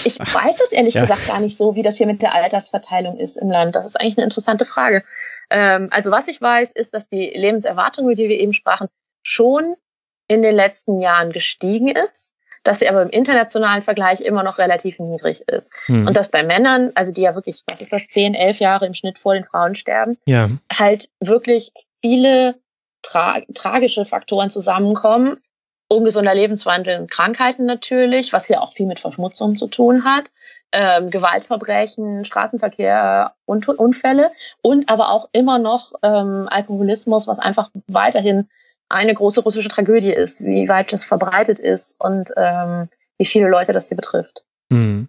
ich 0.05 0.19
weiß 0.19 0.57
das 0.57 0.73
ehrlich 0.73 0.95
ja. 0.95 1.03
gesagt 1.03 1.29
gar 1.29 1.39
nicht 1.39 1.57
so, 1.57 1.77
wie 1.77 1.83
das 1.83 1.97
hier 1.97 2.09
mit 2.09 2.23
der 2.23 2.35
Altersverteilung 2.35 3.19
ist 3.19 3.37
im 3.37 3.51
Land. 3.51 3.77
Das 3.77 3.85
ist 3.85 4.01
eigentlich 4.01 4.19
eine 4.19 4.25
interessante 4.25 4.65
Frage. 4.65 5.05
Ähm, 5.51 5.89
also 5.93 6.11
was 6.11 6.27
ich 6.27 6.41
weiß, 6.41 6.73
ist, 6.73 6.93
dass 6.93 7.07
die 7.07 7.31
Lebenserwartung, 7.35 8.07
über 8.07 8.17
die 8.17 8.29
wir 8.29 8.39
eben 8.41 8.53
sprachen, 8.53 8.89
schon 9.23 9.77
in 10.27 10.43
den 10.43 10.57
letzten 10.57 11.01
Jahren 11.01 11.31
gestiegen 11.31 11.89
ist 11.89 12.33
dass 12.67 12.81
sie 12.81 12.89
aber 12.89 13.03
im 13.03 13.11
internationalen 13.11 13.83
Vergleich 13.83 14.21
immer 14.21 14.43
noch 14.43 14.59
relativ 14.59 14.99
niedrig 14.99 15.43
ist. 15.49 15.73
Hm. 15.87 16.07
Und 16.07 16.17
dass 16.17 16.29
bei 16.29 16.43
Männern, 16.43 16.91
also 16.95 17.13
die 17.13 17.23
ja 17.23 17.35
wirklich, 17.35 17.63
was 17.71 17.81
ist 17.81 17.93
das, 17.93 18.09
zehn, 18.09 18.35
elf 18.35 18.59
Jahre 18.59 18.87
im 18.87 18.95
Schnitt 18.95 19.19
vor 19.19 19.35
den 19.35 19.45
Frauen 19.45 19.75
sterben, 19.75 20.19
ja. 20.27 20.49
halt 20.73 21.09
wirklich 21.21 21.71
viele 22.03 22.57
tra 23.03 23.41
tragische 23.55 24.05
Faktoren 24.05 24.51
zusammenkommen. 24.51 25.39
Ungesunder 25.89 26.35
Lebenswandel 26.35 26.99
und 26.99 27.11
Krankheiten 27.11 27.65
natürlich, 27.65 28.33
was 28.33 28.49
ja 28.49 28.61
auch 28.61 28.73
viel 28.73 28.87
mit 28.87 28.99
Verschmutzung 28.99 29.55
zu 29.55 29.69
tun 29.69 30.05
hat. 30.05 30.25
Ähm, 30.73 31.11
Gewaltverbrechen, 31.11 32.25
Straßenverkehr 32.25 33.35
und 33.45 33.69
Unfälle 33.69 34.33
und 34.63 34.91
aber 34.91 35.13
auch 35.13 35.29
immer 35.31 35.61
noch 35.61 35.93
ähm, 36.03 36.49
Alkoholismus, 36.51 37.29
was 37.29 37.39
einfach 37.39 37.71
weiterhin 37.87 38.49
eine 38.89 39.15
große 39.15 39.41
russische 39.41 39.69
Tragödie 39.69 40.13
ist, 40.13 40.45
wie 40.45 40.69
weit 40.69 40.93
das 40.93 41.05
verbreitet 41.05 41.59
ist 41.59 41.97
und 41.99 42.33
ähm, 42.37 42.89
wie 43.19 43.25
viele 43.25 43.49
Leute 43.49 43.73
das 43.73 43.89
hier 43.89 43.97
betrifft. 43.97 44.45
Mhm. 44.71 45.09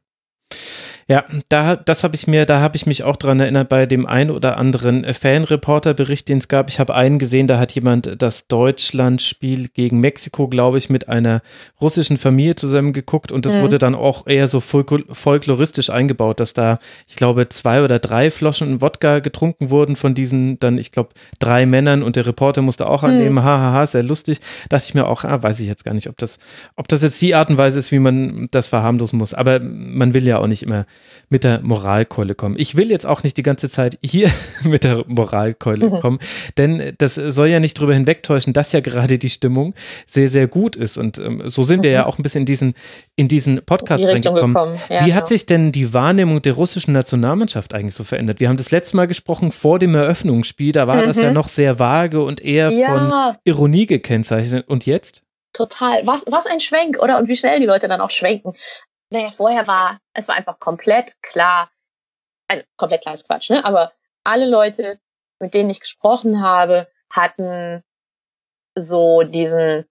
Ja, 1.09 1.23
da, 1.47 1.77
das 1.77 2.03
habe 2.03 2.15
ich 2.15 2.27
mir, 2.27 2.45
da 2.45 2.59
habe 2.59 2.75
ich 2.75 2.85
mich 2.85 3.03
auch 3.03 3.15
dran 3.15 3.39
erinnert 3.39 3.69
bei 3.69 3.85
dem 3.85 4.05
ein 4.05 4.29
oder 4.29 4.57
anderen 4.57 5.05
Fanreporter-Bericht, 5.05 6.27
den 6.27 6.39
es 6.39 6.49
gab. 6.49 6.69
Ich 6.69 6.81
habe 6.81 6.95
einen 6.95 7.17
gesehen, 7.17 7.47
da 7.47 7.59
hat 7.59 7.71
jemand 7.71 8.21
das 8.21 8.49
Deutschland-Spiel 8.49 9.69
gegen 9.69 10.01
Mexiko, 10.01 10.49
glaube 10.49 10.77
ich, 10.77 10.89
mit 10.89 11.07
einer 11.07 11.41
russischen 11.79 12.17
Familie 12.17 12.57
zusammen 12.57 12.91
geguckt 12.91 13.31
und 13.31 13.45
das 13.45 13.55
mhm. 13.55 13.61
wurde 13.61 13.79
dann 13.79 13.95
auch 13.95 14.27
eher 14.27 14.49
so 14.49 14.59
folkloristisch 14.59 15.89
eingebaut, 15.89 16.41
dass 16.41 16.53
da, 16.53 16.77
ich 17.07 17.15
glaube, 17.15 17.47
zwei 17.47 17.83
oder 17.83 17.99
drei 17.99 18.29
Floschen 18.29 18.81
Wodka 18.81 19.19
getrunken 19.19 19.69
wurden 19.69 19.95
von 19.95 20.13
diesen 20.13 20.59
dann, 20.59 20.77
ich 20.77 20.91
glaube, 20.91 21.11
drei 21.39 21.65
Männern 21.65 22.03
und 22.03 22.17
der 22.17 22.25
Reporter 22.25 22.61
musste 22.61 22.85
auch 22.85 23.03
mhm. 23.03 23.09
annehmen, 23.09 23.43
hahaha, 23.43 23.71
ha, 23.71 23.73
ha, 23.73 23.85
sehr 23.85 24.03
lustig. 24.03 24.41
Da 24.67 24.75
dachte 24.75 24.89
ich 24.89 24.93
mir 24.93 25.07
auch, 25.07 25.23
ah, 25.23 25.41
weiß 25.41 25.61
ich 25.61 25.67
jetzt 25.67 25.85
gar 25.85 25.93
nicht, 25.93 26.09
ob 26.09 26.17
das, 26.17 26.39
ob 26.75 26.89
das 26.89 27.01
jetzt 27.01 27.21
die 27.21 27.33
Art 27.33 27.49
und 27.49 27.57
Weise 27.57 27.79
ist, 27.79 27.93
wie 27.93 27.99
man 27.99 28.49
das 28.51 28.67
verharmlosen 28.67 29.17
muss. 29.17 29.33
Aber 29.33 29.61
man 29.61 30.13
will 30.13 30.27
ja 30.27 30.39
auch 30.39 30.47
nicht 30.47 30.63
immer 30.63 30.85
mit 31.29 31.43
der 31.43 31.61
Moralkeule 31.61 32.35
kommen. 32.35 32.55
Ich 32.57 32.75
will 32.77 32.89
jetzt 32.89 33.05
auch 33.05 33.23
nicht 33.23 33.35
die 33.37 33.43
ganze 33.43 33.69
Zeit 33.69 33.97
hier 34.01 34.29
mit 34.63 34.83
der 34.83 35.03
Moralkeule 35.07 35.89
mhm. 35.89 35.99
kommen, 35.99 36.19
denn 36.57 36.93
das 36.97 37.15
soll 37.15 37.47
ja 37.47 37.59
nicht 37.59 37.77
darüber 37.77 37.93
hinwegtäuschen, 37.93 38.53
dass 38.53 38.71
ja 38.71 38.79
gerade 38.79 39.17
die 39.17 39.29
Stimmung 39.29 39.73
sehr, 40.05 40.29
sehr 40.29 40.47
gut 40.47 40.75
ist. 40.75 40.97
Und 40.97 41.17
ähm, 41.17 41.43
so 41.45 41.63
sind 41.63 41.83
wir 41.83 41.89
mhm. 41.89 41.95
ja 41.95 42.05
auch 42.05 42.17
ein 42.17 42.23
bisschen 42.23 42.41
in 42.41 42.45
diesen, 42.45 42.73
in 43.15 43.27
diesen 43.27 43.63
Podcast 43.65 44.03
in 44.03 44.09
die 44.09 44.27
reingekommen. 44.27 44.79
Ja, 44.89 45.05
Wie 45.05 45.13
hat 45.13 45.23
genau. 45.23 45.27
sich 45.27 45.45
denn 45.45 45.71
die 45.71 45.93
Wahrnehmung 45.93 46.41
der 46.41 46.53
russischen 46.53 46.93
Nationalmannschaft 46.93 47.73
eigentlich 47.73 47.95
so 47.95 48.03
verändert? 48.03 48.39
Wir 48.39 48.47
haben 48.47 48.57
das 48.57 48.71
letzte 48.71 48.95
Mal 48.95 49.07
gesprochen 49.07 49.51
vor 49.51 49.79
dem 49.79 49.95
Eröffnungsspiel, 49.95 50.71
da 50.71 50.87
war 50.87 51.01
mhm. 51.01 51.07
das 51.07 51.19
ja 51.19 51.27
mhm. 51.27 51.33
noch 51.33 51.49
sehr 51.49 51.79
vage 51.79 52.23
und 52.23 52.41
eher 52.41 52.69
ja. 52.71 52.87
von 52.87 53.37
Ironie 53.43 53.85
gekennzeichnet. 53.85 54.67
Und 54.67 54.85
jetzt? 54.85 55.23
Total. 55.53 56.05
Was, 56.05 56.25
was 56.27 56.45
ein 56.45 56.59
Schwenk, 56.59 56.99
oder? 57.01 57.17
Und 57.17 57.27
wie 57.27 57.35
schnell 57.35 57.59
die 57.59 57.65
Leute 57.65 57.87
dann 57.87 57.99
auch 57.99 58.11
schwenken 58.11 58.53
naja, 59.09 59.31
vorher 59.31 59.67
war, 59.67 59.99
es 60.13 60.27
war 60.27 60.35
einfach 60.35 60.59
komplett 60.59 61.21
klar, 61.21 61.69
also 62.47 62.63
komplett 62.75 63.01
klar 63.01 63.13
ist 63.13 63.27
Quatsch, 63.27 63.49
ne? 63.49 63.63
Aber 63.65 63.93
alle 64.23 64.49
Leute, 64.49 64.99
mit 65.39 65.53
denen 65.53 65.69
ich 65.69 65.79
gesprochen 65.79 66.41
habe, 66.41 66.87
hatten 67.09 67.83
so 68.75 69.23
diesen 69.23 69.85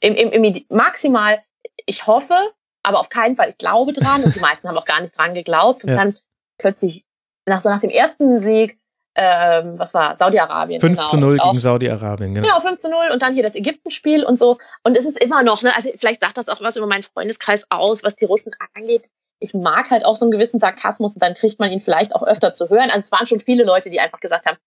im, 0.00 0.14
im, 0.14 0.44
im 0.44 0.64
maximal, 0.68 1.42
ich 1.86 2.06
hoffe, 2.06 2.34
aber 2.82 3.00
auf 3.00 3.08
keinen 3.08 3.36
Fall, 3.36 3.48
ich 3.48 3.58
glaube 3.58 3.92
dran 3.92 4.22
und 4.22 4.34
die 4.34 4.40
meisten 4.48 4.68
haben 4.68 4.76
auch 4.76 4.84
gar 4.84 5.00
nicht 5.00 5.16
dran 5.16 5.34
geglaubt. 5.34 5.84
Und 5.84 5.90
ja. 5.90 5.96
dann 5.96 6.18
plötzlich, 6.58 7.04
nach 7.46 7.60
so 7.60 7.70
nach 7.70 7.80
dem 7.80 7.90
ersten 7.90 8.40
Sieg, 8.40 8.78
ähm, 9.16 9.78
was 9.78 9.94
war, 9.94 10.14
Saudi-Arabien. 10.14 10.80
5 10.80 10.96
genau. 10.96 11.08
zu 11.08 11.16
0 11.16 11.38
gegen 11.38 11.60
Saudi-Arabien, 11.60 12.34
genau. 12.34 12.48
Ja, 12.48 12.60
5 12.60 12.78
zu 12.78 12.90
0 12.90 13.10
und 13.12 13.22
dann 13.22 13.34
hier 13.34 13.42
das 13.42 13.54
Ägypten-Spiel 13.54 14.24
und 14.24 14.38
so. 14.38 14.58
Und 14.82 14.96
es 14.96 15.06
ist 15.06 15.22
immer 15.22 15.42
noch, 15.42 15.62
ne, 15.62 15.74
also 15.74 15.90
vielleicht 15.96 16.20
sagt 16.20 16.36
das 16.36 16.48
auch 16.48 16.60
was 16.60 16.76
über 16.76 16.86
meinen 16.86 17.04
Freundeskreis 17.04 17.66
aus, 17.70 18.02
was 18.02 18.16
die 18.16 18.24
Russen 18.24 18.52
angeht. 18.74 19.08
Ich 19.38 19.54
mag 19.54 19.90
halt 19.90 20.04
auch 20.04 20.16
so 20.16 20.24
einen 20.24 20.32
gewissen 20.32 20.58
Sarkasmus 20.58 21.14
und 21.14 21.22
dann 21.22 21.34
kriegt 21.34 21.60
man 21.60 21.70
ihn 21.70 21.80
vielleicht 21.80 22.14
auch 22.14 22.22
öfter 22.22 22.52
zu 22.52 22.68
hören. 22.70 22.90
Also 22.90 22.98
es 22.98 23.12
waren 23.12 23.26
schon 23.26 23.40
viele 23.40 23.64
Leute, 23.64 23.90
die 23.90 24.00
einfach 24.00 24.20
gesagt 24.20 24.46
haben, 24.46 24.58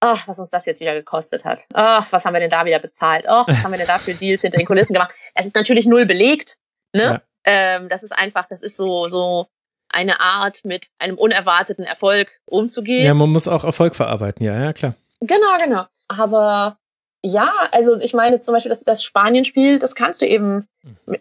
ach, 0.00 0.28
was 0.28 0.38
uns 0.38 0.50
das 0.50 0.66
jetzt 0.66 0.80
wieder 0.80 0.94
gekostet 0.94 1.44
hat. 1.44 1.66
Ach, 1.74 2.06
was 2.12 2.24
haben 2.24 2.34
wir 2.34 2.40
denn 2.40 2.50
da 2.50 2.64
wieder 2.64 2.78
bezahlt? 2.78 3.24
Ach, 3.28 3.48
was 3.48 3.64
haben 3.64 3.72
wir 3.72 3.78
denn 3.78 3.86
da 3.86 3.98
für 3.98 4.14
Deals 4.14 4.42
hinter 4.42 4.58
den 4.58 4.66
Kulissen 4.66 4.92
gemacht? 4.92 5.12
Es 5.34 5.46
ist 5.46 5.56
natürlich 5.56 5.86
null 5.86 6.06
belegt, 6.06 6.56
ne? 6.92 7.02
Ja. 7.02 7.22
Ähm, 7.44 7.88
das 7.88 8.02
ist 8.02 8.12
einfach, 8.12 8.46
das 8.46 8.62
ist 8.62 8.76
so, 8.76 9.08
so 9.08 9.46
eine 9.90 10.20
Art, 10.20 10.64
mit 10.64 10.88
einem 10.98 11.18
unerwarteten 11.18 11.84
Erfolg 11.84 12.40
umzugehen. 12.44 13.04
Ja, 13.04 13.14
man 13.14 13.30
muss 13.30 13.48
auch 13.48 13.64
Erfolg 13.64 13.96
verarbeiten, 13.96 14.44
ja, 14.44 14.58
ja, 14.58 14.72
klar. 14.72 14.94
Genau, 15.20 15.56
genau. 15.58 15.84
Aber 16.08 16.78
ja, 17.22 17.52
also 17.72 17.98
ich 17.98 18.14
meine 18.14 18.40
zum 18.40 18.54
Beispiel 18.54 18.70
das, 18.70 18.84
das 18.84 19.02
Spanien-Spiel, 19.02 19.78
das 19.78 19.94
kannst 19.94 20.22
du 20.22 20.26
eben 20.26 20.68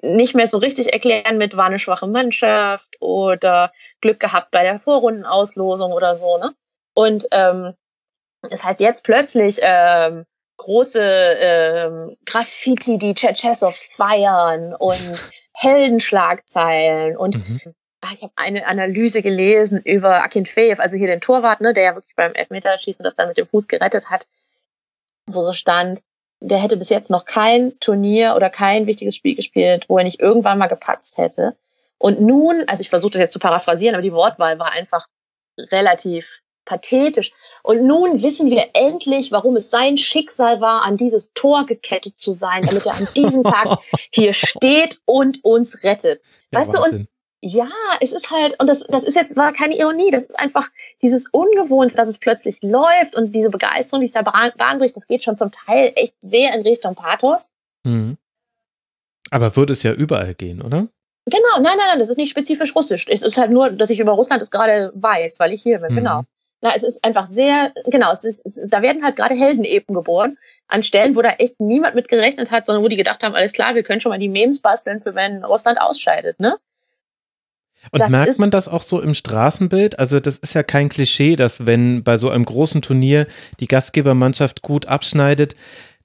nicht 0.02 0.36
mehr 0.36 0.48
so 0.48 0.60
richtig 0.60 0.94
erklären 0.94 1.38
mit 1.38 1.58
war 1.58 1.66
eine 1.66 1.80
schwache 1.80 2.08
Mannschaft 2.08 2.98
oder 3.00 3.72
Glück 4.02 4.20
gehabt 4.20 4.52
bei 4.52 4.64
der 4.64 4.80
Vorrundenauslosung 4.80 5.92
oder 5.92 6.14
so, 6.14 6.38
ne? 6.38 6.54
Und 6.94 7.28
ähm, 7.32 7.74
das 8.50 8.64
heißt 8.64 8.80
jetzt 8.80 9.04
plötzlich 9.04 9.60
ähm, 9.62 10.26
große 10.58 11.02
ähm, 11.02 12.18
Graffiti, 12.26 12.98
die 12.98 13.14
Cherchesov 13.14 13.76
feiern 13.76 14.76
und 14.76 15.02
Heldenschlagzeilen 15.54 17.18
und 17.18 17.36
mhm. 17.36 17.74
Ach, 18.08 18.14
ich 18.14 18.24
habe 18.24 18.34
eine 18.36 18.66
Analyse 18.66 19.22
gelesen 19.22 19.82
über 19.84 20.24
Akinfeev, 20.24 20.80
also 20.80 20.98
hier 20.98 21.08
den 21.08 21.22
Torwart, 21.22 21.62
ne, 21.62 21.74
der 21.74 21.84
ja 21.84 21.96
wirklich 21.96 22.16
beim 22.16 22.34
Elfmeterschießen 22.34 23.04
das 23.04 23.16
dann 23.16 23.28
mit 23.28 23.38
dem 23.38 23.48
Fuß 23.48 23.68
gerettet 23.68 24.10
hat, 24.10 24.28
wo 25.26 25.42
so 25.42 25.54
stand, 25.54 26.02
der 26.40 26.62
hätte 26.62 26.78
bis 26.78 26.90
jetzt 26.90 27.10
noch 27.10 27.26
kein 27.26 27.80
Turnier 27.80 28.36
oder 28.36 28.50
kein 28.50 28.88
wichtiges 28.88 29.16
Spiel 29.16 29.36
gespielt, 29.36 29.86
wo 29.88 29.98
er 29.98 30.04
nicht 30.04 30.20
irgendwann 30.20 30.58
mal 30.58 30.68
gepatzt 30.68 31.18
hätte. 31.18 31.58
Und 31.98 32.22
nun, 32.22 32.64
also 32.68 32.82
ich 32.82 32.90
versuche 32.90 33.14
das 33.14 33.22
jetzt 33.22 33.34
zu 33.34 33.40
paraphrasieren, 33.40 33.96
aber 33.96 34.04
die 34.04 34.14
Wortwahl 34.14 34.60
war 34.60 34.72
einfach 34.72 35.08
relativ 35.58 36.42
pathetisch. 36.66 37.32
Und 37.64 37.86
nun 37.86 38.22
wissen 38.22 38.52
wir 38.52 38.70
endlich, 38.74 39.32
warum 39.32 39.56
es 39.56 39.72
sein 39.72 39.98
Schicksal 39.98 40.62
war, 40.62 40.84
an 40.84 40.98
dieses 40.98 41.34
Tor 41.34 41.66
gekettet 41.66 42.20
zu 42.20 42.34
sein, 42.34 42.64
damit 42.64 42.86
er 42.86 42.94
an 42.94 43.08
diesem 43.16 43.44
Tag 43.44 43.80
hier 44.14 44.34
steht 44.34 45.00
und 45.06 45.44
uns 45.44 45.84
rettet. 45.84 46.24
Ja, 46.52 46.60
weißt 46.60 46.74
Wahnsinn. 46.76 46.92
du, 46.92 47.00
und 47.00 47.08
ja, 47.42 47.70
es 48.02 48.14
ist 48.14 48.32
halt, 48.32 48.60
und 48.60 48.68
das, 48.68 48.86
das 48.88 49.04
ist 49.04 49.16
jetzt, 49.16 49.38
war 49.38 49.54
keine 49.54 49.78
Ironie, 49.78 50.10
das 50.10 50.26
ist 50.26 50.40
einfach 50.40 50.68
dieses 51.02 51.28
Ungewohnte, 51.28 51.96
dass 51.96 52.08
es 52.08 52.18
plötzlich 52.18 52.58
läuft 52.62 53.16
und 53.16 53.34
diese 53.34 53.50
Begeisterung, 53.50 54.02
die 54.02 54.08
es 54.08 54.14
da 54.14 54.24
Bahn, 54.24 54.52
Bahn 54.58 54.80
bricht, 54.80 54.96
das 54.96 55.08
geht 55.08 55.24
schon 55.24 55.38
zum 55.38 55.52
Teil 55.52 55.92
echt 55.96 56.16
sehr 56.20 56.54
in 56.54 56.62
Richtung 56.62 56.96
Pathos. 56.96 57.50
Mhm. 57.84 58.18
Aber 59.30 59.56
würde 59.56 59.74
es 59.74 59.84
ja 59.84 59.94
überall 59.94 60.34
gehen, 60.34 60.62
oder? 60.62 60.88
Genau, 61.26 61.56
nein, 61.56 61.78
nein, 61.78 61.88
nein, 61.90 62.00
das 62.00 62.10
ist 62.10 62.18
nicht 62.18 62.32
spezifisch 62.32 62.74
russisch. 62.76 63.06
Es 63.10 63.22
ist 63.22 63.38
halt 63.38 63.52
nur, 63.52 63.70
dass 63.70 63.90
ich 63.90 64.00
über 64.00 64.14
Russland 64.14 64.42
es 64.42 64.50
gerade 64.50 64.92
weiß, 64.96 65.40
weil 65.40 65.54
ich 65.54 65.62
hier 65.62 65.80
bin, 65.80 65.92
mhm. 65.92 65.98
genau. 65.98 66.24
Na, 66.62 66.72
es 66.76 66.82
ist 66.82 67.04
einfach 67.04 67.28
sehr, 67.28 67.72
genau, 67.86 68.12
es 68.12 68.24
ist, 68.24 68.44
es, 68.44 68.60
da 68.66 68.82
werden 68.82 69.04
halt 69.04 69.16
gerade 69.16 69.36
Heldenepen 69.36 69.94
geboren, 69.94 70.40
an 70.68 70.82
Stellen, 70.82 71.16
wo 71.16 71.22
da 71.22 71.30
echt 71.34 71.60
niemand 71.60 71.94
mit 71.94 72.08
gerechnet 72.08 72.50
hat, 72.50 72.66
sondern 72.66 72.84
wo 72.84 72.88
die 72.88 72.98
gedacht 72.98 73.24
haben, 73.24 73.36
alles 73.36 73.54
klar, 73.54 73.76
wir 73.76 73.84
können 73.84 74.02
schon 74.02 74.10
mal 74.10 74.18
die 74.18 74.30
Memes 74.30 74.62
basteln, 74.62 75.00
für 75.00 75.14
wenn 75.14 75.44
Russland 75.44 75.80
ausscheidet, 75.80 76.40
ne? 76.40 76.58
Und 77.92 78.02
das 78.02 78.10
merkt 78.10 78.40
man 78.40 78.52
das 78.52 78.68
auch 78.68 78.82
so 78.82 79.02
im 79.02 79.14
Straßenbild? 79.14 80.00
Also 80.00 80.20
das 80.20 80.38
ist 80.38 80.54
ja 80.54 80.64
kein 80.64 80.90
Klischee, 80.90 81.36
dass 81.36 81.66
wenn 81.66 82.04
bei 82.04 82.18
so 82.18 82.30
einem 82.30 82.46
großen 82.46 82.82
Turnier 82.82 83.28
die 83.60 83.68
Gastgebermannschaft 83.68 84.62
gut 84.62 84.86
abschneidet, 84.86 85.56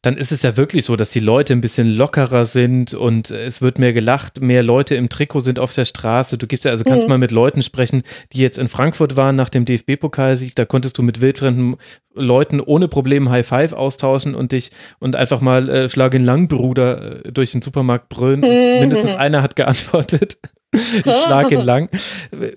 dann 0.02 0.16
ist 0.16 0.32
es 0.32 0.42
ja 0.42 0.56
wirklich 0.56 0.84
so, 0.84 0.96
dass 0.96 1.10
die 1.10 1.20
Leute 1.20 1.52
ein 1.52 1.60
bisschen 1.60 1.88
lockerer 1.88 2.44
sind 2.44 2.92
und 2.92 3.30
es 3.30 3.62
wird 3.62 3.78
mehr 3.78 3.92
gelacht, 3.92 4.40
mehr 4.40 4.64
Leute 4.64 4.96
im 4.96 5.08
Trikot 5.08 5.40
sind 5.40 5.60
auf 5.60 5.72
der 5.74 5.84
Straße. 5.84 6.38
Du 6.38 6.48
gibst 6.48 6.64
ja, 6.64 6.72
also 6.72 6.82
kannst 6.82 7.06
mhm. 7.06 7.10
mal 7.10 7.18
mit 7.18 7.30
Leuten 7.30 7.62
sprechen, 7.62 8.02
die 8.32 8.40
jetzt 8.40 8.58
in 8.58 8.68
Frankfurt 8.68 9.16
waren 9.16 9.36
nach 9.36 9.48
dem 9.48 9.64
DFB-Pokalsieg, 9.64 10.56
da 10.56 10.64
konntest 10.64 10.98
du 10.98 11.02
mit 11.02 11.20
wildfremden 11.20 11.76
Leuten 12.14 12.60
ohne 12.60 12.88
Probleme 12.88 13.30
High 13.30 13.46
Five 13.46 13.72
austauschen 13.72 14.34
und 14.34 14.50
dich 14.50 14.70
und 14.98 15.14
einfach 15.14 15.40
mal 15.40 15.68
äh, 15.68 15.88
Schlag 15.88 16.14
in 16.14 16.24
Lang, 16.24 16.48
Bruder, 16.48 17.24
äh, 17.24 17.32
durch 17.32 17.52
den 17.52 17.62
Supermarkt 17.62 18.08
brüllen. 18.08 18.40
Mhm. 18.40 18.80
mindestens 18.80 19.14
einer 19.14 19.40
hat 19.40 19.54
geantwortet. 19.54 20.38
Schlag 21.02 21.50
in 21.50 21.60
Lang. 21.60 21.90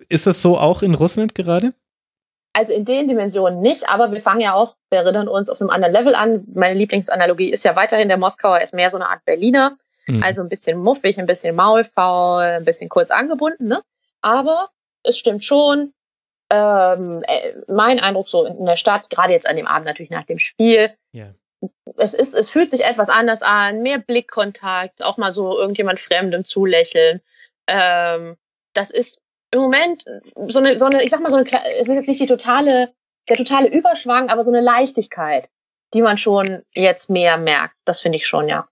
Ist 0.09 0.27
das 0.27 0.41
so 0.41 0.57
auch 0.57 0.81
in 0.81 0.95
Russland 0.95 1.35
gerade? 1.35 1.73
Also 2.53 2.71
in 2.71 2.85
den 2.85 3.07
Dimensionen 3.07 3.59
nicht, 3.59 3.89
aber 3.89 4.13
wir 4.13 4.21
fangen 4.21 4.39
ja 4.39 4.53
auch, 4.53 4.75
wir 4.89 4.99
erinnern 4.99 5.27
uns, 5.27 5.49
auf 5.49 5.59
einem 5.59 5.69
anderen 5.69 5.93
Level 5.93 6.15
an. 6.15 6.45
Meine 6.53 6.77
Lieblingsanalogie 6.77 7.49
ist 7.49 7.65
ja 7.65 7.75
weiterhin 7.75 8.07
der 8.07 8.17
Moskauer, 8.17 8.61
ist 8.61 8.73
mehr 8.73 8.89
so 8.89 8.97
eine 8.97 9.09
Art 9.09 9.25
Berliner. 9.25 9.77
Mhm. 10.07 10.23
Also 10.23 10.41
ein 10.41 10.47
bisschen 10.47 10.79
muffig, 10.79 11.19
ein 11.19 11.25
bisschen 11.25 11.55
maulfaul, 11.55 12.43
ein 12.43 12.65
bisschen 12.65 12.87
kurz 12.87 13.11
angebunden, 13.11 13.67
ne? 13.67 13.81
Aber 14.21 14.69
es 15.03 15.17
stimmt 15.17 15.43
schon. 15.43 15.93
Ähm, 16.49 17.23
äh, 17.27 17.53
mein 17.67 17.99
Eindruck 17.99 18.29
so 18.29 18.45
in 18.45 18.65
der 18.65 18.75
Stadt, 18.75 19.09
gerade 19.09 19.33
jetzt 19.33 19.49
an 19.49 19.55
dem 19.55 19.67
Abend 19.67 19.87
natürlich 19.87 20.11
nach 20.11 20.25
dem 20.25 20.37
Spiel, 20.37 20.91
yeah. 21.13 21.33
es 21.97 22.13
ist, 22.13 22.35
es 22.35 22.51
fühlt 22.51 22.69
sich 22.69 22.85
etwas 22.85 23.09
anders 23.09 23.41
an, 23.41 23.81
mehr 23.81 23.97
Blickkontakt, 23.97 25.03
auch 25.03 25.17
mal 25.17 25.31
so 25.31 25.57
irgendjemand 25.57 25.99
Fremdem 25.99 26.43
zulächeln. 26.43 27.21
Ähm, 27.67 28.35
das 28.73 28.91
ist 28.91 29.21
im 29.51 29.61
Moment 29.61 30.05
so 30.47 30.59
eine, 30.59 30.77
so 30.77 30.85
eine, 30.85 31.03
ich 31.03 31.09
sag 31.09 31.21
mal, 31.21 31.29
so 31.29 31.37
eine, 31.37 31.45
es 31.45 31.87
ist 31.87 31.95
jetzt 31.95 32.07
nicht 32.07 32.21
die 32.21 32.27
totale, 32.27 32.93
der 33.29 33.37
totale 33.37 33.69
Überschwang, 33.69 34.29
aber 34.29 34.43
so 34.43 34.51
eine 34.51 34.61
Leichtigkeit, 34.61 35.49
die 35.93 36.01
man 36.01 36.17
schon 36.17 36.63
jetzt 36.75 37.09
mehr 37.09 37.37
merkt. 37.37 37.79
Das 37.85 38.01
finde 38.01 38.17
ich 38.17 38.27
schon, 38.27 38.47
ja. 38.47 38.67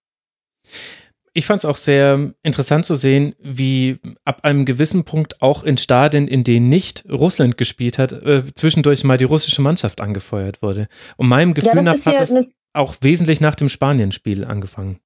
Ich 1.36 1.47
fand 1.47 1.60
es 1.60 1.65
auch 1.65 1.77
sehr 1.77 2.32
interessant 2.43 2.86
zu 2.86 2.95
sehen, 2.95 3.36
wie 3.39 3.99
ab 4.23 4.43
einem 4.43 4.65
gewissen 4.65 5.03
Punkt 5.03 5.41
auch 5.41 5.63
in 5.63 5.79
Stadien, 5.79 6.27
in 6.27 6.43
denen 6.43 6.69
nicht 6.69 7.06
Russland 7.10 7.58
gespielt 7.58 7.97
hat, 7.97 8.12
äh, 8.12 8.43
zwischendurch 8.53 9.03
mal 9.03 9.17
die 9.17 9.23
russische 9.23 9.62
Mannschaft 9.63 9.99
angefeuert 9.99 10.62
wurde. 10.62 10.88
Und 11.17 11.27
meinem 11.27 11.56
Gefühl 11.56 11.71
ja, 11.75 11.82
nach 11.82 12.06
hat 12.06 12.21
es 12.21 12.36
auch 12.73 12.95
wesentlich 13.01 13.41
nach 13.41 13.56
dem 13.56 13.69
Spanienspiel 13.69 14.45
angefangen. 14.45 14.99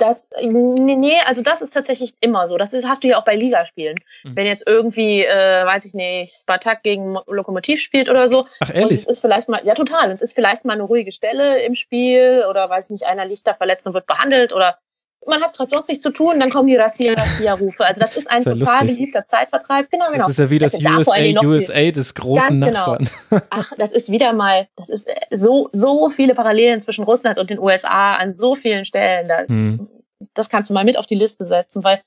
Das, 0.00 0.30
nee, 0.40 1.18
also 1.26 1.42
das 1.42 1.60
ist 1.60 1.74
tatsächlich 1.74 2.14
immer 2.20 2.46
so. 2.46 2.56
Das 2.56 2.72
ist, 2.72 2.88
hast 2.88 3.04
du 3.04 3.08
ja 3.08 3.18
auch 3.18 3.24
bei 3.24 3.36
Ligaspielen. 3.36 3.96
Mhm. 4.24 4.34
Wenn 4.34 4.46
jetzt 4.46 4.66
irgendwie, 4.66 5.24
äh, 5.24 5.66
weiß 5.66 5.84
ich 5.84 5.92
nicht, 5.92 6.34
Spartak 6.34 6.82
gegen 6.82 7.18
Lokomotiv 7.26 7.80
spielt 7.80 8.08
oder 8.08 8.26
so. 8.26 8.46
Ach, 8.60 8.70
ehrlich? 8.70 8.84
Und 8.84 8.92
es 8.92 9.06
ist 9.06 9.20
vielleicht 9.20 9.50
mal, 9.50 9.60
ja 9.62 9.74
total, 9.74 10.10
es 10.10 10.22
ist 10.22 10.32
vielleicht 10.32 10.64
mal 10.64 10.72
eine 10.72 10.84
ruhige 10.84 11.12
Stelle 11.12 11.62
im 11.62 11.74
Spiel 11.74 12.46
oder 12.48 12.70
weiß 12.70 12.86
ich 12.86 12.90
nicht, 12.92 13.06
einer 13.06 13.26
liegt 13.26 13.46
da 13.46 13.52
verletzt 13.52 13.86
und 13.86 13.92
wird 13.92 14.06
behandelt 14.06 14.54
oder 14.54 14.78
man 15.26 15.42
hat 15.42 15.56
gerade 15.56 15.70
sonst 15.70 15.88
nichts 15.88 16.02
zu 16.02 16.10
tun, 16.10 16.40
dann 16.40 16.50
kommen 16.50 16.66
die 16.66 16.76
Rassia-Rufe. 16.76 17.84
Also 17.84 18.00
das 18.00 18.16
ist 18.16 18.30
ein 18.30 18.42
das 18.42 18.54
ist 18.54 18.60
total 18.60 18.86
beliebter 18.86 19.24
Zeitvertreib. 19.24 19.90
Genau, 19.90 20.06
genau. 20.06 20.24
Das 20.24 20.30
ist 20.30 20.38
ja 20.38 20.50
wie 20.50 20.58
das 20.58 20.74
USA, 20.74 21.46
USA 21.46 21.90
des 21.90 22.14
großen 22.14 22.60
Ganz 22.60 22.64
genau. 22.64 22.92
Nachbarn. 22.92 23.08
Genau. 23.28 23.42
Ach, 23.50 23.72
das 23.76 23.92
ist 23.92 24.10
wieder 24.10 24.32
mal, 24.32 24.68
das 24.76 24.88
ist 24.88 25.06
äh, 25.06 25.36
so, 25.36 25.68
so 25.72 26.08
viele 26.08 26.34
Parallelen 26.34 26.80
zwischen 26.80 27.04
Russland 27.04 27.38
und 27.38 27.50
den 27.50 27.58
USA 27.58 28.14
an 28.16 28.32
so 28.32 28.54
vielen 28.54 28.84
Stellen. 28.84 29.28
Da, 29.28 29.46
hm. 29.46 29.88
Das 30.34 30.48
kannst 30.48 30.70
du 30.70 30.74
mal 30.74 30.84
mit 30.84 30.98
auf 30.98 31.06
die 31.06 31.14
Liste 31.14 31.44
setzen, 31.44 31.84
weil 31.84 32.00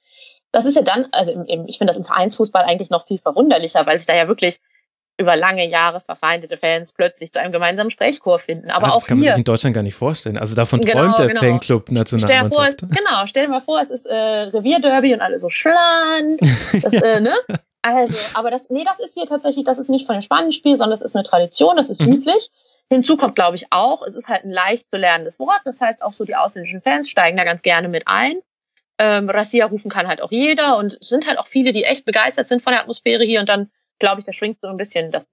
das 0.52 0.66
ist 0.66 0.76
ja 0.76 0.82
dann, 0.82 1.08
also 1.12 1.32
im, 1.32 1.46
im, 1.46 1.66
ich 1.68 1.78
finde 1.78 1.92
das 1.92 1.98
im 1.98 2.06
Vereinsfußball 2.06 2.64
eigentlich 2.64 2.90
noch 2.90 3.06
viel 3.06 3.18
verwunderlicher, 3.18 3.86
weil 3.86 3.98
sich 3.98 4.08
da 4.08 4.16
ja 4.16 4.28
wirklich 4.28 4.60
über 5.18 5.36
lange 5.36 5.68
Jahre 5.70 6.00
verfeindete 6.00 6.58
Fans 6.58 6.92
plötzlich 6.92 7.32
zu 7.32 7.40
einem 7.40 7.52
gemeinsamen 7.52 7.92
Sprechchor 7.92 8.40
finden. 8.40 8.72
Aber 8.72 8.88
ja, 8.88 8.94
auch 8.94 9.00
das 9.00 9.06
kann 9.06 9.18
hier, 9.18 9.30
man 9.30 9.34
sich 9.36 9.40
in 9.40 9.44
Deutschland 9.46 9.76
gar 9.76 9.84
nicht 9.84 9.96
vorstellen. 9.96 10.38
Also 10.38 10.56
davon 10.56 10.82
genau, 10.82 11.02
träumt 11.02 11.20
der 11.20 11.28
genau. 11.28 11.40
Fanclub 11.42 11.92
Nationalmannschaft. 11.92 12.80
Stell 12.80 12.90
vor, 12.90 12.98
genau, 12.98 13.28
stell 13.28 13.46
dir 13.46 13.52
mal 13.52 13.62
vor, 13.62 13.80
es 13.80 13.92
ist 13.92 14.06
äh, 14.06 14.16
Revierderby 14.16 15.14
und 15.14 15.22
alle 15.22 15.40
so 15.40 15.50
schland. 15.50 16.42
Das, 16.82 16.94
äh, 16.94 17.20
ne? 17.20 17.34
Also, 17.82 18.16
aber 18.34 18.50
das, 18.50 18.70
nee, 18.70 18.84
das 18.84 19.00
ist 19.00 19.14
hier 19.14 19.26
tatsächlich, 19.26 19.66
das 19.66 19.78
ist 19.78 19.90
nicht 19.90 20.06
von 20.06 20.16
dem 20.16 20.22
Spanienspiel, 20.22 20.76
sondern 20.76 20.92
das 20.92 21.02
ist 21.02 21.16
eine 21.16 21.24
Tradition, 21.24 21.76
das 21.76 21.90
ist 21.90 22.02
mhm. 22.02 22.14
üblich. 22.14 22.50
Hinzu 22.90 23.18
kommt, 23.18 23.36
glaube 23.36 23.56
ich, 23.56 23.68
auch, 23.72 24.02
es 24.06 24.16
ist 24.16 24.28
halt 24.28 24.46
ein 24.46 24.52
leicht 24.52 24.90
zu 24.90 24.98
lernendes 24.98 25.40
Wort. 25.40 25.62
Das 25.66 25.82
heißt, 25.82 26.04
auch 26.04 26.14
so 26.14 26.26
die 26.26 26.36
ausländischen 26.36 26.82
Fans 26.82 27.10
steigen 27.10 27.38
da 27.38 27.44
ganz 27.44 27.62
gerne 27.62 27.90
mit 27.90 28.04
ein. 28.08 28.34
Ähm, 28.98 29.30
Rassia 29.30 29.66
rufen 29.66 29.92
kann 29.92 30.08
halt 30.08 30.22
auch 30.22 30.32
jeder 30.32 30.78
und 30.78 30.98
es 31.02 31.10
sind 31.10 31.28
halt 31.28 31.40
auch 31.40 31.48
viele, 31.48 31.74
die 31.74 31.84
echt 31.84 32.06
begeistert 32.06 32.48
sind 32.48 32.62
von 32.62 32.74
der 32.74 32.82
Atmosphäre 32.82 33.24
hier 33.24 33.40
und 33.40 33.50
dann 33.50 33.70
glaube 34.04 34.20
ich, 34.20 34.26
da 34.26 34.34
schwingt 34.34 34.60
so 34.62 34.68
ein 34.68 34.76
bisschen 34.76 35.12
das 35.12 35.30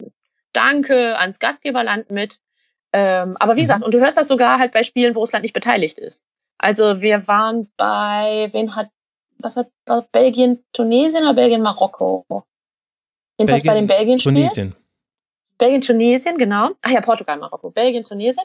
Danke 0.53 1.19
ans 1.19 1.41
Gastgeberland 1.41 2.11
mit. 2.11 2.39
Ähm, 2.93 3.37
aber 3.39 3.57
wie 3.57 3.61
mhm. 3.61 3.65
gesagt, 3.65 3.85
und 3.85 3.93
du 3.93 4.01
hörst 4.01 4.17
das 4.17 4.29
sogar 4.29 4.61
halt 4.61 4.73
bei 4.73 4.85
Spielen, 4.85 5.17
wo 5.17 5.21
Russland 5.21 5.43
nicht 5.43 5.55
beteiligt 5.55 5.99
ist. 5.99 6.23
Also 6.57 7.03
wir 7.03 7.27
waren 7.27 7.69
bei, 7.77 8.49
wen 8.53 8.77
hat, 8.77 8.91
was 9.39 9.57
hat 9.57 9.71
Belgien, 10.13 10.65
Tunesien 10.73 11.25
oder 11.25 11.35
Belgien, 11.35 11.63
Marokko? 11.63 12.45
Jedenfalls 13.39 13.65
bei 13.65 13.75
dem 13.75 13.87
Belgien-Spiel. 13.87 14.35
Tunesien. 14.35 14.77
Belgien, 15.59 15.81
Tunesien, 15.81 16.39
genau. 16.39 16.71
Ach 16.83 16.91
ja, 16.91 17.01
Portugal, 17.01 17.39
Marokko, 17.39 17.71
Belgien, 17.71 18.05
Tunesien. 18.05 18.45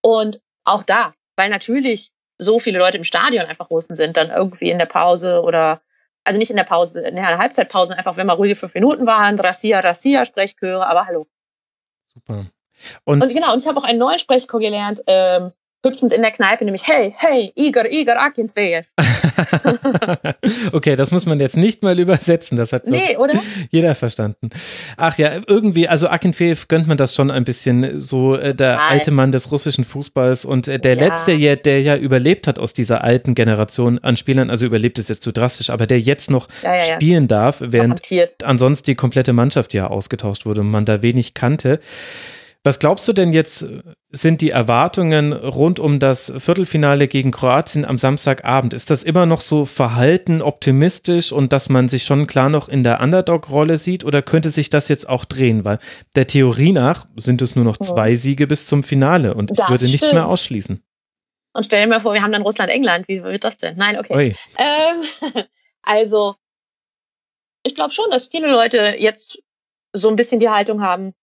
Und 0.00 0.40
auch 0.64 0.82
da, 0.82 1.12
weil 1.36 1.50
natürlich 1.50 2.10
so 2.38 2.58
viele 2.58 2.78
Leute 2.78 2.98
im 2.98 3.04
Stadion 3.04 3.46
einfach 3.46 3.70
Russen 3.70 3.94
sind, 3.94 4.16
dann 4.16 4.30
irgendwie 4.30 4.70
in 4.70 4.78
der 4.78 4.86
Pause 4.86 5.42
oder 5.42 5.80
also 6.24 6.38
nicht 6.38 6.50
in 6.50 6.56
der 6.56 6.64
Pause, 6.64 7.02
in 7.02 7.16
der 7.16 7.38
Halbzeitpause, 7.38 7.96
einfach 7.96 8.16
wenn 8.16 8.26
mal 8.26 8.34
ruhige 8.34 8.56
fünf 8.56 8.74
Minuten 8.74 9.06
waren, 9.06 9.38
Rassia, 9.38 9.80
Rassia, 9.80 10.24
Sprechchöre, 10.24 10.86
aber 10.86 11.06
hallo. 11.06 11.26
Super. 12.12 12.46
Und, 13.04 13.22
und 13.22 13.32
genau, 13.32 13.52
und 13.52 13.60
ich 13.60 13.68
habe 13.68 13.78
auch 13.78 13.84
einen 13.84 13.98
neuen 13.98 14.18
Sprechchor 14.18 14.60
gelernt, 14.60 15.02
ähm, 15.06 15.52
hüpfend 15.84 16.12
in 16.12 16.22
der 16.22 16.30
Kneipe, 16.30 16.64
nämlich 16.64 16.86
hey, 16.86 17.14
hey, 17.16 17.52
Igor, 17.56 17.86
Igor 17.90 18.16
Akinfeev. 18.20 18.86
okay, 20.72 20.96
das 20.96 21.10
muss 21.10 21.24
man 21.24 21.40
jetzt 21.40 21.56
nicht 21.56 21.82
mal 21.82 21.98
übersetzen, 21.98 22.58
das 22.58 22.72
hat 22.72 22.86
nee, 22.86 23.16
jeder 23.70 23.94
verstanden. 23.94 24.50
Ach 24.96 25.16
ja, 25.16 25.40
irgendwie, 25.46 25.88
also 25.88 26.08
Akinfeev 26.08 26.68
gönnt 26.68 26.86
man 26.86 26.98
das 26.98 27.14
schon 27.14 27.30
ein 27.30 27.44
bisschen, 27.44 28.00
so 28.00 28.36
äh, 28.36 28.54
der 28.54 28.76
Nein. 28.76 28.86
alte 28.90 29.10
Mann 29.10 29.32
des 29.32 29.50
russischen 29.50 29.84
Fußballs 29.84 30.44
und 30.44 30.68
äh, 30.68 30.78
der 30.78 30.96
ja. 30.96 31.06
letzte, 31.06 31.38
der, 31.38 31.56
der 31.56 31.80
ja 31.80 31.96
überlebt 31.96 32.46
hat 32.46 32.58
aus 32.58 32.74
dieser 32.74 33.02
alten 33.02 33.34
Generation 33.34 33.98
an 34.00 34.16
Spielern, 34.16 34.50
also 34.50 34.66
überlebt 34.66 34.98
ist 34.98 35.08
jetzt 35.08 35.22
zu 35.22 35.32
drastisch, 35.32 35.70
aber 35.70 35.86
der 35.86 36.00
jetzt 36.00 36.30
noch 36.30 36.48
ja, 36.62 36.74
ja, 36.74 36.82
spielen 36.82 37.26
darf, 37.26 37.62
während 37.64 38.00
ansonsten 38.42 38.86
die 38.86 38.94
komplette 38.94 39.32
Mannschaft 39.32 39.72
ja 39.72 39.86
ausgetauscht 39.86 40.44
wurde 40.44 40.60
und 40.60 40.70
man 40.70 40.84
da 40.84 41.02
wenig 41.02 41.34
kannte. 41.34 41.80
Was 42.62 42.78
glaubst 42.78 43.08
du 43.08 43.14
denn 43.14 43.32
jetzt, 43.32 43.64
sind 44.10 44.42
die 44.42 44.50
Erwartungen 44.50 45.32
rund 45.32 45.80
um 45.80 45.98
das 45.98 46.30
Viertelfinale 46.36 47.08
gegen 47.08 47.30
Kroatien 47.30 47.86
am 47.86 47.96
Samstagabend? 47.96 48.74
Ist 48.74 48.90
das 48.90 49.02
immer 49.02 49.24
noch 49.24 49.40
so 49.40 49.64
verhalten, 49.64 50.42
optimistisch 50.42 51.32
und 51.32 51.54
dass 51.54 51.70
man 51.70 51.88
sich 51.88 52.04
schon 52.04 52.26
klar 52.26 52.50
noch 52.50 52.68
in 52.68 52.84
der 52.84 53.00
Underdog-Rolle 53.00 53.78
sieht 53.78 54.04
oder 54.04 54.20
könnte 54.20 54.50
sich 54.50 54.68
das 54.68 54.88
jetzt 54.88 55.08
auch 55.08 55.24
drehen? 55.24 55.64
Weil 55.64 55.78
der 56.16 56.26
Theorie 56.26 56.72
nach 56.72 57.06
sind 57.16 57.40
es 57.40 57.56
nur 57.56 57.64
noch 57.64 57.78
zwei 57.78 58.14
Siege 58.14 58.46
bis 58.46 58.66
zum 58.66 58.82
Finale 58.82 59.32
und 59.32 59.52
das 59.52 59.60
ich 59.60 59.68
würde 59.70 59.84
nichts 59.84 60.12
mehr 60.12 60.26
ausschließen. 60.26 60.82
Und 61.52 61.64
stell 61.64 61.82
dir 61.82 61.88
mal 61.88 62.00
vor, 62.00 62.12
wir 62.12 62.22
haben 62.22 62.32
dann 62.32 62.42
Russland-England. 62.42 63.08
Wie 63.08 63.22
wird 63.22 63.42
das 63.42 63.56
denn? 63.56 63.76
Nein, 63.76 63.98
okay. 63.98 64.36
Ähm, 64.58 65.02
also, 65.82 66.36
ich 67.62 67.74
glaube 67.74 67.92
schon, 67.92 68.10
dass 68.10 68.28
viele 68.28 68.50
Leute 68.50 68.96
jetzt 68.98 69.38
so 69.92 70.08
ein 70.08 70.16
bisschen 70.16 70.38
die 70.38 70.50
Haltung 70.50 70.82
haben, 70.82 71.14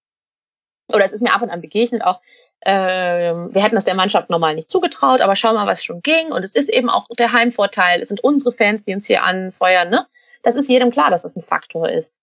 oder 0.94 1.06
es 1.06 1.12
ist 1.12 1.22
mir 1.22 1.34
ab 1.34 1.42
und 1.42 1.50
an 1.50 1.62
begegnet 1.62 2.04
auch, 2.04 2.22
äh, 2.62 2.72
wir 2.72 3.64
hätten 3.64 3.76
das 3.76 3.84
der 3.84 3.96
Mannschaft 3.96 4.30
normal 4.30 4.56
nicht 4.56 4.70
zugetraut, 4.70 5.22
aber 5.22 5.36
schau 5.36 5.54
mal, 5.54 5.68
was 5.68 5.84
schon 5.84 6.02
ging. 6.02 6.32
Und 6.32 6.44
es 6.44 6.56
ist 6.56 6.70
eben 6.70 6.90
auch 6.90 7.08
der 7.18 7.34
Heimvorteil. 7.34 8.02
Es 8.02 8.08
sind 8.08 8.24
unsere 8.24 8.52
Fans, 8.52 8.84
die 8.84 8.94
uns 8.94 9.08
hier 9.08 9.24
anfeuern. 9.24 9.90
Ne? 9.90 10.08
Das 10.44 10.56
ist 10.56 10.70
jedem 10.70 10.92
klar, 10.92 11.10
dass 11.10 11.24
das 11.24 11.36
ein 11.36 11.42
Faktor 11.42 11.90
ist. 11.90 12.14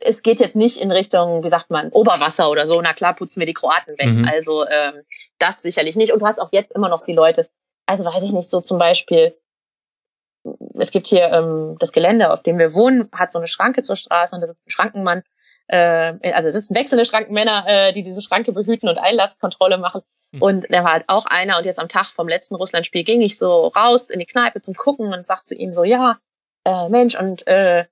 Es 0.00 0.22
geht 0.22 0.40
jetzt 0.40 0.56
nicht 0.56 0.78
in 0.78 0.90
Richtung, 0.90 1.42
wie 1.42 1.48
sagt 1.48 1.70
man, 1.70 1.88
Oberwasser 1.90 2.50
oder 2.50 2.66
so. 2.66 2.80
Na 2.82 2.92
klar, 2.92 3.14
putzen 3.14 3.40
wir 3.40 3.46
die 3.46 3.54
Kroaten 3.54 3.96
weg. 3.98 4.08
Mhm. 4.08 4.28
Also 4.30 4.66
ähm, 4.66 5.02
das 5.38 5.62
sicherlich 5.62 5.96
nicht. 5.96 6.12
Und 6.12 6.20
du 6.20 6.26
hast 6.26 6.40
auch 6.40 6.50
jetzt 6.52 6.72
immer 6.72 6.88
noch 6.88 7.04
die 7.04 7.14
Leute, 7.14 7.48
also 7.86 8.04
weiß 8.04 8.22
ich 8.24 8.32
nicht, 8.32 8.50
so 8.50 8.60
zum 8.60 8.78
Beispiel, 8.78 9.34
es 10.74 10.90
gibt 10.90 11.06
hier 11.06 11.30
ähm, 11.32 11.76
das 11.78 11.92
Gelände, 11.92 12.32
auf 12.32 12.42
dem 12.42 12.58
wir 12.58 12.74
wohnen, 12.74 13.08
hat 13.12 13.32
so 13.32 13.38
eine 13.38 13.46
Schranke 13.46 13.82
zur 13.82 13.96
Straße 13.96 14.34
und 14.34 14.42
das 14.42 14.50
ist 14.50 14.66
ein 14.66 14.70
Schrankenmann 14.70 15.22
äh, 15.68 16.32
also 16.32 16.50
sitzen 16.50 16.74
wechselnde 16.74 17.04
Schrankenmänner, 17.04 17.64
äh, 17.66 17.92
die 17.92 18.02
diese 18.02 18.22
Schranke 18.22 18.52
behüten 18.52 18.88
und 18.88 18.98
Einlasskontrolle 18.98 19.78
machen. 19.78 20.02
Mhm. 20.32 20.42
Und 20.42 20.70
der 20.70 20.84
war 20.84 20.92
halt 20.92 21.04
auch 21.08 21.26
einer 21.26 21.58
und 21.58 21.64
jetzt 21.64 21.78
am 21.78 21.88
Tag 21.88 22.06
vom 22.06 22.28
letzten 22.28 22.54
Russlandspiel 22.54 23.04
ging 23.04 23.20
ich 23.20 23.38
so 23.38 23.68
raus 23.68 24.10
in 24.10 24.18
die 24.18 24.26
Kneipe 24.26 24.60
zum 24.60 24.74
Gucken 24.74 25.12
und 25.12 25.26
sag 25.26 25.44
zu 25.44 25.54
ihm 25.54 25.72
so, 25.72 25.84
ja, 25.84 26.18
äh, 26.64 26.88
Mensch, 26.88 27.18
und 27.18 27.46
äh, 27.46 27.84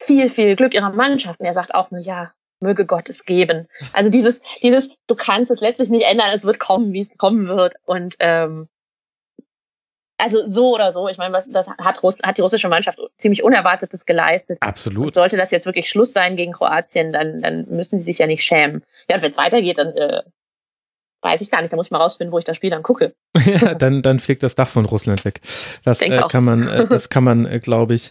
viel, 0.00 0.28
viel 0.28 0.56
Glück 0.56 0.74
ihrer 0.74 0.90
Mannschaft. 0.90 1.40
Und 1.40 1.46
er 1.46 1.52
sagt 1.52 1.74
auch 1.74 1.90
nur, 1.90 2.00
ja, 2.00 2.32
möge 2.60 2.86
Gott 2.86 3.08
es 3.08 3.24
geben. 3.24 3.68
Also 3.92 4.10
dieses, 4.10 4.40
dieses, 4.62 4.90
du 5.06 5.14
kannst 5.14 5.50
es 5.50 5.60
letztlich 5.60 5.90
nicht 5.90 6.06
ändern, 6.06 6.28
es 6.34 6.44
wird 6.44 6.58
kommen, 6.58 6.92
wie 6.92 7.00
es 7.00 7.16
kommen 7.16 7.48
wird. 7.48 7.74
Und 7.84 8.16
ähm, 8.20 8.68
also 10.22 10.46
so 10.46 10.74
oder 10.74 10.92
so, 10.92 11.08
ich 11.08 11.18
meine, 11.18 11.34
was, 11.34 11.48
das 11.50 11.68
hat, 11.68 12.02
Russ, 12.02 12.18
hat 12.22 12.38
die 12.38 12.42
russische 12.42 12.68
Mannschaft 12.68 12.98
ziemlich 13.16 13.42
Unerwartetes 13.42 14.06
geleistet. 14.06 14.58
Absolut. 14.60 15.06
Und 15.06 15.14
sollte 15.14 15.36
das 15.36 15.50
jetzt 15.50 15.66
wirklich 15.66 15.88
Schluss 15.88 16.12
sein 16.12 16.36
gegen 16.36 16.52
Kroatien, 16.52 17.12
dann, 17.12 17.42
dann 17.42 17.66
müssen 17.68 17.98
sie 17.98 18.04
sich 18.04 18.18
ja 18.18 18.26
nicht 18.26 18.44
schämen. 18.44 18.84
Ja, 19.08 19.16
und 19.16 19.22
wenn 19.22 19.30
es 19.30 19.38
weitergeht, 19.38 19.78
dann 19.78 19.88
äh, 19.88 20.22
Weiß 21.22 21.40
ich 21.40 21.50
gar 21.50 21.62
nicht, 21.62 21.72
da 21.72 21.76
muss 21.76 21.86
ich 21.86 21.92
mal 21.92 21.98
rausfinden, 21.98 22.32
wo 22.32 22.38
ich 22.38 22.44
das 22.44 22.56
Spiel 22.56 22.70
dann 22.70 22.82
gucke. 22.82 23.14
ja, 23.46 23.74
dann, 23.74 24.02
dann 24.02 24.18
fliegt 24.18 24.42
das 24.42 24.56
Dach 24.56 24.66
von 24.66 24.84
Russland 24.84 25.24
weg. 25.24 25.40
Das 25.84 26.02
äh, 26.02 26.20
kann 26.28 26.42
man, 26.42 26.66
äh, 26.66 26.86
das 26.90 27.10
kann 27.10 27.22
man, 27.22 27.46
äh, 27.46 27.60
glaube 27.60 27.94
ich, 27.94 28.10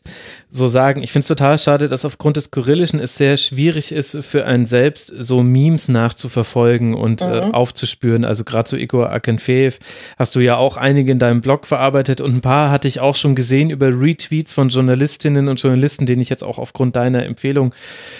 so 0.50 0.68
sagen. 0.68 1.04
Ich 1.04 1.12
finde 1.12 1.24
es 1.24 1.28
total 1.28 1.58
schade, 1.58 1.90
dass 1.90 2.06
aufgrund 2.06 2.38
des 2.38 2.52
Kyrillischen 2.52 3.02
es 3.02 3.18
sehr 3.18 3.36
schwierig 3.36 3.92
ist, 3.92 4.18
für 4.24 4.46
einen 4.46 4.66
selbst 4.66 5.14
so 5.18 5.44
Memes 5.44 5.90
nachzuverfolgen 5.90 6.94
und 6.94 7.22
äh, 7.22 7.48
mhm. 7.48 7.54
aufzuspüren. 7.54 8.24
Also 8.24 8.46
gerade 8.46 8.70
so 8.70 8.78
Igor 8.78 9.12
Akenfeev 9.12 9.80
hast 10.18 10.38
du 10.38 10.40
ja 10.40 10.56
auch 10.56 10.78
einige 10.78 11.12
in 11.12 11.20
deinem 11.20 11.42
Blog 11.42 11.68
verarbeitet 11.68 12.22
und 12.22 12.34
ein 12.34 12.42
paar 12.42 12.72
hatte 12.72 12.88
ich 12.88 13.02
auch 13.02 13.16
schon 13.16 13.36
gesehen 13.36 13.72
über 13.72 13.88
Retweets 13.88 14.54
von 14.54 14.70
Journalistinnen 14.70 15.50
und 15.50 15.62
Journalisten, 15.62 16.06
denen 16.06 16.22
ich 16.22 16.30
jetzt 16.30 16.46
auch 16.46 16.58
aufgrund 16.58 16.96
deiner 16.96 17.26
Empfehlung 17.26 17.76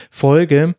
folge. 0.10 0.76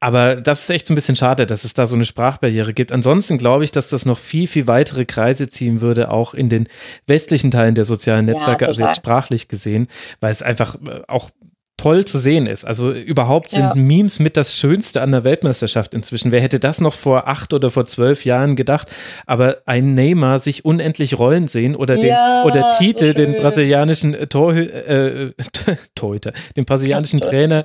Aber 0.00 0.36
das 0.36 0.62
ist 0.62 0.70
echt 0.70 0.86
so 0.86 0.92
ein 0.92 0.96
bisschen 0.96 1.16
schade, 1.16 1.44
dass 1.44 1.64
es 1.64 1.74
da 1.74 1.86
so 1.86 1.96
eine 1.96 2.04
Sprachbarriere 2.04 2.72
gibt. 2.72 2.92
Ansonsten 2.92 3.36
glaube 3.36 3.64
ich, 3.64 3.72
dass 3.72 3.88
das 3.88 4.06
noch 4.06 4.18
viel, 4.18 4.46
viel 4.46 4.66
weitere 4.68 5.04
Kreise 5.04 5.48
ziehen 5.48 5.80
würde, 5.80 6.10
auch 6.10 6.34
in 6.34 6.48
den 6.48 6.68
westlichen 7.06 7.50
Teilen 7.50 7.74
der 7.74 7.84
sozialen 7.84 8.26
Netzwerke, 8.26 8.64
ja, 8.64 8.68
also 8.68 8.84
jetzt 8.84 8.96
sprachlich 8.96 9.48
gesehen, 9.48 9.88
weil 10.20 10.30
es 10.30 10.42
einfach 10.42 10.76
äh, 10.76 11.00
auch 11.08 11.30
toll 11.78 12.04
zu 12.04 12.18
sehen 12.18 12.46
ist. 12.46 12.64
Also 12.64 12.92
überhaupt 12.92 13.52
sind 13.52 13.62
ja. 13.62 13.74
Memes 13.74 14.18
mit 14.18 14.36
das 14.36 14.58
Schönste 14.58 15.00
an 15.00 15.12
der 15.12 15.24
Weltmeisterschaft 15.24 15.94
inzwischen. 15.94 16.32
Wer 16.32 16.42
hätte 16.42 16.58
das 16.58 16.80
noch 16.80 16.92
vor 16.92 17.28
acht 17.28 17.54
oder 17.54 17.70
vor 17.70 17.86
zwölf 17.86 18.24
Jahren 18.24 18.56
gedacht? 18.56 18.90
Aber 19.26 19.58
ein 19.64 19.94
Neymar 19.94 20.40
sich 20.40 20.64
unendlich 20.64 21.18
rollen 21.18 21.46
sehen 21.46 21.76
oder 21.76 21.94
den 21.94 22.06
ja, 22.06 22.44
oder 22.44 22.72
Tite, 22.76 23.08
so 23.08 23.12
den 23.12 23.36
brasilianischen 23.36 24.28
Torhü 24.28 24.62
äh, 24.62 25.32
Torhüter, 25.94 26.32
den 26.56 26.64
brasilianischen 26.64 27.20
Trainer 27.22 27.64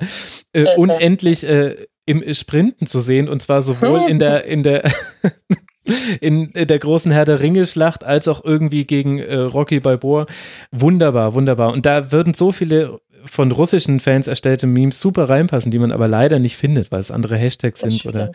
äh, 0.54 0.76
unendlich 0.78 1.44
äh, 1.44 1.76
im 2.06 2.34
Sprinten 2.34 2.88
zu 2.88 3.00
sehen 3.00 3.30
und 3.30 3.42
zwar 3.42 3.62
sowohl 3.62 4.10
in 4.10 4.20
der 4.20 4.46
in 4.46 4.64
der 4.64 4.84
in 6.22 6.50
der 6.54 6.80
großen 6.80 7.12
Herr 7.12 7.26
der 7.26 7.40
Ringe 7.40 7.66
Schlacht 7.66 8.04
als 8.04 8.28
auch 8.28 8.44
irgendwie 8.44 8.86
gegen 8.86 9.20
äh, 9.20 9.36
Rocky 9.36 9.80
Balboa. 9.80 10.26
Wunderbar, 10.72 11.34
wunderbar. 11.34 11.74
Und 11.74 11.86
da 11.86 12.12
würden 12.12 12.34
so 12.34 12.52
viele 12.52 13.00
von 13.26 13.52
russischen 13.52 14.02
Fans 14.02 14.28
erstellte 14.28 14.68
Memes 14.68 15.00
super 15.00 15.30
reinpassen, 15.30 15.72
die 15.72 15.80
man 15.80 15.94
aber 15.94 16.10
leider 16.10 16.40
nicht 16.40 16.58
findet, 16.58 16.92
weil 16.92 17.00
es 17.00 17.10
andere 17.10 17.38
Hashtags 17.38 17.80
sind 17.80 18.06
oder 18.06 18.32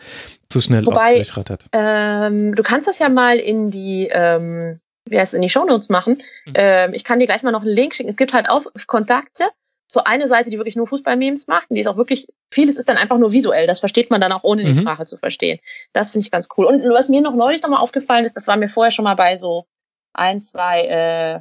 zu 0.49 0.61
schnell 0.61 0.85
Wobei, 0.85 1.15
durchrattert. 1.15 1.65
Ähm, 1.73 2.55
du 2.55 2.63
kannst 2.63 2.87
das 2.87 2.97
ja 2.97 3.09
mal 3.09 3.37
in 3.37 3.69
die 3.69 4.09
ähm, 4.11 4.79
wie 5.05 5.19
heißt 5.19 5.33
es, 5.33 5.37
in 5.37 5.41
die 5.41 5.49
Shownotes 5.49 5.89
machen. 5.89 6.21
Mhm. 6.45 6.53
Ähm, 6.55 6.93
ich 6.93 7.03
kann 7.03 7.19
dir 7.19 7.25
gleich 7.25 7.43
mal 7.43 7.51
noch 7.51 7.61
einen 7.61 7.73
Link 7.73 7.95
schicken. 7.95 8.09
Es 8.09 8.17
gibt 8.17 8.33
halt 8.33 8.49
auch 8.49 8.63
Kontakte 8.87 9.43
so 9.91 10.03
eine 10.03 10.27
Seite, 10.27 10.51
die 10.51 10.57
wirklich 10.57 10.75
nur 10.75 10.87
Fußball-Memes 10.87 11.47
macht 11.47 11.69
und 11.69 11.75
die 11.75 11.81
ist 11.81 11.87
auch 11.87 11.97
wirklich, 11.97 12.27
vieles 12.51 12.77
ist 12.77 12.87
dann 12.87 12.97
einfach 12.97 13.17
nur 13.17 13.31
visuell. 13.31 13.65
Das 13.65 13.79
versteht 13.79 14.11
man 14.11 14.21
dann 14.21 14.31
auch 14.31 14.43
ohne 14.43 14.63
die 14.63 14.73
mhm. 14.73 14.81
Sprache 14.81 15.05
zu 15.05 15.17
verstehen. 15.17 15.59
Das 15.93 16.11
finde 16.11 16.25
ich 16.25 16.31
ganz 16.31 16.47
cool. 16.57 16.65
Und 16.65 16.83
was 16.83 17.09
mir 17.09 17.21
noch 17.21 17.35
neulich 17.35 17.63
nochmal 17.63 17.81
aufgefallen 17.81 18.23
ist, 18.23 18.37
das 18.37 18.47
war 18.47 18.55
mir 18.55 18.69
vorher 18.69 18.91
schon 18.91 19.03
mal 19.03 19.15
bei 19.15 19.35
so 19.35 19.65
ein, 20.13 20.43
zwei 20.43 20.85
äh, 20.85 21.39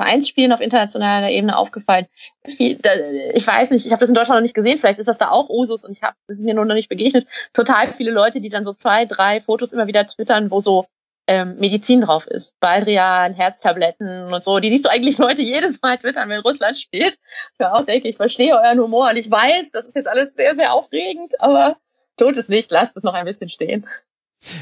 Vereinsspielen 0.00 0.52
auf 0.52 0.60
internationaler 0.60 1.30
Ebene 1.30 1.58
aufgefallen. 1.58 2.06
Ich 2.44 2.78
weiß 2.78 3.70
nicht, 3.70 3.84
ich 3.84 3.92
habe 3.92 4.00
das 4.00 4.08
in 4.08 4.14
Deutschland 4.14 4.38
noch 4.38 4.42
nicht 4.42 4.54
gesehen, 4.54 4.78
vielleicht 4.78 5.00
ist 5.00 5.08
das 5.08 5.18
da 5.18 5.30
auch 5.30 5.50
Usus 5.50 5.84
und 5.84 5.92
ich 5.92 6.02
habe, 6.02 6.14
das 6.28 6.38
ist 6.38 6.44
mir 6.44 6.54
nur 6.54 6.64
noch 6.64 6.76
nicht 6.76 6.88
begegnet. 6.88 7.26
Total 7.52 7.92
viele 7.92 8.12
Leute, 8.12 8.40
die 8.40 8.48
dann 8.50 8.64
so 8.64 8.72
zwei, 8.72 9.04
drei 9.04 9.40
Fotos 9.40 9.72
immer 9.72 9.88
wieder 9.88 10.06
twittern, 10.06 10.50
wo 10.50 10.60
so 10.60 10.86
ähm, 11.30 11.58
Medizin 11.60 12.00
drauf 12.00 12.26
ist. 12.26 12.58
Baldrian, 12.58 13.34
Herztabletten 13.34 14.32
und 14.32 14.42
so. 14.42 14.58
Die 14.58 14.68
siehst 14.68 14.84
du 14.84 14.90
eigentlich 14.90 15.16
Leute 15.18 15.42
jedes 15.42 15.80
Mal 15.80 15.96
twittern, 15.96 16.28
wenn 16.28 16.40
Russland 16.40 16.76
spielt. 16.76 17.16
Ja, 17.60 17.74
auch 17.74 17.84
denke 17.84 18.08
ich, 18.08 18.16
verstehe 18.16 18.52
euren 18.52 18.80
Humor 18.80 19.10
und 19.10 19.16
ich 19.16 19.30
weiß, 19.30 19.70
das 19.70 19.84
ist 19.84 19.94
jetzt 19.94 20.08
alles 20.08 20.34
sehr, 20.34 20.56
sehr 20.56 20.72
aufregend, 20.72 21.40
aber 21.40 21.76
tut 22.16 22.36
es 22.36 22.48
nicht, 22.48 22.72
lasst 22.72 22.96
es 22.96 23.04
noch 23.04 23.14
ein 23.14 23.26
bisschen 23.26 23.48
stehen. 23.48 23.86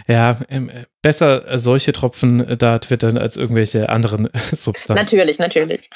Ja, 0.09 0.39
ähm, 0.49 0.71
besser 1.03 1.59
solche 1.59 1.93
Tropfen 1.93 2.47
äh, 2.47 2.57
da 2.57 2.79
twittern 2.79 3.17
als 3.17 3.37
irgendwelche 3.37 3.89
anderen 3.89 4.29
Substanzen. 4.53 4.95
Natürlich, 4.95 5.39
natürlich. 5.39 5.89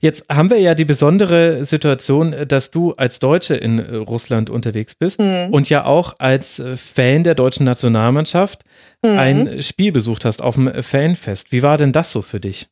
Jetzt 0.00 0.26
haben 0.30 0.48
wir 0.48 0.58
ja 0.58 0.74
die 0.74 0.86
besondere 0.86 1.64
Situation, 1.64 2.34
dass 2.48 2.70
du 2.70 2.92
als 2.92 3.18
Deutsche 3.18 3.54
in 3.54 3.78
äh, 3.78 3.96
Russland 3.96 4.48
unterwegs 4.48 4.94
bist 4.94 5.20
mhm. 5.20 5.48
und 5.50 5.68
ja 5.68 5.84
auch 5.84 6.16
als 6.18 6.58
äh, 6.58 6.76
Fan 6.76 7.24
der 7.24 7.34
deutschen 7.34 7.64
Nationalmannschaft 7.64 8.62
mhm. 9.02 9.18
ein 9.18 9.62
Spiel 9.62 9.92
besucht 9.92 10.24
hast 10.24 10.42
auf 10.42 10.54
dem 10.54 10.82
Fanfest. 10.82 11.52
Wie 11.52 11.62
war 11.62 11.76
denn 11.76 11.92
das 11.92 12.12
so 12.12 12.22
für 12.22 12.40
dich? 12.40 12.68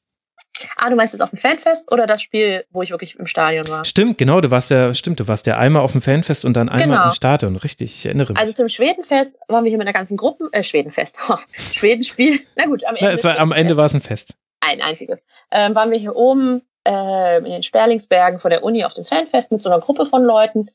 Ah, 0.76 0.90
du 0.90 0.96
meinst 0.96 1.14
jetzt 1.14 1.20
auf 1.20 1.30
dem 1.30 1.38
Fanfest 1.38 1.90
oder 1.92 2.06
das 2.06 2.22
Spiel, 2.22 2.64
wo 2.70 2.82
ich 2.82 2.90
wirklich 2.90 3.16
im 3.18 3.26
Stadion 3.26 3.68
war? 3.68 3.84
Stimmt, 3.84 4.18
genau, 4.18 4.40
du 4.40 4.50
warst 4.50 4.70
ja, 4.70 4.94
stimmt, 4.94 5.20
du 5.20 5.28
warst 5.28 5.46
ja 5.46 5.58
einmal 5.58 5.82
auf 5.82 5.92
dem 5.92 6.02
Fanfest 6.02 6.44
und 6.44 6.54
dann 6.54 6.68
einmal 6.68 6.98
genau. 6.98 7.06
im 7.06 7.12
Stadion, 7.12 7.56
richtig, 7.56 7.96
ich 7.96 8.06
erinnere 8.06 8.32
mich. 8.32 8.40
Also 8.40 8.52
zum 8.52 8.68
Schwedenfest 8.68 9.34
waren 9.48 9.64
wir 9.64 9.70
hier 9.70 9.78
mit 9.78 9.86
einer 9.86 9.96
ganzen 9.96 10.16
Gruppe, 10.16 10.48
äh, 10.52 10.62
Schwedenfest, 10.62 11.18
Schwedenspiel, 11.72 12.40
na 12.56 12.66
gut, 12.66 12.84
am 12.84 12.96
Ende. 12.96 13.10
Na, 13.10 13.12
es 13.12 13.24
war, 13.24 13.38
am 13.38 13.52
Ende 13.52 13.76
war 13.76 13.86
es 13.86 13.94
ein 13.94 14.00
Fest. 14.00 14.34
Ein 14.60 14.82
einziges. 14.82 15.24
Ähm, 15.50 15.74
waren 15.74 15.90
wir 15.90 15.98
hier 15.98 16.16
oben 16.16 16.62
äh, 16.86 17.38
in 17.38 17.44
den 17.44 17.62
Sperlingsbergen 17.62 18.40
vor 18.40 18.50
der 18.50 18.64
Uni 18.64 18.84
auf 18.84 18.94
dem 18.94 19.04
Fanfest 19.04 19.52
mit 19.52 19.62
so 19.62 19.70
einer 19.70 19.80
Gruppe 19.80 20.06
von 20.06 20.24
Leuten. 20.24 20.70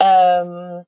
Ähm, 0.00 0.84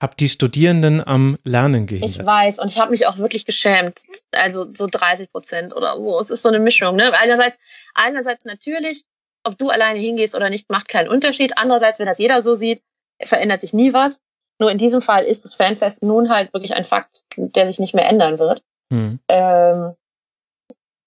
Hab 0.00 0.16
die 0.16 0.28
Studierenden 0.28 1.04
am 1.04 1.38
Lernen 1.44 1.86
gehindert. 1.86 2.10
Ich 2.10 2.24
weiß 2.24 2.60
und 2.60 2.68
ich 2.68 2.78
habe 2.78 2.92
mich 2.92 3.06
auch 3.06 3.18
wirklich 3.18 3.44
geschämt. 3.46 4.00
Also 4.32 4.66
so 4.72 4.86
30 4.86 5.32
Prozent 5.32 5.74
oder 5.74 6.00
so. 6.00 6.20
Es 6.20 6.30
ist 6.30 6.42
so 6.42 6.48
eine 6.48 6.60
Mischung. 6.60 6.94
Ne? 6.94 7.12
Einerseits, 7.18 7.58
einerseits 7.94 8.44
natürlich, 8.44 9.02
ob 9.42 9.58
du 9.58 9.70
alleine 9.70 9.98
hingehst 9.98 10.36
oder 10.36 10.50
nicht, 10.50 10.70
macht 10.70 10.88
keinen 10.88 11.08
Unterschied. 11.08 11.58
Andererseits, 11.58 11.98
wenn 11.98 12.06
das 12.06 12.18
jeder 12.18 12.40
so 12.42 12.54
sieht, 12.54 12.82
verändert 13.24 13.60
sich 13.60 13.72
nie 13.72 13.92
was. 13.92 14.20
Nur 14.60 14.70
in 14.70 14.78
diesem 14.78 15.02
Fall 15.02 15.24
ist 15.24 15.44
das 15.44 15.54
Fanfest 15.54 16.02
nun 16.02 16.30
halt 16.30 16.52
wirklich 16.52 16.74
ein 16.74 16.84
Fakt, 16.84 17.24
der 17.36 17.66
sich 17.66 17.78
nicht 17.78 17.94
mehr 17.94 18.08
ändern 18.08 18.38
wird. 18.38 18.62
Hm. 18.92 19.18
Ähm, 19.28 19.94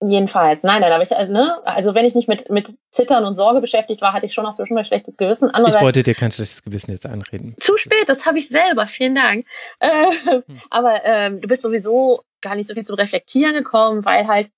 Jedenfalls, 0.04 0.64
nein, 0.64 0.82
nein, 0.82 0.92
aber 0.92 1.04
ich, 1.04 1.16
also, 1.16 1.32
ne, 1.32 1.62
also 1.64 1.94
wenn 1.94 2.06
ich 2.06 2.16
nicht 2.16 2.28
mit, 2.28 2.50
mit 2.50 2.76
Zittern 2.90 3.24
und 3.24 3.36
Sorge 3.36 3.62
beschäftigt 3.62 4.02
war, 4.02 4.14
hatte 4.14 4.26
ich 4.26 4.34
schon 4.34 4.46
noch 4.46 4.56
zwischendurch 4.56 4.88
schlechtes 4.88 5.16
Gewissen. 5.16 5.52
ich 5.54 5.80
wollte 5.80 6.02
dir 6.02 6.16
kein 6.16 6.32
schlechtes 6.32 6.64
Gewissen 6.64 6.90
jetzt 6.90 7.06
einreden. 7.06 7.56
Zu 7.60 7.78
spät, 7.78 8.10
das 8.10 8.26
habe 8.26 8.40
ich 8.40 8.50
selber, 8.50 8.88
vielen 8.88 9.14
Dank. 9.14 9.46
Äh, 9.80 10.08
hm. 10.26 10.44
Aber 10.72 11.06
ähm, 11.06 11.40
du 11.40 11.48
bist 11.48 11.62
sowieso 11.62 12.24
gar 12.42 12.56
nicht 12.56 12.68
so 12.68 12.74
viel 12.74 12.84
zum 12.84 12.96
Reflektieren 12.96 13.54
gekommen, 13.54 14.04
weil 14.04 14.28
halt 14.28 14.50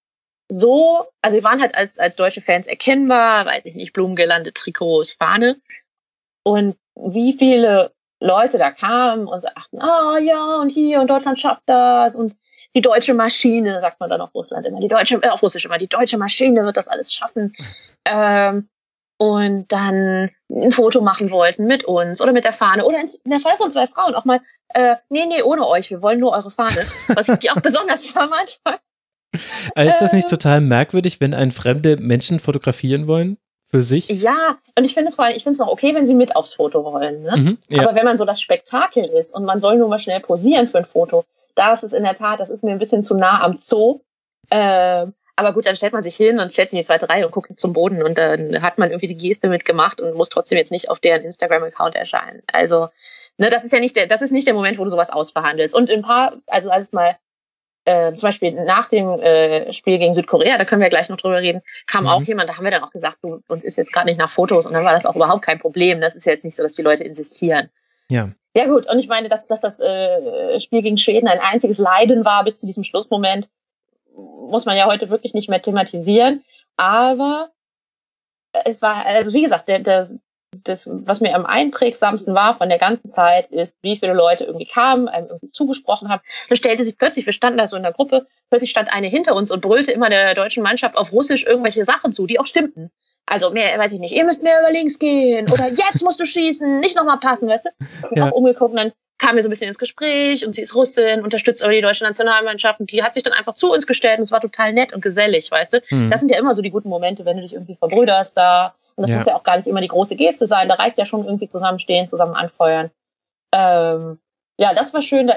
so, 0.47 1.05
also 1.21 1.35
wir 1.35 1.43
waren 1.43 1.61
halt 1.61 1.75
als, 1.75 1.99
als 1.99 2.15
deutsche 2.15 2.39
Fans 2.39 2.65
erkennbar, 2.65 3.45
weiß 3.45 3.65
ich 3.65 3.75
nicht, 3.75 3.91
Blumengirlande, 3.91 4.53
Trikots, 4.53 5.11
Fahne. 5.11 5.57
Und 6.43 6.77
wie 6.95 7.33
viele 7.33 7.91
Leute 8.21 8.57
da 8.57 8.71
kamen 8.71 9.27
und 9.27 9.41
sagten, 9.41 9.81
ah 9.81 10.17
ja, 10.19 10.61
und 10.61 10.69
hier 10.69 11.01
und 11.01 11.09
Deutschland 11.09 11.37
schafft 11.37 11.63
das 11.65 12.15
und 12.15 12.37
die 12.75 12.81
deutsche 12.81 13.13
Maschine, 13.13 13.79
sagt 13.81 13.99
man 13.99 14.09
dann 14.09 14.21
auf 14.21 14.33
Russland 14.33 14.65
immer, 14.65 14.79
die 14.79 14.87
deutsche, 14.87 15.21
äh, 15.21 15.29
auf 15.29 15.41
Russisch 15.41 15.65
immer, 15.65 15.77
die 15.77 15.87
deutsche 15.87 16.17
Maschine 16.17 16.63
wird 16.63 16.77
das 16.77 16.87
alles 16.87 17.13
schaffen. 17.13 17.53
Ähm, 18.05 18.67
und 19.17 19.71
dann 19.71 20.29
ein 20.51 20.71
Foto 20.73 20.99
machen 20.99 21.31
wollten 21.31 21.67
mit 21.67 21.85
uns 21.85 22.19
oder 22.19 22.33
mit 22.33 22.43
der 22.43 22.51
Fahne 22.51 22.83
oder 22.83 22.99
in 22.99 23.31
der 23.31 23.39
Fall 23.39 23.55
von 23.55 23.71
zwei 23.71 23.87
Frauen 23.87 24.13
auch 24.13 24.25
mal, 24.25 24.41
äh, 24.73 24.97
nee, 25.07 25.25
nee, 25.25 25.41
ohne 25.41 25.65
euch, 25.65 25.89
wir 25.89 26.01
wollen 26.01 26.19
nur 26.19 26.33
eure 26.33 26.51
Fahne, 26.51 26.85
was 27.07 27.29
ich 27.29 27.49
auch 27.49 27.61
besonders 27.61 28.09
charmant 28.09 28.59
fand. 28.61 28.81
ist 29.87 30.01
das 30.01 30.11
nicht 30.11 30.25
äh. 30.25 30.29
total 30.29 30.59
merkwürdig, 30.59 31.21
wenn 31.21 31.33
ein 31.33 31.51
fremde 31.51 31.95
Menschen 31.95 32.41
fotografieren 32.41 33.07
wollen? 33.07 33.37
Für 33.73 33.81
sich. 33.81 34.07
Ja, 34.07 34.59
und 34.77 34.85
ich 34.85 34.93
finde 34.93 35.07
es 35.07 35.15
vor 35.15 35.25
allem, 35.25 35.35
ich 35.35 35.41
finde 35.41 35.55
es 35.55 35.61
auch 35.61 35.71
okay, 35.71 35.95
wenn 35.95 36.05
sie 36.05 36.13
mit 36.13 36.35
aufs 36.35 36.53
Foto 36.53 36.83
wollen. 36.83 37.23
Ne? 37.23 37.35
Mhm, 37.35 37.57
ja. 37.69 37.81
Aber 37.81 37.95
wenn 37.95 38.05
man 38.05 38.19
so 38.19 38.25
das 38.25 38.39
Spektakel 38.39 39.05
ist 39.05 39.33
und 39.33 39.45
man 39.45 39.59
soll 39.59 39.77
nur 39.77 39.89
mal 39.89 39.97
schnell 39.97 40.19
posieren 40.19 40.67
für 40.67 40.77
ein 40.77 40.85
Foto, 40.85 41.25
da 41.55 41.73
ist 41.73 41.83
es 41.83 41.91
in 41.91 42.03
der 42.03 42.13
Tat, 42.13 42.39
das 42.39 42.51
ist 42.51 42.63
mir 42.63 42.71
ein 42.71 42.77
bisschen 42.77 43.01
zu 43.01 43.15
nah 43.15 43.41
am 43.41 43.57
Zoo. 43.57 44.01
Äh, 44.51 45.07
aber 45.35 45.53
gut, 45.53 45.65
dann 45.65 45.75
stellt 45.75 45.93
man 45.93 46.03
sich 46.03 46.15
hin 46.15 46.39
und 46.39 46.53
stellt 46.53 46.69
sich 46.69 46.77
in 46.77 46.83
die 46.83 46.85
zweite 46.85 47.09
Reihe 47.09 47.25
und 47.25 47.31
guckt 47.31 47.59
zum 47.59 47.73
Boden 47.73 48.03
und 48.03 48.19
dann 48.19 48.61
hat 48.61 48.77
man 48.77 48.91
irgendwie 48.91 49.07
die 49.07 49.17
Geste 49.17 49.49
mitgemacht 49.49 49.99
und 49.99 50.13
muss 50.13 50.29
trotzdem 50.29 50.59
jetzt 50.59 50.71
nicht 50.71 50.91
auf 50.91 50.99
deren 50.99 51.23
Instagram-Account 51.23 51.95
erscheinen. 51.95 52.43
Also, 52.51 52.89
ne, 53.39 53.49
das 53.49 53.65
ist 53.65 53.71
ja 53.71 53.79
nicht 53.79 53.95
der, 53.95 54.05
das 54.05 54.21
ist 54.21 54.29
nicht 54.29 54.45
der 54.45 54.53
Moment, 54.53 54.77
wo 54.77 54.83
du 54.83 54.91
sowas 54.91 55.09
ausverhandelst. 55.09 55.73
Und 55.73 55.89
ein 55.89 56.03
paar, 56.03 56.37
also 56.45 56.69
alles 56.69 56.93
mal 56.93 57.17
äh, 57.85 58.13
zum 58.13 58.27
Beispiel 58.27 58.51
nach 58.51 58.87
dem 58.87 59.09
äh, 59.19 59.73
Spiel 59.73 59.99
gegen 59.99 60.13
Südkorea, 60.13 60.57
da 60.57 60.65
können 60.65 60.81
wir 60.81 60.89
gleich 60.89 61.09
noch 61.09 61.17
drüber 61.17 61.41
reden, 61.41 61.61
kam 61.87 62.05
mhm. 62.05 62.09
auch 62.09 62.21
jemand, 62.23 62.49
da 62.49 62.57
haben 62.57 62.63
wir 62.63 62.71
dann 62.71 62.83
auch 62.83 62.91
gesagt, 62.91 63.17
du, 63.21 63.41
uns 63.47 63.63
ist 63.63 63.77
jetzt 63.77 63.93
gerade 63.93 64.07
nicht 64.07 64.19
nach 64.19 64.29
Fotos 64.29 64.65
und 64.65 64.73
dann 64.73 64.85
war 64.85 64.93
das 64.93 65.05
auch 65.05 65.15
überhaupt 65.15 65.43
kein 65.43 65.59
Problem. 65.59 66.01
Das 66.01 66.15
ist 66.15 66.25
ja 66.25 66.31
jetzt 66.31 66.45
nicht 66.45 66.55
so, 66.55 66.63
dass 66.63 66.73
die 66.73 66.81
Leute 66.81 67.03
insistieren. 67.03 67.69
Ja. 68.09 68.29
Ja 68.55 68.67
gut, 68.67 68.87
und 68.87 68.99
ich 68.99 69.07
meine, 69.07 69.29
dass, 69.29 69.47
dass 69.47 69.61
das 69.61 69.79
äh, 69.79 70.59
Spiel 70.59 70.83
gegen 70.83 70.97
Schweden 70.97 71.27
ein 71.27 71.39
einziges 71.39 71.79
Leiden 71.79 72.23
war 72.23 72.43
bis 72.43 72.59
zu 72.59 72.67
diesem 72.67 72.83
Schlussmoment, 72.83 73.49
muss 74.15 74.65
man 74.65 74.77
ja 74.77 74.85
heute 74.85 75.09
wirklich 75.09 75.33
nicht 75.33 75.49
mehr 75.49 75.61
thematisieren. 75.61 76.43
Aber 76.77 77.49
es 78.65 78.81
war, 78.83 79.05
also 79.05 79.33
wie 79.33 79.41
gesagt, 79.41 79.67
der, 79.69 79.79
der 79.79 80.07
das, 80.63 80.89
was 80.91 81.21
mir 81.21 81.35
am 81.35 81.45
einprägsamsten 81.45 82.33
war 82.35 82.53
von 82.53 82.69
der 82.69 82.77
ganzen 82.77 83.09
Zeit, 83.09 83.47
ist, 83.47 83.77
wie 83.81 83.97
viele 83.97 84.13
Leute 84.13 84.45
irgendwie 84.45 84.65
kamen, 84.65 85.07
einem 85.07 85.27
irgendwie 85.27 85.49
zugesprochen 85.49 86.09
haben. 86.09 86.21
Dann 86.49 86.57
stellte 86.57 86.85
sich 86.85 86.97
plötzlich, 86.97 87.25
wir 87.25 87.33
standen 87.33 87.57
da 87.57 87.67
so 87.67 87.75
in 87.75 87.83
der 87.83 87.91
Gruppe, 87.91 88.27
plötzlich 88.49 88.71
stand 88.71 88.89
eine 88.91 89.07
hinter 89.07 89.35
uns 89.35 89.51
und 89.51 89.61
brüllte 89.61 89.91
immer 89.91 90.09
der 90.09 90.35
deutschen 90.35 90.63
Mannschaft 90.63 90.97
auf 90.97 91.11
Russisch 91.11 91.45
irgendwelche 91.45 91.85
Sachen 91.85 92.11
zu, 92.11 92.25
die 92.25 92.39
auch 92.39 92.45
stimmten. 92.45 92.91
Also 93.25 93.51
mehr, 93.51 93.77
weiß 93.79 93.93
ich 93.93 93.99
nicht, 93.99 94.13
ihr 94.13 94.25
müsst 94.25 94.43
mehr 94.43 94.59
über 94.59 94.71
links 94.71 94.99
gehen 94.99 95.49
oder 95.49 95.69
jetzt 95.69 96.03
musst 96.03 96.19
du 96.19 96.25
schießen, 96.25 96.79
nicht 96.79 96.97
nochmal 96.97 97.19
passen, 97.19 97.47
weißt 97.47 97.65
du? 97.65 98.07
Und 98.09 98.17
ja. 98.17 98.29
auch 98.29 98.33
umgeguckt 98.33 98.71
und 98.71 98.77
dann 98.77 98.91
kamen 99.23 99.37
wir 99.37 99.43
so 99.43 99.47
ein 99.47 99.51
bisschen 99.51 99.69
ins 99.69 99.77
Gespräch 99.77 100.45
und 100.45 100.53
sie 100.53 100.61
ist 100.61 100.75
Russin, 100.75 101.21
unterstützt 101.23 101.63
aber 101.63 101.71
die 101.71 101.81
deutsche 101.81 102.03
Nationalmannschaft 102.03 102.81
und 102.81 102.91
die 102.91 103.03
hat 103.03 103.13
sich 103.13 103.23
dann 103.23 103.31
einfach 103.31 103.53
zu 103.53 103.71
uns 103.71 103.87
gestellt 103.87 104.17
und 104.17 104.23
es 104.23 104.31
war 104.33 104.41
total 104.41 104.73
nett 104.73 104.93
und 104.93 105.01
gesellig, 105.01 105.49
weißt 105.49 105.73
du? 105.73 105.81
Mhm. 105.89 106.11
Das 106.11 106.19
sind 106.19 106.29
ja 106.29 106.37
immer 106.37 106.53
so 106.53 106.61
die 106.61 106.71
guten 106.71 106.89
Momente, 106.89 107.23
wenn 107.23 107.37
du 107.37 107.43
dich 107.43 107.53
irgendwie 107.53 107.75
verbrüderst 107.75 108.35
da. 108.35 108.75
Und 108.95 109.03
das 109.03 109.09
ja. 109.09 109.17
muss 109.17 109.25
ja 109.25 109.35
auch 109.35 109.43
gar 109.43 109.55
nicht 109.55 109.67
immer 109.67 109.79
die 109.79 109.87
große 109.87 110.17
Geste 110.17 110.45
sein, 110.45 110.67
da 110.67 110.75
reicht 110.75 110.97
ja 110.97 111.05
schon 111.05 111.23
irgendwie 111.23 111.47
zusammenstehen, 111.47 112.05
zusammen 112.07 112.33
anfeuern. 112.33 112.91
Ähm, 113.53 114.19
ja, 114.57 114.73
das 114.73 114.93
war 114.93 115.01
schön. 115.01 115.31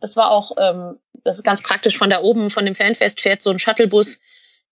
Das 0.00 0.16
war 0.16 0.30
auch, 0.30 0.52
ähm, 0.58 0.98
das 1.22 1.36
ist 1.36 1.44
ganz 1.44 1.62
praktisch. 1.62 1.98
Von 1.98 2.10
da 2.10 2.22
oben, 2.22 2.48
von 2.48 2.64
dem 2.64 2.74
Fanfest 2.74 3.20
fährt 3.20 3.42
so 3.42 3.50
ein 3.50 3.58
Shuttlebus 3.58 4.18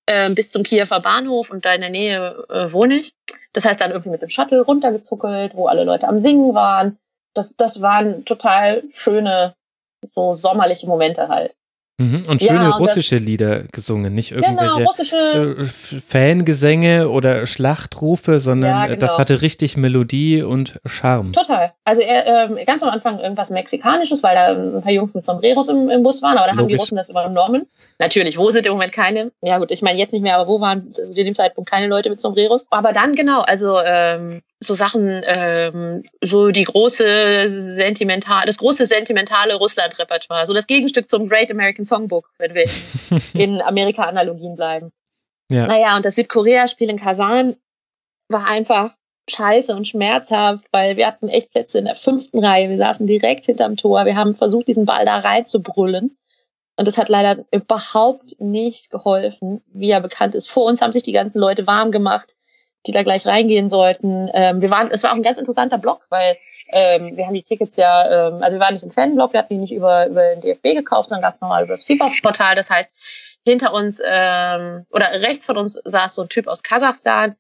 äh, 0.06 0.30
bis 0.30 0.50
zum 0.50 0.62
Kiewer 0.62 1.00
Bahnhof 1.00 1.50
und 1.50 1.66
da 1.66 1.74
in 1.74 1.82
der 1.82 1.90
Nähe 1.90 2.44
äh, 2.48 2.72
wohne 2.72 2.94
ich. 2.94 3.12
Das 3.52 3.66
heißt 3.66 3.80
dann 3.80 3.90
irgendwie 3.90 4.10
mit 4.10 4.22
dem 4.22 4.30
Shuttle 4.30 4.62
runtergezuckelt, 4.62 5.54
wo 5.54 5.66
alle 5.66 5.84
Leute 5.84 6.08
am 6.08 6.18
Singen 6.18 6.54
waren 6.54 6.98
das, 7.35 7.57
das 7.57 7.80
waren 7.80 8.24
total 8.24 8.82
schöne, 8.91 9.55
so 10.14 10.32
sommerliche 10.32 10.87
Momente 10.87 11.28
halt. 11.28 11.55
Mhm, 11.97 12.24
und 12.26 12.43
schöne 12.43 12.64
ja, 12.64 12.66
und 12.70 12.80
russische 12.80 13.16
das, 13.16 13.24
Lieder 13.24 13.61
gesungen, 13.70 14.16
nicht 14.16 14.30
genau, 14.30 14.49
irgendwelche 14.49 14.74
genau, 14.74 14.87
russische, 14.87 15.57
äh, 15.61 16.01
Fangesänge 16.01 17.09
oder 17.09 17.47
Schlachtrufe, 17.47 18.41
sondern 18.41 18.70
ja, 18.70 18.87
genau. 18.89 18.99
das 18.99 19.16
hatte 19.16 19.43
richtig 19.43 19.76
Melodie 19.76 20.43
und 20.43 20.80
Charme. 20.87 21.32
Total. 21.32 21.72
Also 21.85 22.03
er, 22.03 22.51
äh, 22.51 22.64
ganz 22.64 22.82
am 22.82 22.89
Anfang 22.89 23.20
irgendwas 23.20 23.51
Mexikanisches, 23.51 24.24
weil 24.24 24.35
da 24.35 24.76
ein 24.76 24.82
paar 24.82 24.91
Jungs 24.91 25.14
mit 25.14 25.24
Sombreros 25.24 25.68
im, 25.68 25.89
im 25.89 26.03
Bus 26.03 26.20
waren, 26.20 26.37
aber 26.37 26.49
dann 26.49 26.57
Logisch. 26.57 26.62
haben 26.62 26.68
die 26.68 26.74
Russen 26.80 26.97
das 26.97 27.11
übernommen. 27.11 27.66
Natürlich, 28.01 28.39
wo 28.39 28.51
sind 28.51 28.66
im 28.66 28.72
Moment 28.72 28.91
keine? 28.91 29.30
Ja 29.41 29.59
gut, 29.59 29.70
ich 29.70 29.80
meine 29.80 29.97
jetzt 29.97 30.12
nicht 30.12 30.22
mehr, 30.22 30.37
aber 30.37 30.49
wo 30.49 30.61
waren 30.61 30.93
also 30.99 31.14
zu 31.14 31.22
dem 31.22 31.35
Zeitpunkt 31.37 31.70
keine 31.70 31.87
Leute 31.87 32.11
mit 32.11 32.20
Sombreros? 32.20 32.66
Aber 32.70 32.93
dann 32.93 33.14
genau, 33.14 33.43
also 33.43 33.78
ähm, 33.78 34.41
so 34.64 34.74
Sachen, 34.74 35.22
ähm, 35.26 36.02
so 36.22 36.50
die 36.50 36.64
große 36.64 37.74
sentimental, 37.74 38.46
das 38.46 38.58
große 38.58 38.86
sentimentale 38.86 39.54
Russland-Repertoire, 39.54 40.46
so 40.46 40.54
das 40.54 40.66
Gegenstück 40.66 41.08
zum 41.08 41.28
Great 41.28 41.50
American 41.50 41.84
Songbook, 41.84 42.30
wenn 42.38 42.54
wir 42.54 42.64
in 43.34 43.60
Amerika-Analogien 43.62 44.56
bleiben. 44.56 44.90
Ja. 45.50 45.66
Naja, 45.66 45.96
und 45.96 46.04
das 46.04 46.14
Südkorea-Spiel 46.16 46.90
in 46.90 46.98
Kasan 46.98 47.56
war 48.28 48.46
einfach 48.46 48.90
scheiße 49.30 49.74
und 49.74 49.88
schmerzhaft, 49.88 50.66
weil 50.72 50.96
wir 50.96 51.06
hatten 51.06 51.28
echt 51.28 51.50
Plätze 51.50 51.78
in 51.78 51.86
der 51.86 51.94
fünften 51.94 52.44
Reihe. 52.44 52.68
Wir 52.70 52.78
saßen 52.78 53.06
direkt 53.06 53.46
hinterm 53.46 53.76
Tor. 53.76 54.04
Wir 54.04 54.16
haben 54.16 54.34
versucht, 54.34 54.68
diesen 54.68 54.86
Ball 54.86 55.04
da 55.04 55.18
reinzubrüllen. 55.18 56.16
Und 56.76 56.88
das 56.88 56.98
hat 56.98 57.08
leider 57.08 57.44
überhaupt 57.52 58.40
nicht 58.40 58.90
geholfen. 58.90 59.62
Wie 59.72 59.88
ja 59.88 60.00
bekannt 60.00 60.34
ist, 60.34 60.50
vor 60.50 60.64
uns 60.64 60.82
haben 60.82 60.92
sich 60.92 61.02
die 61.02 61.12
ganzen 61.12 61.38
Leute 61.38 61.66
warm 61.66 61.92
gemacht 61.92 62.34
die 62.87 62.93
da 62.93 63.03
gleich 63.03 63.26
reingehen 63.26 63.68
sollten. 63.68 64.30
Ähm, 64.35 64.61
wir 64.61 64.70
waren, 64.70 64.91
es 64.91 65.03
war 65.03 65.12
auch 65.12 65.16
ein 65.16 65.22
ganz 65.22 65.39
interessanter 65.39 65.78
Blog, 65.78 66.07
weil 66.11 66.35
ähm, 66.72 67.16
wir 67.16 67.26
haben 67.26 67.35
die 67.35 67.43
Tickets 67.43 67.76
ja, 67.76 68.28
ähm, 68.28 68.43
also 68.43 68.57
wir 68.57 68.61
waren 68.61 68.74
nicht 68.74 68.82
im 68.82 68.91
Fanblog, 68.91 69.32
wir 69.32 69.41
hatten 69.41 69.55
die 69.55 69.61
nicht 69.61 69.72
über, 69.72 70.07
über 70.07 70.35
den 70.35 70.43
DFB 70.43 70.74
gekauft, 70.74 71.09
sondern 71.09 71.22
ganz 71.22 71.41
normal 71.41 71.64
über 71.64 71.72
das 71.72 71.85
FIFA-Portal. 71.85 72.55
Das 72.57 72.70
heißt, 72.70 72.93
hinter 73.47 73.72
uns 73.72 74.01
ähm, 74.05 74.87
oder 74.91 75.11
rechts 75.22 75.47
von 75.47 75.57
uns 75.57 75.80
saß 75.85 76.14
so 76.14 76.22
ein 76.22 76.28
Typ 76.28 76.47
aus 76.47 76.62
Kasachstan, 76.62 77.37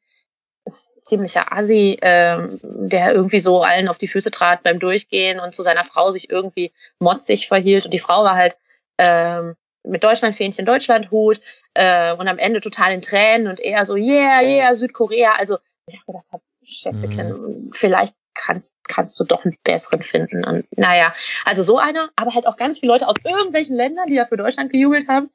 ziemlicher 1.00 1.52
Assi, 1.52 1.98
ähm, 2.00 2.58
der 2.62 3.12
irgendwie 3.12 3.40
so 3.40 3.62
allen 3.62 3.88
auf 3.88 3.98
die 3.98 4.08
Füße 4.08 4.30
trat 4.30 4.62
beim 4.62 4.80
Durchgehen 4.80 5.40
und 5.40 5.54
zu 5.54 5.62
seiner 5.62 5.84
Frau 5.84 6.10
sich 6.10 6.30
irgendwie 6.30 6.72
motzig 6.98 7.48
verhielt. 7.48 7.84
Und 7.84 7.92
die 7.92 7.98
Frau 7.98 8.24
war 8.24 8.34
halt 8.34 8.56
ähm, 8.96 9.56
mit 9.84 10.02
Deutschlandfähnchen 10.02 10.66
Deutschlandhut 10.66 11.40
äh, 11.74 12.14
und 12.14 12.28
am 12.28 12.38
Ende 12.38 12.60
total 12.60 12.92
in 12.92 13.02
Tränen 13.02 13.48
und 13.48 13.60
eher 13.60 13.84
so, 13.86 13.96
yeah, 13.96 14.42
yeah, 14.42 14.74
Südkorea. 14.74 15.32
Also 15.32 15.58
ich 15.86 15.94
habe 15.94 16.04
gedacht, 16.06 16.42
Schätzchen, 16.62 17.28
mhm. 17.28 17.70
vielleicht 17.72 18.14
kannst, 18.34 18.72
kannst 18.88 19.18
du 19.20 19.24
doch 19.24 19.44
einen 19.44 19.54
besseren 19.64 20.02
finden. 20.02 20.44
Und 20.44 20.66
naja, 20.76 21.14
also 21.44 21.62
so 21.62 21.78
einer, 21.78 22.10
aber 22.16 22.34
halt 22.34 22.46
auch 22.46 22.56
ganz 22.56 22.80
viele 22.80 22.92
Leute 22.92 23.08
aus 23.08 23.16
irgendwelchen 23.24 23.76
Ländern, 23.76 24.06
die 24.06 24.14
ja 24.14 24.24
für 24.24 24.36
Deutschland 24.36 24.72
gejubelt 24.72 25.08
haben. 25.08 25.30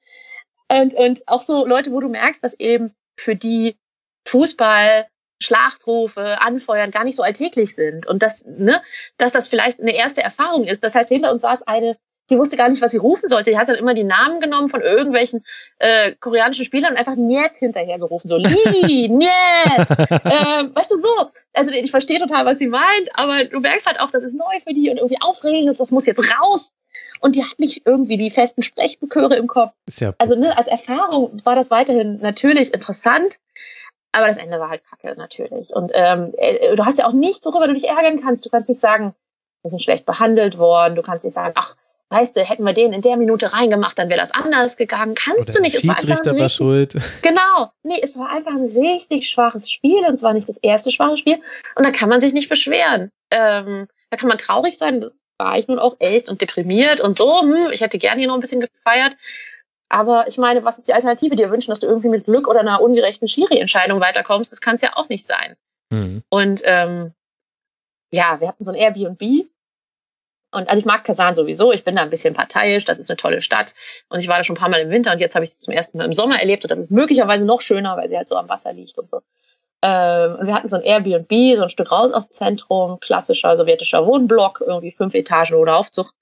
Und, 0.71 0.93
und 0.93 1.27
auch 1.27 1.41
so 1.41 1.65
Leute, 1.65 1.91
wo 1.91 1.99
du 1.99 2.09
merkst, 2.09 2.43
dass 2.43 2.53
eben 2.53 2.93
für 3.17 3.35
die 3.35 3.77
Fußball 4.27 5.07
Schlachtrufe, 5.41 6.41
Anfeuern 6.41 6.91
gar 6.91 7.05
nicht 7.05 7.15
so 7.15 7.23
alltäglich 7.23 7.73
sind 7.73 8.07
und 8.07 8.21
dass, 8.21 8.43
ne, 8.45 8.81
dass 9.17 9.31
das 9.31 9.47
vielleicht 9.47 9.79
eine 9.79 9.95
erste 9.95 10.21
Erfahrung 10.21 10.65
ist. 10.65 10.83
Das 10.83 10.95
heißt, 10.95 11.09
hinter 11.09 11.31
uns 11.31 11.43
saß 11.43 11.63
eine 11.63 11.97
die 12.29 12.37
wusste 12.37 12.57
gar 12.57 12.69
nicht, 12.69 12.81
was 12.81 12.91
sie 12.91 12.97
rufen 12.97 13.29
sollte. 13.29 13.51
Die 13.51 13.57
hat 13.57 13.69
dann 13.69 13.75
immer 13.75 13.93
die 13.93 14.03
Namen 14.03 14.39
genommen 14.39 14.69
von 14.69 14.81
irgendwelchen 14.81 15.43
äh, 15.79 16.13
koreanischen 16.19 16.65
Spielern 16.65 16.91
und 16.91 16.97
einfach 16.97 17.15
Niet 17.15 17.57
hinterher 17.57 17.99
gerufen. 17.99 18.27
So, 18.27 18.37
Li, 18.37 19.09
Niet. 19.09 19.29
ähm, 19.29 20.75
weißt 20.75 20.91
du, 20.91 20.95
so. 20.95 21.29
Also 21.53 21.71
ich 21.71 21.91
verstehe 21.91 22.19
total, 22.19 22.45
was 22.45 22.59
sie 22.59 22.67
meint, 22.67 23.09
aber 23.13 23.45
du 23.45 23.59
merkst 23.59 23.87
halt 23.87 23.99
auch, 23.99 24.11
das 24.11 24.23
ist 24.23 24.33
neu 24.33 24.59
für 24.63 24.73
die 24.73 24.89
und 24.89 24.97
irgendwie 24.97 25.21
aufregend 25.21 25.69
und 25.69 25.79
das 25.79 25.91
muss 25.91 26.05
jetzt 26.05 26.21
raus. 26.39 26.71
Und 27.21 27.35
die 27.35 27.43
hat 27.43 27.59
nicht 27.59 27.85
irgendwie 27.85 28.17
die 28.17 28.31
festen 28.31 28.61
Sprechchöre 28.61 29.35
im 29.35 29.47
Kopf. 29.47 29.73
Ja 29.99 30.13
also 30.17 30.35
ne, 30.35 30.57
als 30.57 30.67
Erfahrung 30.67 31.41
war 31.43 31.55
das 31.55 31.69
weiterhin 31.71 32.19
natürlich 32.19 32.73
interessant, 32.73 33.37
aber 34.11 34.27
das 34.27 34.37
Ende 34.37 34.59
war 34.59 34.69
halt 34.69 34.81
kacke 34.85 35.15
natürlich. 35.15 35.73
Und 35.73 35.91
ähm, 35.93 36.31
äh, 36.37 36.75
du 36.75 36.85
hast 36.85 36.97
ja 36.97 37.07
auch 37.07 37.13
nichts, 37.13 37.45
worüber 37.45 37.67
du 37.67 37.73
dich 37.73 37.87
ärgern 37.87 38.19
kannst. 38.21 38.45
Du 38.45 38.49
kannst 38.49 38.69
nicht 38.69 38.79
sagen, 38.79 39.13
wir 39.61 39.69
sind 39.69 39.83
schlecht 39.83 40.05
behandelt 40.05 40.57
worden. 40.57 40.95
Du 40.95 41.01
kannst 41.01 41.25
nicht 41.25 41.33
sagen, 41.33 41.53
ach, 41.55 41.75
weißt 42.09 42.35
du, 42.35 42.41
hätten 42.41 42.63
wir 42.63 42.73
den 42.73 42.93
in 42.93 43.01
der 43.01 43.17
Minute 43.17 43.53
reingemacht, 43.53 43.97
dann 43.97 44.09
wäre 44.09 44.19
das 44.19 44.31
anders 44.31 44.77
gegangen. 44.77 45.15
Kannst 45.15 45.49
Oder 45.49 45.57
du 45.57 45.61
nicht. 45.61 45.75
Der 45.75 45.81
Schiedsrichter 45.81 46.33
war, 46.33 46.41
war 46.41 46.49
schuld. 46.49 46.95
Genau. 47.21 47.71
Nee, 47.83 47.99
es 48.01 48.17
war 48.17 48.29
einfach 48.29 48.51
ein 48.51 48.65
richtig 48.65 49.29
schwaches 49.29 49.71
Spiel 49.71 50.05
und 50.07 50.17
zwar 50.17 50.33
nicht 50.33 50.49
das 50.49 50.57
erste 50.57 50.91
schwache 50.91 51.17
Spiel. 51.17 51.39
Und 51.75 51.85
da 51.85 51.91
kann 51.91 52.09
man 52.09 52.21
sich 52.21 52.33
nicht 52.33 52.49
beschweren. 52.49 53.11
Ähm, 53.31 53.87
da 54.09 54.17
kann 54.17 54.29
man 54.29 54.37
traurig 54.37 54.77
sein. 54.77 55.01
Das 55.01 55.15
war 55.37 55.57
ich 55.57 55.67
nun 55.67 55.79
auch 55.79 55.95
echt 55.99 56.29
und 56.29 56.41
deprimiert 56.41 56.99
und 56.99 57.15
so. 57.15 57.41
Hm, 57.41 57.69
ich 57.71 57.81
hätte 57.81 57.99
gerne 57.99 58.19
hier 58.19 58.27
noch 58.27 58.35
ein 58.35 58.41
bisschen 58.41 58.61
gefeiert. 58.61 59.15
Aber 59.89 60.27
ich 60.27 60.37
meine, 60.37 60.63
was 60.63 60.77
ist 60.77 60.87
die 60.87 60.93
Alternative? 60.93 61.35
Dir 61.35 61.49
wünschen, 61.49 61.71
dass 61.71 61.79
du 61.79 61.87
irgendwie 61.87 62.09
mit 62.09 62.25
Glück 62.25 62.47
oder 62.47 62.59
einer 62.59 62.81
ungerechten 62.81 63.27
Schiri-Entscheidung 63.27 63.99
weiterkommst? 63.99 64.51
Das 64.51 64.61
kann 64.61 64.75
es 64.75 64.81
ja 64.81 64.95
auch 64.95 65.09
nicht 65.09 65.25
sein. 65.25 65.55
Mhm. 65.89 66.23
Und 66.29 66.61
ähm, 66.65 67.13
ja, 68.11 68.39
wir 68.39 68.47
hatten 68.47 68.63
so 68.63 68.71
ein 68.71 68.77
Airbnb. 68.77 69.47
Und 70.51 70.67
also 70.67 70.79
ich 70.79 70.85
mag 70.85 71.03
Kasan 71.03 71.35
sowieso. 71.35 71.71
Ich 71.71 71.83
bin 71.83 71.95
da 71.95 72.01
ein 72.01 72.09
bisschen 72.09 72.33
parteiisch. 72.33 72.85
Das 72.85 72.97
ist 72.97 73.09
eine 73.09 73.17
tolle 73.17 73.41
Stadt. 73.41 73.75
Und 74.09 74.19
ich 74.19 74.27
war 74.27 74.37
da 74.37 74.43
schon 74.43 74.55
ein 74.55 74.59
paar 74.59 74.69
Mal 74.69 74.81
im 74.81 74.89
Winter 74.89 75.11
und 75.11 75.19
jetzt 75.19 75.35
habe 75.35 75.43
ich 75.43 75.51
sie 75.51 75.59
zum 75.59 75.73
ersten 75.73 75.97
Mal 75.97 76.05
im 76.05 76.13
Sommer 76.13 76.39
erlebt. 76.39 76.63
Und 76.63 76.71
das 76.71 76.79
ist 76.79 76.91
möglicherweise 76.91 77.45
noch 77.45 77.61
schöner, 77.61 77.95
weil 77.97 78.09
sie 78.09 78.17
halt 78.17 78.27
so 78.27 78.35
am 78.35 78.49
Wasser 78.49 78.73
liegt 78.73 78.97
und 78.97 79.07
so. 79.07 79.21
Ähm, 79.81 80.35
und 80.35 80.47
wir 80.47 80.53
hatten 80.53 80.67
so 80.67 80.75
ein 80.75 80.81
Airbnb, 80.81 81.55
so 81.55 81.63
ein 81.63 81.69
Stück 81.69 81.91
raus 81.91 82.11
aus 82.11 82.27
dem 82.27 82.31
Zentrum, 82.31 82.99
klassischer 82.99 83.55
sowjetischer 83.55 84.05
Wohnblock, 84.05 84.61
irgendwie 84.65 84.91
fünf 84.91 85.13
Etagen 85.13 85.55
oder 85.55 85.77
Aufzug. 85.77 86.13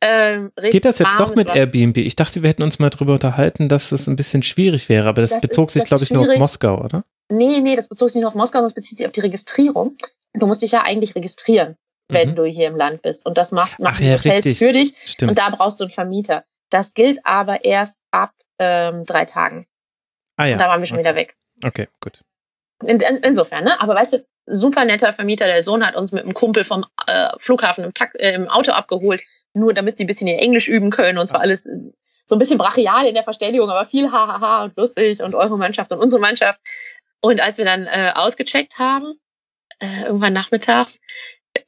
Ähm, 0.00 0.52
Geht 0.70 0.84
das 0.84 0.98
jetzt 0.98 1.18
doch 1.18 1.34
mit 1.34 1.48
Airbnb? 1.54 1.96
Ich 1.98 2.16
dachte, 2.16 2.42
wir 2.42 2.50
hätten 2.50 2.62
uns 2.62 2.78
mal 2.78 2.90
darüber 2.90 3.14
unterhalten, 3.14 3.68
dass 3.68 3.92
es 3.92 4.06
ein 4.08 4.16
bisschen 4.16 4.42
schwierig 4.42 4.88
wäre, 4.88 5.08
aber 5.08 5.22
das, 5.22 5.32
das 5.32 5.40
bezog 5.40 5.68
ist, 5.68 5.74
sich, 5.74 5.84
glaube 5.84 6.04
ich, 6.04 6.10
nur 6.10 6.28
auf 6.28 6.38
Moskau, 6.38 6.82
oder? 6.82 7.04
Nee, 7.30 7.60
nee, 7.60 7.76
das 7.76 7.88
bezog 7.88 8.10
sich 8.10 8.20
nur 8.20 8.28
auf 8.28 8.34
Moskau, 8.34 8.58
sondern 8.58 8.68
es 8.68 8.74
bezieht 8.74 8.98
sich 8.98 9.06
auf 9.06 9.12
die 9.12 9.20
Registrierung. 9.20 9.96
Du 10.34 10.46
musst 10.46 10.62
dich 10.62 10.72
ja 10.72 10.82
eigentlich 10.82 11.14
registrieren, 11.14 11.76
wenn 12.08 12.30
mhm. 12.30 12.36
du 12.36 12.44
hier 12.44 12.68
im 12.68 12.76
Land 12.76 13.02
bist. 13.02 13.26
Und 13.26 13.36
das 13.36 13.52
macht, 13.52 13.80
macht 13.80 14.00
ja, 14.00 14.14
Hotels 14.14 14.46
richtig. 14.46 14.58
für 14.58 14.72
dich. 14.72 14.94
Stimmt. 14.96 15.30
Und 15.30 15.38
da 15.38 15.50
brauchst 15.50 15.80
du 15.80 15.84
einen 15.84 15.90
Vermieter. 15.90 16.44
Das 16.70 16.94
gilt 16.94 17.24
aber 17.24 17.64
erst 17.64 18.02
ab 18.10 18.32
ähm, 18.58 19.04
drei 19.04 19.24
Tagen. 19.24 19.66
Ah 20.36 20.46
ja. 20.46 20.54
Und 20.54 20.60
da 20.60 20.68
waren 20.68 20.80
wir 20.80 20.86
schon 20.86 20.98
okay. 20.98 21.08
wieder 21.08 21.16
weg. 21.16 21.36
Okay, 21.64 21.88
gut. 22.00 22.22
In, 22.84 23.00
in, 23.00 23.16
insofern, 23.18 23.64
ne? 23.64 23.80
Aber 23.80 23.94
weißt 23.94 24.14
du, 24.14 24.26
super 24.46 24.84
netter 24.84 25.12
Vermieter. 25.12 25.46
Der 25.46 25.62
Sohn 25.62 25.86
hat 25.86 25.96
uns 25.96 26.12
mit 26.12 26.24
einem 26.24 26.34
Kumpel 26.34 26.64
vom 26.64 26.84
äh, 27.06 27.30
Flughafen 27.38 27.84
im, 27.84 27.94
Takt, 27.94 28.16
äh, 28.16 28.34
im 28.34 28.48
Auto 28.48 28.72
abgeholt, 28.72 29.20
nur 29.54 29.74
damit 29.74 29.96
sie 29.96 30.04
ein 30.04 30.06
bisschen 30.06 30.28
ihr 30.28 30.38
Englisch 30.38 30.68
üben 30.68 30.90
können. 30.90 31.18
Und 31.18 31.26
zwar 31.26 31.40
alles 31.40 31.66
äh, 31.66 31.76
so 32.24 32.34
ein 32.34 32.38
bisschen 32.38 32.58
brachial 32.58 33.06
in 33.06 33.14
der 33.14 33.22
Verständigung, 33.22 33.70
aber 33.70 33.84
viel 33.84 34.10
hahaha 34.10 34.64
und 34.64 34.76
lustig 34.76 35.22
und 35.22 35.34
eure 35.34 35.56
Mannschaft 35.56 35.90
und 35.92 35.98
unsere 35.98 36.20
Mannschaft. 36.20 36.60
Und 37.20 37.40
als 37.40 37.58
wir 37.58 37.64
dann 37.64 37.86
äh, 37.86 38.12
ausgecheckt 38.14 38.78
haben, 38.78 39.14
äh, 39.78 40.02
irgendwann 40.02 40.32
nachmittags, 40.32 41.00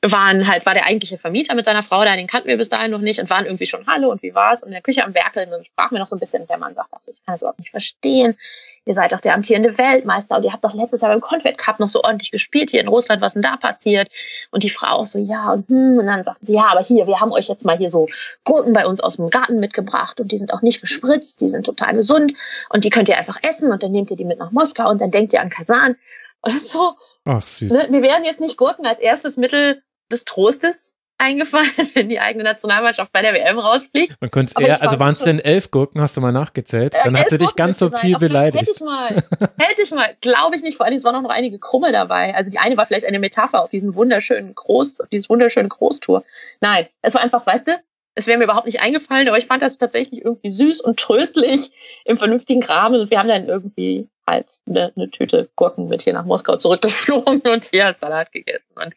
waren 0.03 0.47
halt, 0.47 0.67
war 0.67 0.75
der 0.75 0.87
eigentliche 0.87 1.19
Vermieter 1.19 1.55
mit 1.55 1.65
seiner 1.65 1.83
Frau 1.83 2.05
da, 2.05 2.17
den 2.17 2.27
kannten 2.27 2.49
wir 2.49 2.57
bis 2.57 2.69
dahin 2.69 2.91
noch 2.91 3.01
nicht 3.01 3.21
und 3.21 3.31
waren 3.31 3.45
irgendwie 3.45 3.67
schon 3.67 3.87
Hallo 3.87 4.11
und 4.11 4.23
wie 4.23 4.35
war's? 4.35 4.63
Und 4.63 4.69
in 4.69 4.73
der 4.73 4.83
Küche 4.83 5.05
am 5.05 5.15
Werkeln 5.15 5.47
und 5.47 5.53
dann 5.53 5.65
sprachen 5.65 5.93
wir 5.93 5.99
noch 6.01 6.09
so 6.09 6.17
ein 6.17 6.21
bisschen 6.21 6.43
und 6.43 6.51
der 6.51 6.59
Mann 6.59 6.75
sagt, 6.75 6.93
also 6.95 7.11
ich 7.11 7.25
kann 7.25 7.35
das 7.35 7.43
überhaupt 7.43 7.59
nicht 7.59 7.71
verstehen. 7.71 8.37
Ihr 8.85 8.95
seid 8.95 9.13
doch 9.13 9.21
der 9.21 9.35
amtierende 9.35 9.77
Weltmeister 9.77 10.37
und 10.37 10.45
ihr 10.45 10.53
habt 10.53 10.65
doch 10.65 10.73
letztes 10.73 11.03
Jahr 11.03 11.11
beim 11.11 11.21
Confed 11.21 11.59
Cup 11.59 11.79
noch 11.79 11.91
so 11.91 12.03
ordentlich 12.03 12.31
gespielt 12.31 12.71
hier 12.71 12.81
in 12.81 12.89
Russland, 12.89 13.21
was 13.21 13.35
denn 13.35 13.43
da 13.43 13.59
passiert? 13.59 14.11
Und 14.51 14.63
die 14.63 14.71
Frau 14.71 15.05
so, 15.05 15.19
ja 15.19 15.53
und 15.53 15.69
hm, 15.69 15.99
und 15.99 16.07
dann 16.07 16.25
sagt 16.25 16.45
sie, 16.45 16.55
ja, 16.55 16.69
aber 16.71 16.83
hier, 16.83 17.07
wir 17.07 17.21
haben 17.21 17.33
euch 17.33 17.49
jetzt 17.49 17.67
mal 17.67 17.77
hier 17.77 17.91
so 17.91 18.07
Gurken 18.45 18.73
bei 18.73 18.87
uns 18.87 19.01
aus 19.01 19.17
dem 19.17 19.29
Garten 19.29 19.61
mitgebracht 19.61 20.21
und 20.21 20.33
die 20.33 20.39
sind 20.39 20.55
auch 20.55 20.63
nicht 20.63 20.81
gespritzt, 20.81 21.43
die 21.43 21.51
sind 21.51 21.67
total 21.67 21.95
gesund 21.95 22.33
und 22.71 22.85
die 22.85 22.91
könnt 22.91 23.09
ihr 23.11 23.19
einfach 23.19 23.39
essen 23.43 23.71
und 23.71 23.83
dann 23.83 23.93
nehmt 23.93 24.11
ihr 24.11 24.17
die 24.17 24.25
mit 24.25 24.39
nach 24.39 24.53
Moskau 24.53 24.89
und 24.89 25.01
dann 25.01 25.11
denkt 25.11 25.35
ihr 25.35 25.43
an 25.43 25.51
Kasan 25.51 25.97
so. 26.49 26.95
Ach, 27.25 27.45
süß. 27.45 27.73
Ne, 27.73 27.89
mir 27.91 28.03
werden 28.03 28.25
jetzt 28.25 28.41
nicht 28.41 28.57
Gurken 28.57 28.87
als 28.87 28.99
erstes 28.99 29.37
Mittel 29.37 29.83
des 30.11 30.25
Trostes 30.25 30.95
eingefallen, 31.19 31.71
wenn 31.95 32.09
die 32.09 32.21
eigene 32.21 32.45
Nationalmannschaft 32.45 33.13
bei 33.13 33.23
der 33.23 33.35
WM 33.35 33.59
rausfliegt. 33.59 34.17
Man 34.21 34.31
könnte 34.31 34.55
es 34.57 34.63
eher, 34.63 34.81
also 34.81 34.99
waren 35.01 35.13
es 35.13 35.21
denn 35.21 35.41
elf 35.41 35.71
Gurken, 35.71 36.01
hast 36.01 36.17
du 36.17 36.21
mal 36.21 36.33
nachgezählt? 36.33 36.95
Dann 37.05 37.15
äh, 37.15 37.19
hat 37.19 37.31
sie 37.31 37.39
dich 37.39 37.55
ganz 37.57 37.81
subtil 37.81 38.13
sein. 38.13 38.21
beleidigt. 38.21 38.69
Hätte 38.69 38.73
ich 38.73 38.81
mal, 38.81 39.15
hätte 39.59 39.83
ich 39.83 39.91
mal, 39.91 40.17
glaube 40.21 40.57
ich 40.57 40.63
nicht, 40.63 40.77
vor 40.77 40.87
allem 40.87 40.95
es 40.95 41.05
waren 41.05 41.17
auch 41.17 41.23
noch 41.23 41.31
einige 41.31 41.59
Krummel 41.59 41.93
dabei. 41.93 42.35
Also 42.35 42.51
die 42.51 42.59
eine 42.59 42.77
war 42.77 42.87
vielleicht 42.87 43.07
eine 43.07 43.19
Metapher 43.19 43.61
auf 43.63 43.71
diesen 43.71 43.95
wunderschönen 43.95 44.55
Groß, 44.55 45.01
auf 45.01 45.09
dieses 45.09 45.29
wunderschöne 45.29 45.69
Großtour. 45.69 46.25
Nein, 46.61 46.87
es 47.03 47.15
war 47.15 47.23
einfach, 47.23 47.45
weißt 47.45 47.69
du, 47.69 47.81
es 48.19 48.27
wäre 48.27 48.37
mir 48.37 48.45
überhaupt 48.45 48.67
nicht 48.67 48.81
eingefallen, 48.81 49.29
aber 49.29 49.39
ich 49.39 49.47
fand 49.47 49.63
das 49.63 49.79
tatsächlich 49.79 50.25
irgendwie 50.25 50.51
süß 50.51 50.81
und 50.81 50.99
tröstlich 50.99 51.71
im 52.05 52.19
vernünftigen 52.19 52.65
Rahmen 52.65 53.01
und 53.01 53.11
wir 53.13 53.19
haben 53.21 53.29
dann 53.29 53.47
irgendwie 53.47 54.09
halt 54.27 54.59
eine, 54.67 54.93
eine 54.97 55.09
Tüte 55.11 55.49
Gurken 55.55 55.87
mit 55.89 56.03
hier 56.03 56.15
nach 56.15 56.25
Moskau 56.25 56.57
zurückgeflogen 56.57 57.41
und 57.53 57.65
hier 57.65 57.93
Salat 57.93 58.33
gegessen. 58.33 58.73
Und 58.75 58.93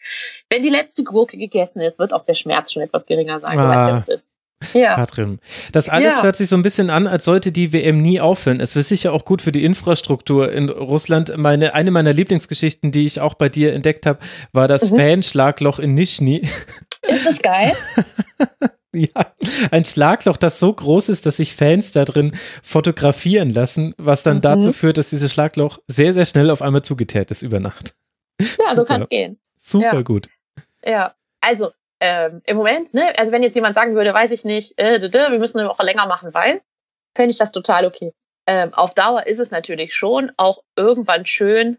wenn 0.50 0.64
die 0.64 0.70
letzte 0.70 1.04
Gurke 1.04 1.38
gegessen 1.38 1.82
ist, 1.82 2.00
wird 2.00 2.14
auch 2.14 2.24
der 2.24 2.34
Schmerz 2.34 2.74
schon 2.74 2.82
etwas 2.82 3.06
geringer 3.06 3.40
sein. 3.40 3.60
Ah. 3.60 4.04
Ja. 4.74 4.96
Katrin. 4.96 5.40
Das 5.72 5.90
alles 5.90 6.18
ja. 6.18 6.24
hört 6.24 6.36
sich 6.36 6.48
so 6.48 6.56
ein 6.56 6.62
bisschen 6.62 6.90
an, 6.90 7.08
als 7.08 7.26
sollte 7.26 7.52
die 7.52 7.74
WM 7.74 8.02
nie 8.02 8.22
aufhören. 8.22 8.60
Es 8.60 8.76
wäre 8.76 8.84
sicher 8.84 9.14
auch 9.14 9.26
gut 9.26 9.42
für 9.42 9.52
die 9.52 9.64
Infrastruktur 9.64 10.52
in 10.52 10.70
Russland. 10.70 11.36
Meine, 11.38 11.74
eine 11.74 11.92
meiner 11.92 12.14
Lieblingsgeschichten, 12.14 12.92
die 12.92 13.06
ich 13.06 13.22
auch 13.22 13.34
bei 13.34 13.50
dir 13.50 13.74
entdeckt 13.74 14.06
habe, 14.06 14.20
war 14.54 14.68
das 14.68 14.92
mhm. 14.92 14.98
Fanschlagloch 14.98 15.80
in 15.80 15.96
Nischni. 15.96 16.48
Ist 17.08 17.26
das 17.26 17.42
geil? 17.42 17.74
Ja, 18.96 19.34
ein 19.72 19.86
Schlagloch, 19.86 20.36
das 20.36 20.60
so 20.60 20.74
groß 20.74 21.10
ist, 21.10 21.26
dass 21.26 21.38
sich 21.38 21.56
Fans 21.56 21.92
da 21.94 22.04
drin 22.04 22.36
fotografieren 22.62 23.50
lassen, 23.50 23.96
was 23.98 24.24
dann 24.24 24.38
mhm. 24.38 24.42
dazu 24.42 24.74
führt, 24.74 24.98
dass 24.98 25.10
dieses 25.10 25.32
Schlagloch 25.32 25.80
sehr, 25.88 26.14
sehr 26.14 26.26
schnell 26.26 26.50
auf 26.50 26.62
einmal 26.62 26.82
zugeteert 26.82 27.32
ist 27.32 27.42
über 27.42 27.60
Nacht. 27.60 27.94
Ja, 28.42 28.76
so 28.76 28.84
kann 28.84 29.04
es 29.04 29.10
gehen. 29.10 29.40
Super 29.58 29.94
ja. 29.94 30.02
gut. 30.02 30.28
Ja, 30.84 31.14
also 31.42 31.72
ähm, 32.00 32.42
im 32.46 32.58
Moment, 32.58 32.96
ne, 32.96 33.14
also 33.18 33.32
wenn 33.32 33.44
jetzt 33.44 33.54
jemand 33.54 33.76
sagen 33.76 33.94
würde, 33.94 34.14
weiß 34.14 34.32
ich 34.32 34.44
nicht, 34.44 34.78
äh, 34.80 35.00
wir 35.00 35.40
müssen 35.40 35.60
eine 35.60 35.70
Woche 35.70 35.84
länger 35.84 36.08
machen, 36.08 36.34
weil, 36.34 36.62
fände 37.16 37.30
ich 37.30 37.38
das 37.38 37.52
total 37.52 37.86
okay. 37.86 38.14
Ähm, 38.48 38.74
auf 38.74 38.96
Dauer 38.96 39.28
ist 39.28 39.40
es 39.40 39.52
natürlich 39.52 39.94
schon 39.94 40.32
auch 40.38 40.64
irgendwann 40.76 41.28
schön, 41.28 41.78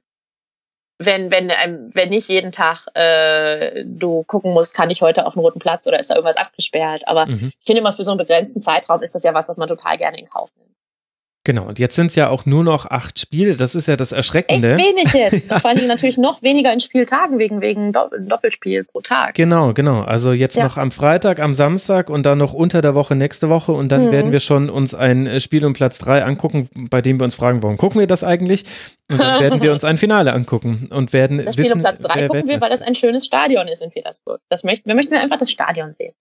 wenn, 1.05 1.31
wenn, 1.31 1.51
ähm, 1.51 1.91
wenn 1.95 2.11
nicht 2.11 2.29
jeden 2.29 2.53
Tag 2.53 2.87
äh, 2.95 3.85
du 3.85 4.25
gucken 4.25 4.53
musst, 4.53 4.75
kann 4.75 4.91
ich 4.91 5.03
heute 5.03 5.27
auf 5.27 5.35
den 5.35 5.41
roten 5.41 5.59
Platz 5.59 5.87
oder 5.87 6.01
ist 6.01 6.11
da 6.11 6.15
irgendwas 6.15 6.37
abgesperrt. 6.37 7.07
Aber 7.07 7.27
mhm. 7.27 7.53
ich 7.59 7.67
finde 7.67 7.81
immer, 7.81 7.93
für 7.93 8.05
so 8.05 8.11
einen 8.11 8.19
begrenzten 8.19 8.61
Zeitraum 8.61 9.03
ist 9.03 9.15
das 9.15 9.23
ja 9.23 9.35
was, 9.35 9.49
was 9.49 9.57
man 9.57 9.69
total 9.69 9.97
gerne 9.97 10.19
in 10.19 10.27
Kauf 10.27 10.51
nimmt. 10.57 10.72
Genau, 11.45 11.65
und 11.65 11.81
jetzt 11.81 11.97
sind 11.97 12.07
es 12.07 12.15
ja 12.15 12.29
auch 12.29 12.47
nur 12.47 12.63
noch 12.63 12.87
acht 12.87 13.19
Spiele, 13.19 13.57
das 13.57 13.75
ist 13.75 13.89
ja 13.89 13.97
das 13.97 14.13
Erschreckende. 14.13 14.77
Echt 14.77 14.87
wenig 14.87 15.13
jetzt. 15.13 15.51
ja. 15.51 15.59
Vor 15.59 15.71
allen 15.71 15.79
Dingen 15.79 15.89
natürlich 15.89 16.17
noch 16.17 16.41
weniger 16.43 16.73
in 16.73 16.79
Spieltagen 16.79 17.41
wegen, 17.41 17.61
wegen 17.61 17.93
Doppelspiel 17.93 18.85
pro 18.85 19.01
Tag. 19.01 19.35
Genau, 19.35 19.73
genau. 19.73 20.03
Also 20.03 20.33
jetzt 20.33 20.57
ja. 20.57 20.63
noch 20.63 20.77
am 20.77 20.93
Freitag, 20.93 21.41
am 21.41 21.57
Samstag 21.57 22.11
und 22.11 22.27
dann 22.27 22.39
noch 22.39 22.53
unter 22.53 22.81
der 22.81 22.95
Woche 22.95 23.17
nächste 23.17 23.49
Woche 23.49 23.73
und 23.73 23.91
dann 23.91 24.07
mhm. 24.07 24.13
werden 24.13 24.33
wir 24.33 24.39
schon 24.39 24.71
uns 24.71 24.95
ein 24.95 25.27
äh, 25.27 25.41
Spiel 25.41 25.65
um 25.65 25.73
Platz 25.73 25.99
drei 25.99 26.25
angucken, 26.25 26.69
bei 26.91 27.03
dem 27.03 27.19
wir 27.19 27.25
uns 27.25 27.35
fragen, 27.35 27.61
warum 27.63 27.77
gucken 27.77 27.99
wir 27.99 28.07
das 28.07 28.23
eigentlich? 28.23 28.65
Und 29.11 29.19
dann 29.19 29.43
werden 29.43 29.63
wir 29.63 29.73
uns 29.75 29.83
ein 29.83 29.99
Finale 29.99 30.33
angucken 30.33 30.89
und 30.93 31.13
werden 31.13 31.39
Das 31.39 31.55
Spiel 31.55 31.65
wissen, 31.65 31.75
um 31.75 31.81
Platz 31.81 32.03
drei 32.03 32.29
gucken 32.29 32.49
wir, 32.49 32.61
weil 32.61 32.71
das 32.71 32.83
ein 32.83 32.95
schönes 32.95 33.27
Stadion 33.27 33.67
ist 33.67 33.83
in 33.83 33.91
Petersburg. 33.91 34.41
Das 34.49 34.63
möchten, 34.63 34.89
wir 34.89 34.95
möchten 34.95 35.15
einfach 35.15 35.39
das 35.39 35.51
Stadion 35.51 35.95
sehen. 35.99 36.15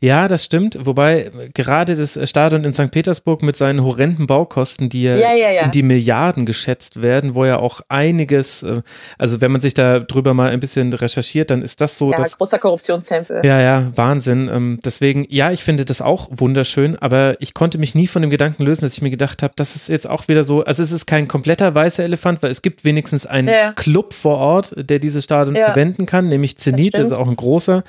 Ja, 0.00 0.28
das 0.28 0.44
stimmt. 0.44 0.78
Wobei 0.86 1.30
gerade 1.54 1.94
das 1.96 2.18
Stadion 2.28 2.64
in 2.64 2.72
St. 2.72 2.90
Petersburg 2.90 3.42
mit 3.42 3.56
seinen 3.56 3.82
horrenden 3.82 4.26
Baukosten, 4.26 4.88
die 4.88 5.02
ja, 5.02 5.16
ja, 5.16 5.32
ja, 5.34 5.50
ja, 5.50 5.62
in 5.62 5.70
die 5.70 5.82
Milliarden 5.82 6.46
geschätzt 6.46 7.02
werden, 7.02 7.34
wo 7.34 7.44
ja 7.44 7.58
auch 7.58 7.80
einiges, 7.88 8.62
äh, 8.62 8.82
also 9.18 9.40
wenn 9.40 9.52
man 9.52 9.60
sich 9.60 9.74
da 9.74 10.00
drüber 10.00 10.34
mal 10.34 10.50
ein 10.50 10.60
bisschen 10.60 10.92
recherchiert, 10.92 11.50
dann 11.50 11.62
ist 11.62 11.80
das 11.80 11.98
so. 11.98 12.10
Ja, 12.10 12.16
dass, 12.16 12.38
großer 12.38 12.58
Korruptionstempel. 12.58 13.44
Ja, 13.44 13.60
ja, 13.60 13.92
Wahnsinn. 13.94 14.50
Ähm, 14.52 14.80
deswegen, 14.84 15.26
ja, 15.28 15.50
ich 15.50 15.62
finde 15.62 15.84
das 15.84 16.00
auch 16.00 16.28
wunderschön, 16.30 16.96
aber 16.98 17.36
ich 17.40 17.54
konnte 17.54 17.78
mich 17.78 17.94
nie 17.94 18.06
von 18.06 18.22
dem 18.22 18.30
Gedanken 18.30 18.64
lösen, 18.64 18.82
dass 18.82 18.94
ich 18.94 19.02
mir 19.02 19.10
gedacht 19.10 19.42
habe, 19.42 19.52
das 19.56 19.76
ist 19.76 19.88
jetzt 19.88 20.08
auch 20.08 20.28
wieder 20.28 20.44
so, 20.44 20.64
also 20.64 20.82
es 20.82 20.92
ist 20.92 21.06
kein 21.06 21.28
kompletter 21.28 21.74
weißer 21.74 22.04
Elefant, 22.04 22.42
weil 22.42 22.50
es 22.50 22.62
gibt 22.62 22.84
wenigstens 22.84 23.26
einen 23.26 23.74
Club 23.74 24.14
vor 24.14 24.38
Ort, 24.38 24.74
der 24.76 24.98
dieses 24.98 25.24
Stadion 25.24 25.56
verwenden 25.56 26.06
kann, 26.06 26.28
nämlich 26.28 26.58
Zenit, 26.58 26.94
das, 26.94 27.00
das 27.00 27.08
ist 27.08 27.12
auch 27.14 27.28
ein 27.28 27.36
großer 27.36 27.84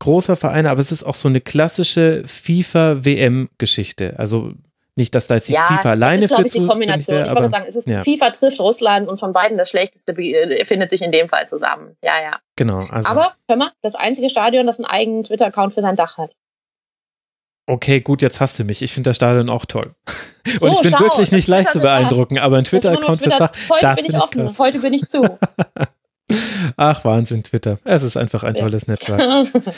großer 0.00 0.34
Verein, 0.34 0.66
aber 0.66 0.80
es 0.80 0.90
ist 0.90 1.04
auch 1.04 1.14
so 1.14 1.28
eine 1.28 1.40
klassische 1.40 2.24
FIFA-WM-Geschichte. 2.26 4.14
Also 4.18 4.54
nicht, 4.96 5.14
dass 5.14 5.28
da 5.28 5.36
jetzt 5.36 5.48
die 5.48 5.52
ja, 5.52 5.62
FIFA 5.62 5.90
alleine 5.92 6.22
das 6.22 6.32
ist, 6.32 6.36
für 6.36 6.46
ich, 6.46 6.52
die 6.52 6.66
Kombination. 6.66 7.16
Wäre, 7.16 7.28
ich 7.28 7.34
wollte 7.34 7.48
sagen, 7.48 7.64
es 7.66 7.76
ist 7.76 7.86
ja. 7.86 8.02
FIFA 8.02 8.30
trifft 8.30 8.60
Russland 8.60 9.08
und 9.08 9.20
von 9.20 9.32
beiden 9.32 9.56
das 9.56 9.70
Schlechteste 9.70 10.12
äh, 10.12 10.64
findet 10.64 10.90
sich 10.90 11.02
in 11.02 11.12
dem 11.12 11.28
Fall 11.28 11.46
zusammen. 11.46 11.96
Ja, 12.02 12.20
ja. 12.20 12.40
Genau. 12.56 12.86
Also. 12.90 13.08
Aber, 13.08 13.32
hör 13.48 13.56
mal, 13.56 13.70
das 13.82 13.94
einzige 13.94 14.28
Stadion, 14.28 14.66
das 14.66 14.78
einen 14.78 14.86
eigenen 14.86 15.24
Twitter-Account 15.24 15.72
für 15.72 15.80
sein 15.80 15.96
Dach 15.96 16.18
hat. 16.18 16.34
Okay, 17.66 18.00
gut, 18.00 18.20
jetzt 18.20 18.40
hast 18.40 18.58
du 18.58 18.64
mich. 18.64 18.82
Ich 18.82 18.92
finde 18.92 19.10
das 19.10 19.16
Stadion 19.16 19.48
auch 19.48 19.64
toll. 19.64 19.94
So, 20.58 20.66
und 20.66 20.72
ich 20.72 20.80
bin 20.80 20.92
schau, 20.92 21.00
wirklich 21.00 21.32
nicht 21.32 21.48
leicht 21.48 21.70
zu 21.70 21.80
beeindrucken, 21.80 22.38
aber 22.38 22.56
ein 22.56 22.64
Twitter-Account 22.64 23.20
Twitter, 23.20 23.38
Dach, 23.38 23.52
Heute 23.68 23.94
bin 23.94 24.04
ich 24.06 24.14
offen, 24.14 24.46
krass. 24.46 24.58
heute 24.58 24.80
bin 24.80 24.94
ich 24.94 25.06
zu. 25.06 25.22
Ach, 26.76 27.04
Wahnsinn, 27.04 27.42
Twitter. 27.42 27.78
Es 27.84 28.02
ist 28.02 28.16
einfach 28.16 28.42
ein 28.44 28.54
tolles 28.54 28.86
Netzwerk. 28.86 29.20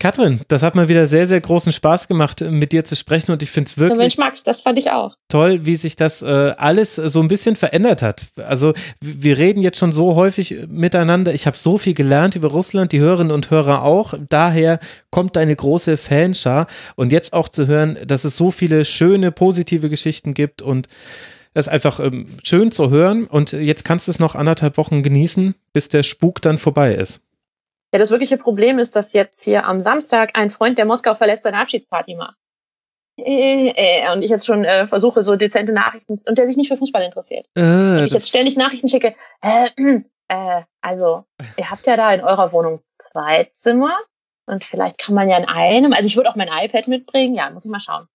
Katrin, 0.00 0.40
das 0.48 0.62
hat 0.62 0.74
mal 0.74 0.88
wieder 0.88 1.06
sehr, 1.06 1.26
sehr 1.26 1.42
großen 1.42 1.72
Spaß 1.72 2.08
gemacht, 2.08 2.40
mit 2.40 2.72
dir 2.72 2.86
zu 2.86 2.96
sprechen 2.96 3.32
und 3.32 3.42
ich 3.42 3.50
finde 3.50 3.68
es 3.68 3.76
wirklich. 3.76 3.98
Ja, 3.98 4.02
Mensch, 4.02 4.16
Max, 4.16 4.42
das 4.42 4.62
fand 4.62 4.78
ich 4.78 4.90
auch. 4.90 5.14
Toll, 5.28 5.66
wie 5.66 5.76
sich 5.76 5.94
das 5.94 6.22
äh, 6.22 6.54
alles 6.56 6.94
so 6.96 7.20
ein 7.20 7.28
bisschen 7.28 7.54
verändert 7.54 8.00
hat. 8.00 8.28
Also, 8.48 8.72
wir 9.02 9.36
reden 9.36 9.60
jetzt 9.60 9.78
schon 9.78 9.92
so 9.92 10.14
häufig 10.14 10.56
miteinander. 10.68 11.34
Ich 11.34 11.46
habe 11.46 11.58
so 11.58 11.76
viel 11.76 11.92
gelernt 11.92 12.34
über 12.34 12.48
Russland, 12.48 12.92
die 12.92 13.00
Hörerinnen 13.00 13.30
und 13.30 13.50
Hörer 13.50 13.82
auch. 13.82 14.14
Daher 14.30 14.80
kommt 15.10 15.36
deine 15.36 15.54
große 15.54 15.98
Fanschar 15.98 16.66
und 16.96 17.12
jetzt 17.12 17.34
auch 17.34 17.50
zu 17.50 17.66
hören, 17.66 17.98
dass 18.06 18.24
es 18.24 18.38
so 18.38 18.50
viele 18.50 18.86
schöne, 18.86 19.32
positive 19.32 19.90
Geschichten 19.90 20.32
gibt 20.32 20.62
und 20.62 20.88
es 21.54 21.66
ist 21.66 21.72
einfach 21.72 22.00
ähm, 22.00 22.26
schön 22.42 22.70
zu 22.70 22.90
hören 22.90 23.26
und 23.26 23.52
jetzt 23.52 23.84
kannst 23.84 24.06
du 24.06 24.10
es 24.10 24.18
noch 24.18 24.34
anderthalb 24.34 24.76
Wochen 24.76 25.02
genießen, 25.02 25.54
bis 25.72 25.88
der 25.88 26.02
Spuk 26.02 26.40
dann 26.42 26.58
vorbei 26.58 26.94
ist. 26.94 27.22
Ja, 27.92 27.98
das 27.98 28.10
wirkliche 28.10 28.36
Problem 28.36 28.78
ist, 28.78 28.94
dass 28.94 29.12
jetzt 29.12 29.42
hier 29.42 29.64
am 29.64 29.80
Samstag 29.80 30.38
ein 30.38 30.50
Freund, 30.50 30.78
der 30.78 30.84
Moskau 30.84 31.14
verlässt, 31.14 31.42
seine 31.42 31.58
Abschiedsparty 31.58 32.14
macht. 32.14 32.36
Äh, 33.18 33.72
äh, 33.74 34.12
und 34.12 34.22
ich 34.22 34.30
jetzt 34.30 34.46
schon 34.46 34.64
äh, 34.64 34.86
versuche, 34.86 35.22
so 35.22 35.34
dezente 35.34 35.72
Nachrichten, 35.72 36.16
und 36.26 36.38
der 36.38 36.46
sich 36.46 36.56
nicht 36.56 36.68
für 36.68 36.76
Fußball 36.76 37.02
interessiert. 37.02 37.46
Äh, 37.56 37.62
und 37.62 38.04
ich 38.04 38.12
jetzt 38.12 38.28
ständig 38.28 38.56
Nachrichten 38.56 38.88
schicke, 38.88 39.14
äh, 39.42 39.68
äh, 40.28 40.62
also, 40.80 41.24
ihr 41.56 41.70
habt 41.70 41.86
ja 41.86 41.96
da 41.96 42.12
in 42.14 42.20
eurer 42.20 42.52
Wohnung 42.52 42.80
zwei 42.96 43.48
Zimmer 43.50 43.96
und 44.46 44.64
vielleicht 44.64 44.98
kann 44.98 45.14
man 45.14 45.28
ja 45.28 45.36
in 45.36 45.46
einem, 45.46 45.92
also 45.92 46.06
ich 46.06 46.16
würde 46.16 46.30
auch 46.30 46.36
mein 46.36 46.48
iPad 46.48 46.86
mitbringen, 46.88 47.34
ja, 47.34 47.50
muss 47.50 47.64
ich 47.64 47.70
mal 47.70 47.80
schauen. 47.80 48.06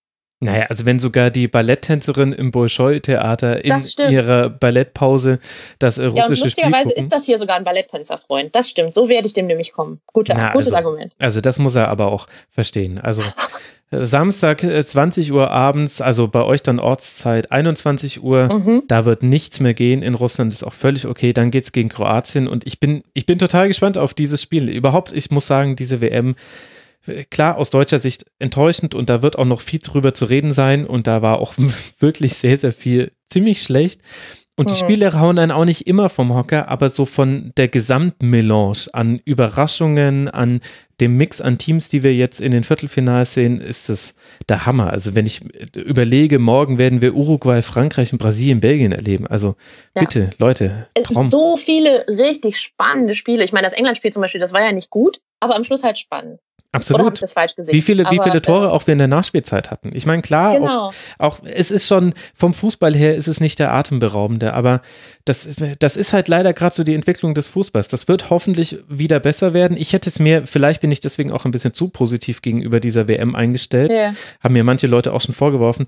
Naja, 0.41 0.65
also 0.67 0.85
wenn 0.85 0.99
sogar 0.99 1.31
die 1.31 1.47
Balletttänzerin 1.47 2.33
im 2.33 2.51
Bolschoi-Theater 2.51 3.63
in 3.63 3.77
ihrer 4.09 4.49
Ballettpause 4.49 5.39
das 5.79 5.97
russische 5.97 6.17
ja, 6.17 6.25
und 6.25 6.39
lustigerweise 6.43 6.91
ist 6.91 7.11
das 7.13 7.25
hier 7.25 7.37
sogar 7.37 7.55
ein 7.55 7.63
Balletttänzerfreund. 7.63 8.53
Das 8.53 8.69
stimmt, 8.69 8.93
so 8.93 9.07
werde 9.07 9.27
ich 9.27 9.33
dem 9.33 9.47
nämlich 9.47 9.71
kommen. 9.71 10.01
Guter, 10.11 10.33
Na, 10.35 10.51
gutes 10.51 10.67
also, 10.67 10.75
Argument. 10.75 11.15
Also 11.19 11.39
das 11.39 11.57
muss 11.57 11.75
er 11.75 11.87
aber 11.87 12.07
auch 12.07 12.27
verstehen. 12.49 12.99
Also 12.99 13.21
Samstag 13.91 14.61
20 14.61 15.29
äh, 15.29 15.31
Uhr 15.31 15.51
abends, 15.51 16.01
also 16.01 16.27
bei 16.27 16.43
euch 16.43 16.63
dann 16.63 16.79
Ortszeit 16.79 17.51
21 17.51 18.21
Uhr, 18.21 18.51
mhm. 18.51 18.83
da 18.87 19.05
wird 19.05 19.23
nichts 19.23 19.59
mehr 19.59 19.73
gehen. 19.73 20.01
In 20.01 20.15
Russland 20.15 20.51
ist 20.51 20.63
auch 20.63 20.73
völlig 20.73 21.05
okay. 21.05 21.33
Dann 21.33 21.49
geht 21.49 21.63
es 21.63 21.71
gegen 21.71 21.89
Kroatien 21.89 22.47
und 22.47 22.65
ich 22.67 22.79
bin, 22.79 23.03
ich 23.13 23.25
bin 23.25 23.39
total 23.39 23.67
gespannt 23.67 23.97
auf 23.97 24.13
dieses 24.13 24.41
Spiel. 24.41 24.69
Überhaupt, 24.69 25.13
ich 25.13 25.31
muss 25.31 25.47
sagen, 25.47 25.75
diese 25.75 26.01
WM 26.01 26.35
klar 27.29 27.57
aus 27.57 27.69
deutscher 27.69 27.99
Sicht 27.99 28.25
enttäuschend 28.39 28.95
und 28.95 29.09
da 29.09 29.21
wird 29.21 29.37
auch 29.37 29.45
noch 29.45 29.61
viel 29.61 29.79
drüber 29.79 30.13
zu 30.13 30.25
reden 30.25 30.51
sein 30.51 30.85
und 30.85 31.07
da 31.07 31.21
war 31.21 31.39
auch 31.39 31.53
wirklich 31.99 32.35
sehr, 32.35 32.57
sehr 32.57 32.73
viel 32.73 33.11
ziemlich 33.27 33.61
schlecht. 33.61 34.01
Und 34.57 34.69
die 34.69 34.73
mhm. 34.73 34.87
Spiele 34.87 35.19
hauen 35.19 35.37
einen 35.37 35.51
auch 35.51 35.65
nicht 35.65 35.85
immer 35.85 36.07
vom 36.07 36.33
Hocker, 36.33 36.69
aber 36.69 36.89
so 36.89 37.03
von 37.05 37.51
der 37.57 37.67
Gesamtmelange 37.67 38.87
an 38.93 39.19
Überraschungen, 39.25 40.29
an 40.29 40.61
dem 41.01 41.17
Mix 41.17 41.41
an 41.41 41.57
Teams, 41.57 41.89
die 41.89 42.03
wir 42.03 42.15
jetzt 42.15 42.39
in 42.39 42.51
den 42.51 42.63
Viertelfinals 42.63 43.33
sehen, 43.33 43.59
ist 43.59 43.89
das 43.89 44.15
der 44.47 44.65
Hammer. 44.65 44.91
Also 44.91 45.13
wenn 45.13 45.25
ich 45.25 45.41
überlege, 45.75 46.39
morgen 46.39 46.79
werden 46.79 47.01
wir 47.01 47.15
Uruguay, 47.15 47.61
Frankreich 47.61 48.13
und 48.13 48.19
Brasilien, 48.19 48.61
Belgien 48.61 48.93
erleben. 48.93 49.27
Also 49.27 49.55
ja. 49.93 50.03
bitte, 50.03 50.29
Leute. 50.37 50.87
Es 50.93 51.09
gibt 51.09 51.27
so 51.27 51.57
viele 51.57 52.05
richtig 52.07 52.57
spannende 52.57 53.13
Spiele. 53.13 53.43
Ich 53.43 53.51
meine, 53.51 53.67
das 53.67 53.73
England-Spiel 53.73 54.13
zum 54.13 54.21
Beispiel, 54.21 54.39
das 54.39 54.53
war 54.53 54.61
ja 54.61 54.71
nicht 54.71 54.89
gut, 54.89 55.19
aber 55.41 55.57
am 55.57 55.65
Schluss 55.65 55.83
halt 55.83 55.97
spannend. 55.97 56.39
Absolut. 56.75 56.99
Oder 56.99 57.05
habe 57.05 57.15
ich 57.15 57.21
das 57.21 57.33
falsch 57.33 57.55
gesehen? 57.55 57.73
Wie 57.73 57.81
viele, 57.81 58.05
Aber, 58.05 58.15
wie 58.15 58.19
viele 58.23 58.41
Tore 58.41 58.67
äh, 58.67 58.69
auch 58.69 58.85
wir 58.87 58.91
in 58.91 58.97
der 58.97 59.07
Nachspielzeit 59.07 59.71
hatten. 59.71 59.91
Ich 59.93 60.05
meine, 60.05 60.21
klar, 60.21 60.55
genau. 60.55 60.87
auch, 60.87 60.93
auch, 61.17 61.39
es 61.43 61.71
ist 61.71 61.87
schon, 61.87 62.13
vom 62.33 62.53
Fußball 62.53 62.93
her 62.93 63.15
ist 63.15 63.27
es 63.27 63.39
nicht 63.39 63.59
der 63.59 63.73
atemberaubende, 63.73 64.53
aber 64.53 64.81
das, 65.25 65.55
das 65.79 65.97
ist 65.97 66.13
halt 66.13 66.27
leider 66.27 66.53
gerade 66.53 66.75
so 66.75 66.83
die 66.83 66.93
Entwicklung 66.93 67.33
des 67.33 67.47
Fußballs. 67.47 67.87
Das 67.87 68.07
wird 68.07 68.29
hoffentlich 68.29 68.77
wieder 68.87 69.19
besser 69.19 69.53
werden. 69.53 69.77
Ich 69.77 69.93
hätte 69.93 70.09
es 70.09 70.19
mir, 70.19 70.45
vielleicht 70.45 70.81
bin 70.81 70.91
ich 70.91 70.99
deswegen 70.99 71.31
auch 71.31 71.45
ein 71.45 71.51
bisschen 71.51 71.73
zu 71.73 71.89
positiv 71.89 72.41
gegenüber 72.41 72.79
dieser 72.79 73.07
WM 73.07 73.35
eingestellt. 73.35 73.91
Yeah. 73.91 74.13
Haben 74.43 74.53
mir 74.53 74.63
manche 74.63 74.87
Leute 74.87 75.13
auch 75.13 75.21
schon 75.21 75.33
vorgeworfen 75.33 75.87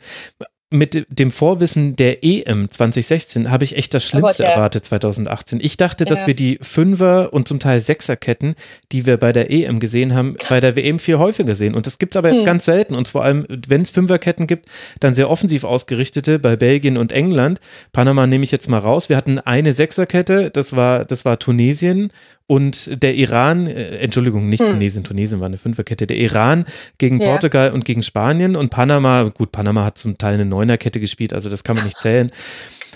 mit 0.69 1.07
dem 1.09 1.31
Vorwissen 1.31 1.95
der 1.95 2.25
EM 2.25 2.69
2016 2.69 3.49
habe 3.49 3.63
ich 3.63 3.77
echt 3.77 3.93
das 3.93 4.03
Schlimmste 4.03 4.43
oh 4.43 4.45
Gott, 4.45 4.51
ja. 4.51 4.55
erwartet 4.55 4.83
2018. 4.83 5.59
Ich 5.61 5.77
dachte, 5.77 6.03
ja. 6.03 6.09
dass 6.09 6.27
wir 6.27 6.33
die 6.33 6.59
Fünfer- 6.61 7.31
und 7.31 7.47
zum 7.47 7.59
Teil 7.59 7.79
Sechserketten, 7.79 8.55
die 8.91 9.05
wir 9.05 9.15
bei 9.15 9.31
der 9.31 9.49
EM 9.49 9.79
gesehen 9.79 10.13
haben, 10.13 10.35
bei 10.49 10.59
der 10.59 10.75
WM 10.75 10.99
viel 10.99 11.19
häufiger 11.19 11.55
sehen. 11.55 11.73
Und 11.73 11.85
das 11.85 11.99
gibt 11.99 12.15
es 12.15 12.17
aber 12.17 12.31
jetzt 12.31 12.39
hm. 12.39 12.45
ganz 12.45 12.65
selten. 12.65 12.95
Und 12.95 13.07
vor 13.07 13.23
allem, 13.23 13.45
wenn 13.67 13.81
es 13.81 13.91
Fünferketten 13.91 14.45
gibt, 14.45 14.67
dann 14.99 15.13
sehr 15.13 15.29
offensiv 15.29 15.63
ausgerichtete 15.63 16.37
bei 16.37 16.57
Belgien 16.57 16.97
und 16.97 17.13
England. 17.13 17.61
Panama 17.93 18.27
nehme 18.27 18.43
ich 18.43 18.51
jetzt 18.51 18.67
mal 18.67 18.79
raus. 18.79 19.07
Wir 19.07 19.15
hatten 19.15 19.39
eine 19.39 19.71
Sechserkette, 19.71 20.51
das 20.51 20.75
war, 20.75 21.05
das 21.05 21.23
war 21.23 21.39
Tunesien 21.39 22.09
und 22.47 23.03
der 23.03 23.15
Iran, 23.15 23.67
äh, 23.67 23.97
Entschuldigung, 23.97 24.49
nicht 24.49 24.63
hm. 24.63 24.71
Tunesien, 24.73 25.03
Tunesien 25.03 25.39
war 25.39 25.47
eine 25.47 25.57
Fünferkette, 25.57 26.07
der 26.07 26.17
Iran 26.17 26.65
gegen 26.97 27.19
ja. 27.19 27.31
Portugal 27.31 27.71
und 27.71 27.85
gegen 27.85 28.03
Spanien 28.03 28.55
und 28.55 28.69
Panama, 28.69 29.23
gut, 29.23 29.51
Panama 29.51 29.83
hat 29.83 29.97
zum 29.97 30.17
Teil 30.17 30.35
eine 30.35 30.45
Neunerkette 30.45 30.99
gespielt, 30.99 31.33
also 31.33 31.49
das 31.49 31.63
kann 31.63 31.75
man 31.75 31.85
nicht 31.85 31.99
zählen. 31.99 32.27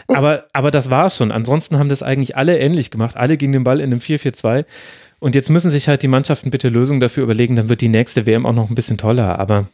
Aber, 0.08 0.46
aber 0.54 0.72
das 0.72 0.90
war 0.90 1.10
schon. 1.10 1.32
Ansonsten 1.32 1.78
haben 1.78 1.90
das 1.90 2.04
eigentlich 2.04 2.36
alle 2.36 2.58
ähnlich 2.58 2.92
gemacht. 2.92 3.16
Alle 3.16 3.38
gegen 3.38 3.52
den 3.52 3.64
Ball 3.64 3.80
in 3.80 3.92
einem 3.92 4.00
4-4-2. 4.00 4.66
Und 5.20 5.36
jetzt 5.36 5.50
müssen 5.50 5.70
sich 5.70 5.88
halt 5.88 6.02
die 6.02 6.08
Mannschaften 6.08 6.50
bitte 6.50 6.70
Lösungen 6.70 7.00
dafür 7.00 7.24
überlegen, 7.24 7.56
dann 7.56 7.70
wird 7.70 7.82
die 7.82 7.90
nächste 7.90 8.26
WM 8.26 8.46
auch 8.46 8.54
noch 8.54 8.70
ein 8.70 8.76
bisschen 8.76 8.98
toller. 8.98 9.40
Aber 9.40 9.68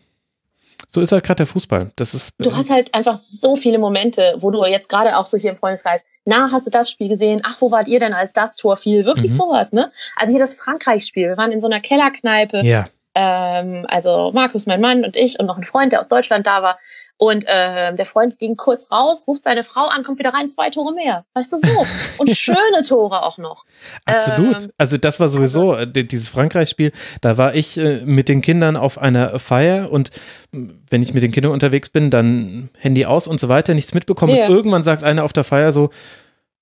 so 0.89 1.01
ist 1.01 1.11
halt 1.11 1.25
gerade 1.25 1.37
der 1.37 1.47
Fußball. 1.47 1.91
Das 1.97 2.13
ist, 2.13 2.35
du 2.39 2.55
hast 2.55 2.69
halt 2.69 2.93
einfach 2.93 3.17
so 3.17 3.57
viele 3.57 3.77
Momente, 3.77 4.37
wo 4.39 4.51
du 4.51 4.63
jetzt 4.65 4.87
gerade 4.87 5.17
auch 5.17 5.25
so 5.25 5.37
hier 5.37 5.49
im 5.49 5.57
Freundeskreis, 5.57 6.03
na, 6.23 6.49
hast 6.51 6.65
du 6.65 6.71
das 6.71 6.89
Spiel 6.89 7.09
gesehen? 7.09 7.41
Ach, 7.43 7.57
wo 7.59 7.71
wart 7.71 7.89
ihr 7.89 7.99
denn, 7.99 8.13
als 8.13 8.31
das 8.31 8.55
Tor 8.55 8.77
fiel? 8.77 9.05
Wirklich 9.05 9.31
mhm. 9.31 9.37
sowas, 9.37 9.73
ne? 9.73 9.91
Also 10.15 10.31
hier 10.31 10.39
das 10.39 10.55
Frankreich-Spiel. 10.55 11.29
Wir 11.29 11.37
waren 11.37 11.51
in 11.51 11.59
so 11.59 11.67
einer 11.67 11.81
Kellerkneipe. 11.81 12.61
Ja. 12.65 12.85
Ähm, 13.15 13.85
also 13.89 14.31
Markus, 14.33 14.65
mein 14.65 14.79
Mann 14.79 15.03
und 15.03 15.17
ich 15.17 15.39
und 15.39 15.45
noch 15.45 15.57
ein 15.57 15.63
Freund, 15.63 15.91
der 15.91 15.99
aus 15.99 16.07
Deutschland 16.07 16.47
da 16.47 16.63
war. 16.63 16.79
Und 17.17 17.45
äh, 17.47 17.95
der 17.95 18.05
Freund 18.05 18.37
ging 18.37 18.55
kurz 18.55 18.91
raus, 18.91 19.27
ruft 19.27 19.43
seine 19.43 19.63
Frau 19.63 19.87
an, 19.87 20.03
kommt 20.03 20.19
wieder 20.19 20.33
rein, 20.33 20.49
zwei 20.49 20.69
Tore 20.69 20.93
mehr. 20.93 21.25
Weißt 21.33 21.51
du 21.51 21.57
so? 21.57 21.67
Und 22.19 22.29
schöne 22.29 22.81
Tore 22.87 23.23
auch 23.23 23.39
noch. 23.39 23.65
Absolut. 24.05 24.63
Ähm, 24.63 24.69
also 24.77 24.97
das 24.97 25.19
war 25.19 25.27
sowieso 25.27 25.73
also, 25.73 25.91
dieses 25.91 26.27
Frankreich-Spiel. 26.27 26.91
Da 27.21 27.37
war 27.37 27.55
ich 27.55 27.77
äh, 27.77 28.01
mit 28.05 28.29
den 28.29 28.41
Kindern 28.41 28.77
auf 28.77 28.99
einer 28.99 29.39
Feier 29.39 29.91
und 29.91 30.11
wenn 30.51 31.01
ich 31.01 31.13
mit 31.13 31.23
den 31.23 31.31
Kindern 31.31 31.51
unterwegs 31.51 31.89
bin, 31.89 32.09
dann 32.09 32.69
Handy 32.77 33.05
aus 33.05 33.27
und 33.27 33.39
so 33.39 33.49
weiter, 33.49 33.73
nichts 33.73 33.93
mitbekommen. 33.93 34.33
Yeah. 34.33 34.47
Und 34.47 34.55
irgendwann 34.55 34.83
sagt 34.83 35.03
einer 35.03 35.23
auf 35.23 35.33
der 35.33 35.43
Feier 35.43 35.71
so, 35.71 35.89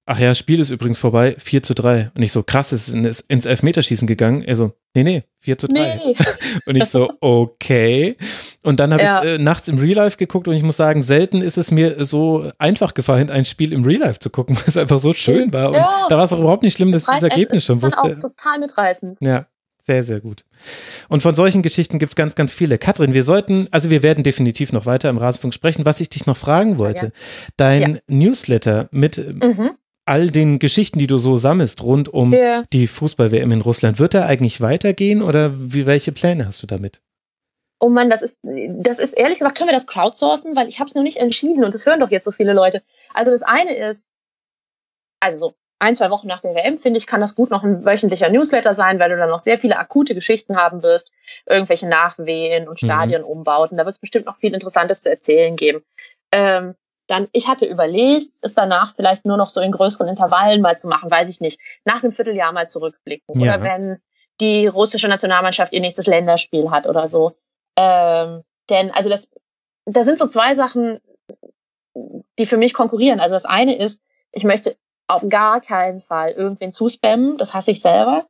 ach 0.05 0.19
ja, 0.19 0.35
Spiel 0.35 0.59
ist 0.59 0.69
übrigens 0.69 0.99
vorbei, 0.99 1.35
4 1.39 1.63
zu 1.63 1.73
3. 1.73 2.11
Und 2.15 2.21
ich 2.21 2.31
so, 2.31 2.43
krass, 2.43 2.71
ist 2.71 2.89
ins, 2.89 3.45
Elfmeterschießen 3.45 4.07
gegangen. 4.07 4.43
Er 4.43 4.55
so, 4.55 4.73
nee, 4.93 5.03
nee, 5.03 5.23
4 5.39 5.57
zu 5.57 5.67
3. 5.67 5.73
Nee. 5.73 6.15
und 6.67 6.75
ich 6.75 6.85
so, 6.85 7.09
okay. 7.21 8.15
Und 8.61 8.79
dann 8.79 8.93
habe 8.93 9.03
ja. 9.03 9.23
ich 9.23 9.29
äh, 9.31 9.37
nachts 9.37 9.67
im 9.67 9.79
Real 9.79 9.95
Life 9.95 10.17
geguckt 10.17 10.47
und 10.47 10.55
ich 10.55 10.63
muss 10.63 10.77
sagen, 10.77 11.01
selten 11.01 11.41
ist 11.41 11.57
es 11.57 11.71
mir 11.71 12.05
so 12.05 12.51
einfach 12.59 12.93
gefallen, 12.93 13.29
ein 13.31 13.45
Spiel 13.45 13.73
im 13.73 13.83
Real 13.83 14.01
Life 14.01 14.19
zu 14.19 14.29
gucken, 14.29 14.55
weil 14.55 14.65
es 14.67 14.77
einfach 14.77 14.99
so 14.99 15.13
schön 15.13 15.51
war. 15.51 15.69
Und 15.69 15.75
ja. 15.75 16.05
da 16.09 16.17
war 16.17 16.23
es 16.23 16.33
auch 16.33 16.39
überhaupt 16.39 16.63
nicht 16.63 16.75
schlimm, 16.75 16.91
dass 16.91 17.05
dieses 17.05 17.23
Ergebnis 17.23 17.65
schon 17.65 17.81
wusste. 17.81 17.99
auch 17.99 18.13
total 18.13 18.59
mitreißend. 18.59 19.19
Ja. 19.21 19.47
Sehr, 19.87 20.01
sehr 20.01 20.19
gut. 20.19 20.45
Und 21.09 21.21
von 21.21 21.35
solchen 21.35 21.61
Geschichten 21.61 21.99
gibt 21.99 22.13
es 22.13 22.15
ganz, 22.15 22.33
ganz 22.33 22.51
viele. 22.51 22.79
Katrin, 22.79 23.13
wir 23.13 23.21
sollten, 23.21 23.67
also 23.69 23.91
wir 23.91 24.01
werden 24.01 24.23
definitiv 24.23 24.73
noch 24.73 24.87
weiter 24.87 25.11
im 25.11 25.19
Rasenfunk 25.19 25.53
sprechen. 25.53 25.85
Was 25.85 26.01
ich 26.01 26.09
dich 26.09 26.25
noch 26.25 26.37
fragen 26.37 26.79
wollte, 26.79 27.05
ja. 27.05 27.11
dein 27.55 27.99
Newsletter 28.07 28.87
mit 28.89 29.17
mhm 29.43 29.75
all 30.05 30.29
den 30.29 30.59
Geschichten, 30.59 30.99
die 30.99 31.07
du 31.07 31.17
so 31.17 31.35
sammelst 31.35 31.81
rund 31.83 32.09
um 32.09 32.33
yeah. 32.33 32.63
die 32.71 32.87
Fußball-WM 32.87 33.51
in 33.51 33.61
Russland, 33.61 33.99
wird 33.99 34.13
er 34.13 34.27
eigentlich 34.27 34.61
weitergehen 34.61 35.21
oder 35.21 35.51
wie, 35.55 35.85
welche 35.85 36.11
Pläne 36.11 36.45
hast 36.45 36.61
du 36.61 36.67
damit? 36.67 37.01
Oh 37.79 37.89
Mann, 37.89 38.09
das 38.09 38.21
ist, 38.21 38.39
das 38.43 38.99
ist 38.99 39.13
ehrlich 39.13 39.39
gesagt, 39.39 39.57
können 39.57 39.69
wir 39.69 39.75
das 39.75 39.87
crowdsourcen, 39.87 40.55
weil 40.55 40.67
ich 40.67 40.79
habe 40.79 40.87
es 40.87 40.95
noch 40.95 41.03
nicht 41.03 41.17
entschieden 41.17 41.63
und 41.63 41.73
das 41.73 41.85
hören 41.85 41.99
doch 41.99 42.11
jetzt 42.11 42.23
so 42.23 42.31
viele 42.31 42.53
Leute. 42.53 42.81
Also 43.13 43.31
das 43.31 43.43
eine 43.43 43.75
ist, 43.75 44.07
also 45.19 45.37
so 45.37 45.55
ein, 45.79 45.95
zwei 45.95 46.09
Wochen 46.09 46.27
nach 46.27 46.41
der 46.41 46.55
WM, 46.55 46.77
finde 46.77 46.97
ich, 46.97 47.07
kann 47.07 47.19
das 47.19 47.35
gut 47.35 47.49
noch 47.49 47.63
ein 47.63 47.85
wöchentlicher 47.85 48.29
Newsletter 48.29 48.73
sein, 48.73 48.99
weil 48.99 49.09
du 49.09 49.17
dann 49.17 49.29
noch 49.29 49.39
sehr 49.39 49.57
viele 49.57 49.77
akute 49.77 50.15
Geschichten 50.15 50.55
haben 50.55 50.83
wirst, 50.83 51.11
irgendwelche 51.45 51.87
Nachwehen 51.87 52.67
und 52.67 52.81
mhm. 52.81 52.87
Stadionumbauten. 52.87 53.77
Da 53.77 53.85
wird 53.85 53.93
es 53.93 53.99
bestimmt 53.99 54.25
noch 54.25 54.37
viel 54.37 54.53
Interessantes 54.53 55.01
zu 55.01 55.09
erzählen 55.09 55.55
geben. 55.55 55.83
Ähm, 56.31 56.75
dann, 57.07 57.27
ich 57.33 57.47
hatte 57.47 57.65
überlegt, 57.65 58.37
es 58.41 58.53
danach 58.53 58.95
vielleicht 58.95 59.25
nur 59.25 59.37
noch 59.37 59.49
so 59.49 59.61
in 59.61 59.71
größeren 59.71 60.07
Intervallen 60.07 60.61
mal 60.61 60.77
zu 60.77 60.87
machen, 60.87 61.11
weiß 61.11 61.29
ich 61.29 61.39
nicht, 61.39 61.59
nach 61.83 62.03
einem 62.03 62.11
Vierteljahr 62.11 62.51
mal 62.51 62.67
zurückblicken. 62.67 63.39
Ja. 63.39 63.55
Oder 63.55 63.63
wenn 63.63 64.01
die 64.41 64.67
russische 64.67 65.07
Nationalmannschaft 65.07 65.71
ihr 65.73 65.81
nächstes 65.81 66.07
Länderspiel 66.07 66.71
hat 66.71 66.87
oder 66.87 67.07
so. 67.07 67.37
Ähm, 67.77 68.43
denn, 68.69 68.91
also 68.91 69.09
das, 69.09 69.29
da 69.85 70.03
sind 70.03 70.19
so 70.19 70.27
zwei 70.27 70.55
Sachen, 70.55 70.99
die 72.37 72.45
für 72.45 72.57
mich 72.57 72.73
konkurrieren. 72.73 73.19
Also 73.19 73.35
das 73.35 73.45
eine 73.45 73.77
ist, 73.77 74.01
ich 74.31 74.43
möchte 74.43 74.75
auf 75.07 75.27
gar 75.29 75.61
keinen 75.61 75.99
Fall 75.99 76.31
irgendwen 76.31 76.73
zuspammen, 76.73 77.37
das 77.37 77.53
hasse 77.53 77.71
ich 77.71 77.81
selber. 77.81 78.27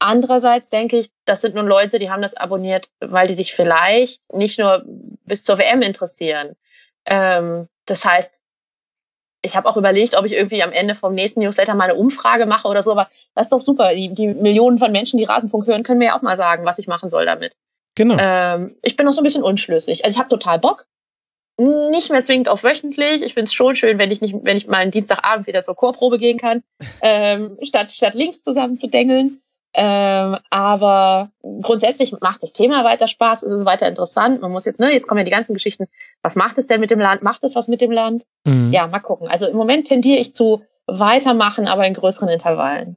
Andererseits 0.00 0.70
denke 0.70 0.98
ich, 0.98 1.10
das 1.24 1.40
sind 1.40 1.54
nun 1.54 1.66
Leute, 1.66 1.98
die 1.98 2.10
haben 2.10 2.22
das 2.22 2.34
abonniert, 2.34 2.88
weil 3.00 3.26
die 3.26 3.34
sich 3.34 3.52
vielleicht 3.54 4.22
nicht 4.32 4.58
nur 4.58 4.82
bis 4.86 5.44
zur 5.44 5.58
WM 5.58 5.82
interessieren, 5.82 6.56
ähm, 7.08 7.68
das 7.86 8.04
heißt, 8.04 8.42
ich 9.42 9.56
habe 9.56 9.68
auch 9.68 9.76
überlegt, 9.76 10.16
ob 10.16 10.24
ich 10.24 10.32
irgendwie 10.32 10.62
am 10.62 10.72
Ende 10.72 10.94
vom 10.94 11.14
nächsten 11.14 11.40
Newsletter 11.40 11.74
mal 11.74 11.84
eine 11.84 11.94
Umfrage 11.94 12.46
mache 12.46 12.68
oder 12.68 12.82
so, 12.82 12.92
aber 12.92 13.08
das 13.34 13.46
ist 13.46 13.52
doch 13.52 13.60
super. 13.60 13.94
Die, 13.94 14.12
die 14.12 14.28
Millionen 14.28 14.78
von 14.78 14.92
Menschen, 14.92 15.18
die 15.18 15.24
Rasenfunk 15.24 15.66
hören, 15.66 15.84
können 15.84 15.98
mir 15.98 16.06
ja 16.06 16.18
auch 16.18 16.22
mal 16.22 16.36
sagen, 16.36 16.64
was 16.64 16.78
ich 16.78 16.88
machen 16.88 17.08
soll 17.08 17.24
damit. 17.24 17.54
Genau. 17.94 18.16
Ähm, 18.18 18.76
ich 18.82 18.96
bin 18.96 19.06
noch 19.06 19.12
so 19.12 19.20
ein 19.20 19.24
bisschen 19.24 19.42
unschlüssig. 19.42 20.04
Also 20.04 20.16
ich 20.16 20.18
habe 20.18 20.28
total 20.28 20.58
Bock. 20.58 20.86
Nicht 21.60 22.10
mehr 22.10 22.22
zwingend 22.22 22.48
auf 22.48 22.62
wöchentlich. 22.62 23.22
Ich 23.22 23.34
finde 23.34 23.44
es 23.44 23.52
schon 23.52 23.74
schön, 23.74 23.98
wenn 23.98 24.12
ich 24.12 24.20
nicht, 24.20 24.34
wenn 24.42 24.56
ich 24.56 24.68
mal 24.68 24.76
einen 24.76 24.92
Dienstagabend 24.92 25.48
wieder 25.48 25.64
zur 25.64 25.74
Chorprobe 25.74 26.18
gehen 26.18 26.38
kann, 26.38 26.62
ähm, 27.02 27.58
statt, 27.62 27.90
statt 27.90 28.14
links 28.14 28.42
zusammen 28.42 28.78
zu 28.78 28.88
dengeln. 28.88 29.40
Ähm, 29.80 30.36
aber 30.50 31.30
grundsätzlich 31.40 32.12
macht 32.20 32.42
das 32.42 32.52
Thema 32.52 32.84
weiter 32.84 33.06
Spaß, 33.06 33.44
es 33.44 33.52
ist 33.52 33.64
weiter 33.64 33.86
interessant. 33.86 34.42
Man 34.42 34.50
muss 34.50 34.64
jetzt, 34.64 34.80
ne, 34.80 34.92
jetzt 34.92 35.06
kommen 35.06 35.18
ja 35.18 35.24
die 35.24 35.30
ganzen 35.30 35.54
Geschichten. 35.54 35.86
Was 36.20 36.34
macht 36.34 36.58
es 36.58 36.66
denn 36.66 36.80
mit 36.80 36.90
dem 36.90 36.98
Land? 36.98 37.22
Macht 37.22 37.44
es 37.44 37.54
was 37.54 37.68
mit 37.68 37.80
dem 37.80 37.92
Land? 37.92 38.24
Mhm. 38.44 38.72
Ja, 38.72 38.88
mal 38.88 38.98
gucken. 38.98 39.28
Also 39.28 39.46
im 39.46 39.56
Moment 39.56 39.86
tendiere 39.86 40.18
ich 40.18 40.34
zu 40.34 40.62
weitermachen, 40.88 41.68
aber 41.68 41.86
in 41.86 41.94
größeren 41.94 42.28
Intervallen. 42.28 42.96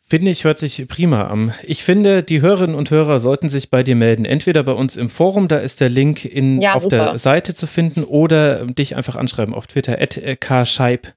Finde 0.00 0.30
ich, 0.30 0.44
hört 0.44 0.56
sich 0.56 0.88
prima 0.88 1.24
an. 1.24 1.52
Ich 1.64 1.84
finde, 1.84 2.22
die 2.22 2.40
Hörerinnen 2.40 2.76
und 2.76 2.90
Hörer 2.90 3.18
sollten 3.18 3.50
sich 3.50 3.68
bei 3.68 3.82
dir 3.82 3.96
melden. 3.96 4.24
Entweder 4.24 4.62
bei 4.62 4.72
uns 4.72 4.96
im 4.96 5.10
Forum, 5.10 5.48
da 5.48 5.58
ist 5.58 5.82
der 5.82 5.90
Link 5.90 6.24
in, 6.24 6.62
ja, 6.62 6.72
auf 6.72 6.82
super. 6.84 6.96
der 6.96 7.18
Seite 7.18 7.52
zu 7.52 7.66
finden, 7.66 8.04
oder 8.04 8.64
dich 8.64 8.96
einfach 8.96 9.16
anschreiben 9.16 9.54
auf 9.54 9.66
Twitter. 9.66 10.00
At 10.00 10.18
kscheib 10.40 11.08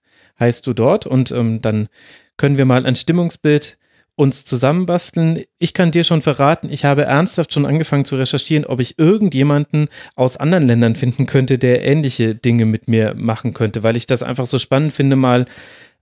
heißt 0.42 0.68
du 0.68 0.74
dort 0.74 1.08
und 1.08 1.32
ähm, 1.32 1.62
dann 1.62 1.88
können 2.36 2.58
wir 2.58 2.66
mal 2.66 2.86
ein 2.86 2.98
Stimmungsbild 2.98 3.78
uns 4.18 4.44
zusammenbasteln. 4.46 5.44
Ich 5.60 5.76
kann 5.76 5.92
dir 5.92 6.04
schon 6.04 6.24
verraten, 6.24 6.70
ich 6.72 6.86
habe 6.86 7.04
ernsthaft 7.04 7.54
schon 7.54 7.68
angefangen 7.68 8.04
zu 8.04 8.16
recherchieren, 8.16 8.66
ob 8.66 8.80
ich 8.80 8.98
irgendjemanden 8.98 9.90
aus 10.16 10.38
anderen 10.38 10.66
Ländern 10.66 10.96
finden 10.96 11.28
könnte, 11.28 11.60
der 11.60 11.86
ähnliche 11.86 12.34
Dinge 12.34 12.66
mit 12.66 12.88
mir 12.88 13.14
machen 13.16 13.54
könnte, 13.54 13.84
weil 13.84 13.96
ich 13.96 14.08
das 14.08 14.24
einfach 14.24 14.48
so 14.48 14.58
spannend 14.58 14.92
finde, 14.92 15.16
mal 15.16 15.46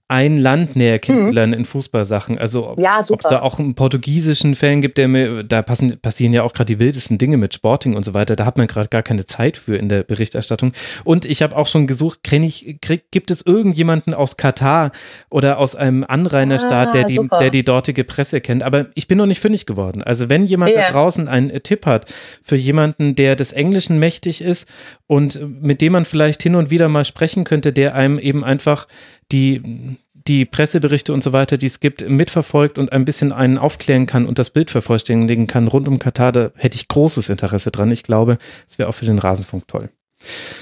ein 0.08 0.38
Land 0.38 0.76
näher 0.76 1.00
kennenzulernen 1.00 1.54
mhm. 1.54 1.60
in 1.60 1.66
Fußballsachen. 1.66 2.38
Also 2.38 2.70
ob 2.70 2.80
ja, 2.80 3.00
es 3.00 3.08
da 3.08 3.42
auch 3.42 3.58
einen 3.58 3.74
portugiesischen 3.74 4.54
Fan 4.54 4.82
gibt, 4.82 5.00
der 5.00 5.08
mir, 5.08 5.44
da 5.44 5.64
passen, 5.64 6.00
passieren 6.00 6.32
ja 6.32 6.44
auch 6.44 6.54
gerade 6.54 6.76
die 6.76 6.80
wildesten 6.80 7.18
Dinge 7.18 7.38
mit 7.38 7.56
Sporting 7.56 7.96
und 7.96 8.06
so 8.06 8.14
weiter. 8.14 8.36
Da 8.36 8.46
hat 8.46 8.58
man 8.58 8.68
gerade 8.68 8.88
gar 8.90 9.02
keine 9.02 9.26
Zeit 9.26 9.58
für 9.58 9.78
in 9.78 9.90
der 9.90 10.04
Berichterstattung. 10.04 10.74
Und 11.06 11.26
ich 11.26 11.42
habe 11.42 11.58
auch 11.58 11.66
schon 11.66 11.88
gesucht, 11.88 12.20
ich, 12.32 12.78
krieg, 12.82 13.06
gibt 13.10 13.32
es 13.32 13.42
irgendjemanden 13.42 14.14
aus 14.14 14.38
Katar 14.38 14.92
oder 15.32 15.58
aus 15.58 15.76
einem 15.76 16.04
Anrainerstaat, 16.04 16.90
ah, 16.90 16.92
der, 16.92 17.06
die, 17.06 17.28
der 17.40 17.50
die 17.50 17.64
dortige 17.64 18.04
Presse 18.04 18.42
kennt. 18.42 18.62
Aber 18.62 18.88
ich 18.94 19.08
bin 19.08 19.18
noch 19.18 19.26
nicht 19.26 19.40
fündig 19.40 19.66
geworden. 19.66 20.04
Also 20.04 20.30
wenn 20.30 20.46
jemand 20.46 20.74
yeah. 20.74 20.86
da 20.86 20.92
draußen 20.92 21.28
einen 21.28 21.64
Tipp 21.64 21.88
hat 21.88 22.14
für 22.44 22.58
jemanden, 22.58 23.16
der 23.16 23.36
des 23.36 23.54
Englischen 23.54 23.98
mächtig 23.98 24.42
ist 24.42 24.70
und 25.08 25.40
mit 25.64 25.82
dem 25.82 25.94
man 25.94 26.06
vielleicht 26.06 26.44
hin 26.44 26.56
und 26.56 26.70
wieder 26.70 26.90
mal 26.90 27.06
sprechen 27.06 27.44
könnte, 27.44 27.74
der 27.74 27.96
einem 27.96 28.20
eben 28.20 28.44
einfach 28.44 28.88
die, 29.32 29.98
die 30.14 30.46
Presseberichte 30.46 31.14
und 31.14 31.24
so 31.24 31.34
weiter, 31.34 31.58
die 31.58 31.66
es 31.66 31.80
gibt, 31.80 32.08
mitverfolgt 32.08 32.80
und 32.80 32.92
ein 32.92 33.06
bisschen 33.06 33.32
einen 33.32 33.58
aufklären 33.58 34.06
kann 34.06 34.26
und 34.26 34.40
das 34.40 34.50
Bild 34.50 34.72
vervollständigen 34.72 35.48
kann 35.48 35.68
rund 35.68 35.88
um 35.88 36.00
Katar, 36.00 36.32
da 36.32 36.52
hätte 36.56 36.76
ich 36.76 36.88
großes 36.88 37.30
Interesse 37.30 37.72
dran. 37.72 37.92
Ich 37.92 38.04
glaube, 38.04 38.38
es 38.68 38.78
wäre 38.80 38.90
auch 38.90 38.96
für 38.96 39.06
den 39.06 39.20
Rasenfunk 39.20 39.68
toll. 39.68 39.90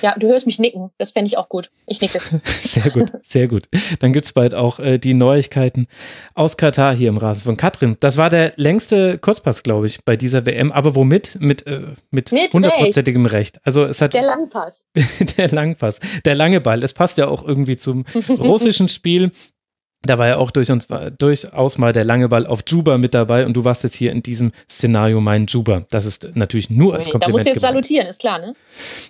Ja, 0.02 0.16
du 0.18 0.28
hörst 0.28 0.46
mich 0.46 0.60
nicken. 0.60 0.90
Das 0.98 1.12
fände 1.12 1.28
ich 1.28 1.38
auch 1.38 1.50
gut. 1.50 1.70
Ich 1.88 2.02
nicke. 2.02 2.20
sehr 2.46 2.92
gut, 2.92 3.12
sehr 3.24 3.48
gut. 3.48 3.64
Dann 4.00 4.14
gibt 4.14 4.26
es 4.26 4.34
bald 4.34 4.56
auch 4.56 4.80
äh, 4.80 4.98
die 4.98 5.14
Neuigkeiten 5.14 5.88
aus 6.34 6.58
Katar 6.58 6.96
hier 6.96 7.10
im 7.10 7.18
Rasen 7.18 7.44
von 7.44 7.58
Katrin. 7.58 7.98
Das 8.00 8.18
war 8.18 8.30
der 8.30 8.54
längste 8.56 9.18
Kurzpass, 9.18 9.64
glaube 9.64 9.88
ich, 9.88 10.04
bei 10.04 10.16
dieser 10.16 10.46
WM. 10.46 10.72
Aber 10.72 10.96
womit? 10.96 11.38
Mit, 11.40 11.68
äh, 11.68 11.82
mit, 12.12 12.32
mit 12.32 12.54
hundertprozentigem 12.54 13.26
Recht. 13.26 13.34
Recht. 13.34 13.60
Also 13.64 13.84
es 13.84 14.02
hat 14.02 14.14
der 14.14 14.24
Langpass. 14.24 14.86
der 15.38 15.50
Langpass. 15.50 16.00
Der 16.24 16.36
lange 16.36 16.62
Ball. 16.62 16.84
Es 16.84 16.94
passt 16.94 17.18
ja 17.18 17.28
auch 17.28 17.44
irgendwie 17.44 17.78
zum 17.78 18.06
russischen 18.30 18.90
Spiel. 18.90 19.32
Da 20.06 20.18
war 20.18 20.28
ja 20.28 20.38
auch 20.38 20.52
durch 20.52 20.70
uns, 20.70 20.88
durchaus 21.18 21.78
mal 21.78 21.94
der 21.94 22.04
lange 22.04 22.28
Ball 22.28 22.46
auf 22.46 22.60
Juba 22.68 22.98
mit 22.98 23.14
dabei 23.14 23.46
und 23.46 23.54
du 23.54 23.64
warst 23.64 23.84
jetzt 23.84 23.96
hier 23.96 24.12
in 24.12 24.22
diesem 24.22 24.52
Szenario 24.70 25.22
mein 25.22 25.46
Juba. 25.48 25.86
Das 25.90 26.06
ist 26.06 26.36
natürlich 26.36 26.70
nur 26.70 26.94
als 26.94 27.06
Kompliment. 27.06 27.24
Da 27.24 27.30
musst 27.30 27.46
du 27.46 27.50
jetzt 27.50 27.62
gemeint. 27.62 27.86
salutieren, 27.86 28.08
ist 28.08 28.20
klar, 28.20 28.40
ne? 28.40 28.54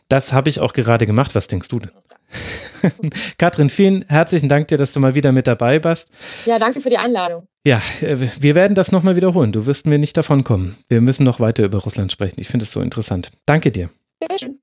Das 0.07 0.33
habe 0.33 0.49
ich 0.49 0.59
auch 0.59 0.73
gerade 0.73 1.07
gemacht. 1.07 1.33
Was 1.33 1.47
denkst 1.47 1.67
du 1.67 1.79
denn? 1.79 1.91
Katrin, 3.37 3.69
vielen 3.69 4.05
herzlichen 4.07 4.49
Dank 4.49 4.67
dir, 4.67 4.77
dass 4.77 4.93
du 4.93 4.99
mal 4.99 5.15
wieder 5.15 5.31
mit 5.31 5.47
dabei 5.47 5.83
warst. 5.83 6.09
Ja, 6.45 6.59
danke 6.59 6.81
für 6.81 6.89
die 6.89 6.97
Einladung. 6.97 7.47
Ja, 7.65 7.81
äh, 8.01 8.17
wir 8.39 8.55
werden 8.55 8.75
das 8.75 8.91
nochmal 8.91 9.15
wiederholen. 9.15 9.51
Du 9.51 9.65
wirst 9.65 9.87
mir 9.87 9.97
nicht 9.97 10.17
davon 10.17 10.43
kommen. 10.43 10.77
Wir 10.89 11.01
müssen 11.01 11.23
noch 11.23 11.39
weiter 11.39 11.63
über 11.63 11.79
Russland 11.79 12.11
sprechen. 12.11 12.39
Ich 12.39 12.47
finde 12.47 12.63
es 12.63 12.71
so 12.71 12.81
interessant. 12.81 13.31
Danke 13.45 13.71
dir. 13.71 13.89
Sehr 14.21 14.39
schön. 14.39 14.59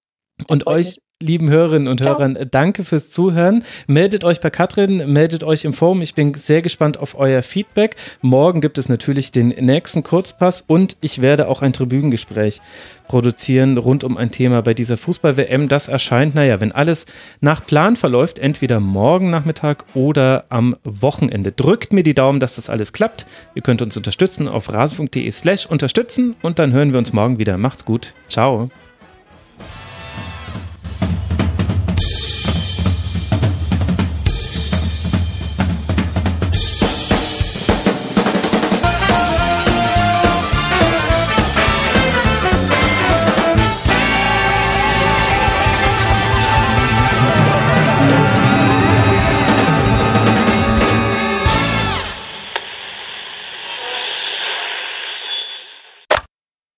Und 0.49 0.67
euch 0.67 0.99
lieben 1.23 1.51
Hörerinnen 1.51 1.87
und 1.87 2.01
Ciao. 2.01 2.19
Hörern, 2.19 2.39
danke 2.51 2.83
fürs 2.83 3.11
Zuhören. 3.11 3.63
Meldet 3.87 4.25
euch 4.25 4.41
bei 4.41 4.49
Katrin, 4.49 5.13
meldet 5.13 5.45
euch 5.45 5.65
im 5.65 5.75
Forum. 5.75 6.01
Ich 6.01 6.15
bin 6.15 6.33
sehr 6.35 6.63
gespannt 6.63 6.99
auf 6.99 7.19
euer 7.19 7.43
Feedback. 7.43 7.97
Morgen 8.23 8.61
gibt 8.61 8.79
es 8.79 8.89
natürlich 8.89 9.31
den 9.31 9.49
nächsten 9.49 10.03
Kurzpass 10.03 10.65
und 10.67 10.97
ich 11.03 11.21
werde 11.21 11.49
auch 11.49 11.61
ein 11.61 11.75
Tribünengespräch 11.75 12.61
produzieren 13.07 13.77
rund 13.77 14.03
um 14.03 14.17
ein 14.17 14.31
Thema 14.31 14.63
bei 14.63 14.73
dieser 14.73 14.97
Fußball-WM. 14.97 15.69
Das 15.69 15.89
erscheint, 15.89 16.35
naja, 16.35 16.61
wenn 16.61 16.73
alles 16.73 17.05
nach 17.41 17.67
Plan 17.67 17.97
verläuft, 17.97 18.39
entweder 18.39 18.81
morgen 18.81 19.29
Nachmittag 19.31 19.85
oder 19.95 20.45
am 20.49 20.77
Wochenende. 20.85 21.53
Drückt 21.53 21.93
mir 21.93 22.03
die 22.03 22.15
Daumen, 22.15 22.41
dass 22.41 22.55
das 22.55 22.71
alles 22.71 22.95
klappt. 22.95 23.27
Ihr 23.55 23.63
könnt 23.63 23.83
uns 23.83 23.97
unterstützen 23.97 24.49
auf 24.49 24.73
rasen.de 24.73 25.31
slash 25.31 25.67
unterstützen 25.67 26.35
und 26.41 26.59
dann 26.59 26.73
hören 26.73 26.93
wir 26.93 26.99
uns 26.99 27.13
morgen 27.13 27.39
wieder. 27.39 27.59
Macht's 27.59 27.85
gut. 27.85 28.15
Ciao. 28.29 28.71